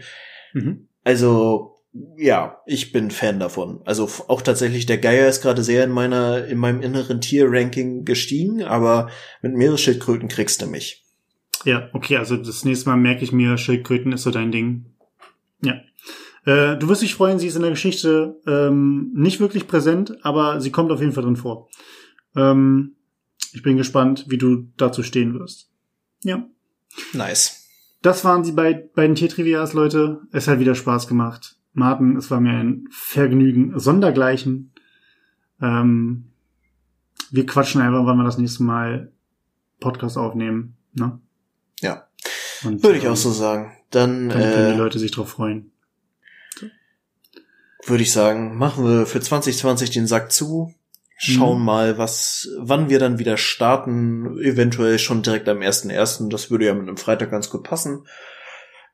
[0.52, 0.88] Mhm.
[1.02, 1.75] Also
[2.16, 3.80] ja, ich bin Fan davon.
[3.84, 8.62] Also auch tatsächlich der Geier ist gerade sehr in meiner in meinem inneren Tier-Ranking gestiegen,
[8.62, 9.10] aber
[9.42, 11.04] mit Meeresschildkröten kriegst du mich.
[11.64, 14.86] Ja, okay, also das nächste Mal merke ich mir, Schildkröten ist so dein Ding.
[15.62, 15.80] Ja.
[16.44, 20.60] Äh, du wirst dich freuen, sie ist in der Geschichte ähm, nicht wirklich präsent, aber
[20.60, 21.68] sie kommt auf jeden Fall drin vor.
[22.36, 22.94] Ähm,
[23.52, 25.70] ich bin gespannt, wie du dazu stehen wirst.
[26.22, 26.46] Ja.
[27.12, 27.66] Nice.
[28.02, 30.20] Das waren die beid, beiden Tiertrivias, Leute.
[30.30, 31.55] Es hat wieder Spaß gemacht.
[31.76, 34.72] Martin, es war mir ein Vergnügen sondergleichen.
[35.60, 36.32] Ähm,
[37.30, 39.12] wir quatschen einfach, wann wir das nächste Mal
[39.78, 40.78] Podcast aufnehmen.
[40.94, 41.20] Ne?
[41.80, 42.08] Ja.
[42.64, 43.76] Und, Würde ich ähm, auch so sagen.
[43.90, 45.70] Dann, dann können äh, die Leute sich drauf freuen.
[47.84, 50.74] Würde ich sagen, machen wir für 2020 den Sack zu.
[51.18, 51.64] Schauen mhm.
[51.64, 54.38] mal, was, wann wir dann wieder starten.
[54.38, 56.30] Eventuell schon direkt am 1.1.
[56.30, 58.06] Das würde ja mit einem Freitag ganz gut passen.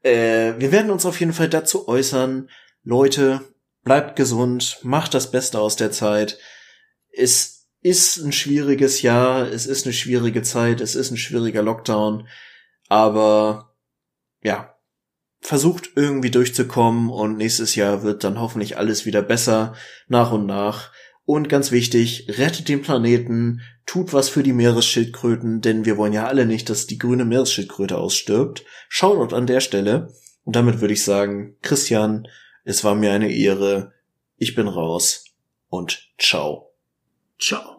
[0.03, 2.49] Äh, wir werden uns auf jeden Fall dazu äußern,
[2.85, 3.41] Leute,
[3.85, 6.39] bleibt gesund, macht das Beste aus der Zeit.
[7.11, 12.29] Es ist ein schwieriges Jahr, es ist eine schwierige Zeit, es ist ein schwieriger Lockdown,
[12.89, 13.75] aber
[14.43, 14.77] ja,
[15.41, 19.75] versucht irgendwie durchzukommen und nächstes Jahr wird dann hoffentlich alles wieder besser,
[20.09, 20.93] nach und nach.
[21.25, 26.27] Und ganz wichtig, rettet den Planeten, tut was für die Meeresschildkröten, denn wir wollen ja
[26.27, 28.65] alle nicht, dass die grüne Meeresschildkröte ausstirbt.
[28.89, 30.09] Shoutout an der Stelle.
[30.45, 32.27] Und damit würde ich sagen, Christian,
[32.65, 33.93] es war mir eine Ehre.
[34.37, 35.25] Ich bin raus
[35.69, 36.73] und ciao.
[37.39, 37.72] Ciao.